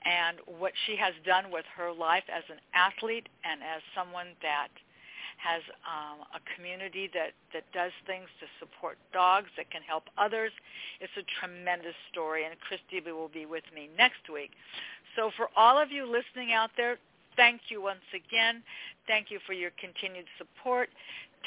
and 0.04 0.38
what 0.58 0.72
she 0.86 0.96
has 0.96 1.12
done 1.26 1.52
with 1.52 1.64
her 1.76 1.92
life 1.92 2.24
as 2.32 2.44
an 2.50 2.58
athlete 2.74 3.28
and 3.44 3.60
as 3.62 3.82
someone 3.94 4.28
that 4.42 4.68
has 5.36 5.64
um, 5.88 6.20
a 6.36 6.40
community 6.52 7.08
that, 7.16 7.32
that 7.56 7.64
does 7.72 7.92
things 8.04 8.28
to 8.40 8.46
support 8.60 8.98
dogs 9.12 9.48
that 9.56 9.70
can 9.70 9.80
help 9.80 10.04
others. 10.18 10.52
It's 11.00 11.12
a 11.16 11.24
tremendous 11.40 11.96
story, 12.12 12.44
and 12.44 12.52
Christy 12.60 13.00
will 13.00 13.32
be 13.32 13.46
with 13.46 13.64
me 13.74 13.88
next 13.96 14.28
week. 14.28 14.52
So 15.20 15.30
for 15.36 15.48
all 15.54 15.76
of 15.76 15.92
you 15.92 16.06
listening 16.06 16.54
out 16.54 16.70
there, 16.78 16.96
thank 17.36 17.60
you 17.68 17.82
once 17.82 18.00
again. 18.14 18.62
Thank 19.06 19.30
you 19.30 19.38
for 19.46 19.52
your 19.52 19.70
continued 19.78 20.24
support. 20.38 20.88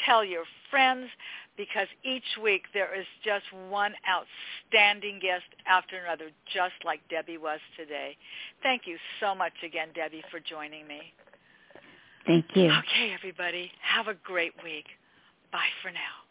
Tell 0.05 0.23
your 0.23 0.43
friends 0.69 1.09
because 1.57 1.87
each 2.03 2.37
week 2.41 2.63
there 2.75 2.93
is 2.93 3.05
just 3.25 3.45
one 3.69 3.93
outstanding 4.07 5.19
guest 5.19 5.45
after 5.65 5.97
another, 5.97 6.29
just 6.53 6.73
like 6.85 6.99
Debbie 7.09 7.39
was 7.39 7.59
today. 7.75 8.15
Thank 8.61 8.83
you 8.85 8.97
so 9.19 9.33
much 9.33 9.53
again, 9.65 9.87
Debbie, 9.95 10.23
for 10.29 10.39
joining 10.39 10.87
me. 10.87 11.11
Thank 12.27 12.45
you. 12.53 12.65
Okay, 12.65 13.11
everybody, 13.11 13.71
have 13.81 14.07
a 14.07 14.15
great 14.23 14.53
week. 14.63 14.85
Bye 15.51 15.73
for 15.81 15.89
now. 15.89 16.22